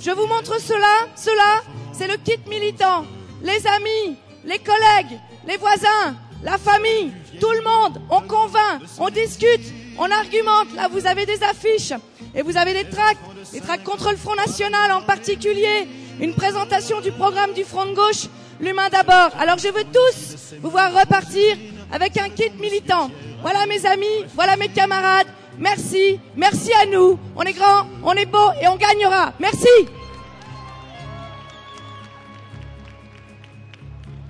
Je 0.00 0.10
vous 0.10 0.26
montre 0.26 0.60
cela. 0.60 1.06
Cela, 1.14 1.62
c'est 1.92 2.08
le 2.08 2.16
kit 2.16 2.40
militant. 2.48 3.04
Les 3.42 3.64
amis, 3.66 4.16
les 4.44 4.58
collègues, 4.58 5.20
les 5.46 5.56
voisins, 5.56 6.16
la 6.42 6.58
famille, 6.58 7.12
tout 7.40 7.50
le 7.50 7.62
monde, 7.62 8.02
on 8.10 8.20
convainc, 8.22 8.82
on 8.98 9.10
discute, 9.10 9.72
on 9.96 10.10
argumente. 10.10 10.74
Là, 10.74 10.88
vous 10.90 11.06
avez 11.06 11.24
des 11.24 11.42
affiches 11.42 11.92
et 12.34 12.42
vous 12.42 12.56
avez 12.56 12.72
des 12.72 12.88
tracts, 12.88 13.20
des 13.52 13.60
tracts 13.60 13.84
contre 13.84 14.10
le 14.10 14.16
Front 14.16 14.34
National 14.34 14.90
en 14.92 15.02
particulier, 15.02 15.86
une 16.20 16.34
présentation 16.34 17.00
du 17.00 17.12
programme 17.12 17.52
du 17.54 17.64
Front 17.64 17.86
de 17.86 17.94
gauche, 17.94 18.28
l'humain 18.60 18.88
d'abord. 18.90 19.30
Alors 19.38 19.58
je 19.58 19.68
veux 19.68 19.84
tous 19.84 20.54
vous 20.60 20.70
voir 20.70 20.92
repartir 20.92 21.56
avec 21.92 22.16
un 22.18 22.28
kit 22.28 22.52
militant. 22.60 23.10
Voilà 23.42 23.66
mes 23.66 23.84
amis, 23.86 24.26
voilà 24.34 24.56
mes 24.56 24.68
camarades. 24.68 25.26
Merci, 25.58 26.20
merci 26.36 26.72
à 26.74 26.86
nous. 26.86 27.18
On 27.36 27.42
est 27.42 27.52
grand, 27.52 27.86
on 28.02 28.12
est 28.12 28.26
beau 28.26 28.50
et 28.62 28.68
on 28.68 28.76
gagnera. 28.76 29.32
Merci. 29.38 29.68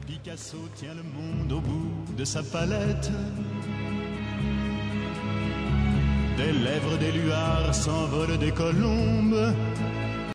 Picasso 0.07 0.59
tient 0.77 0.95
le 0.95 1.03
monde 1.03 1.53
au 1.53 1.61
bout 1.61 2.15
de 2.17 2.25
sa 2.25 2.43
palette. 2.43 3.11
Des 6.37 6.53
lèvres 6.53 6.97
des 6.99 7.13
luards 7.13 7.75
s'envolent 7.75 8.39
des 8.39 8.53
colombes. 8.53 9.55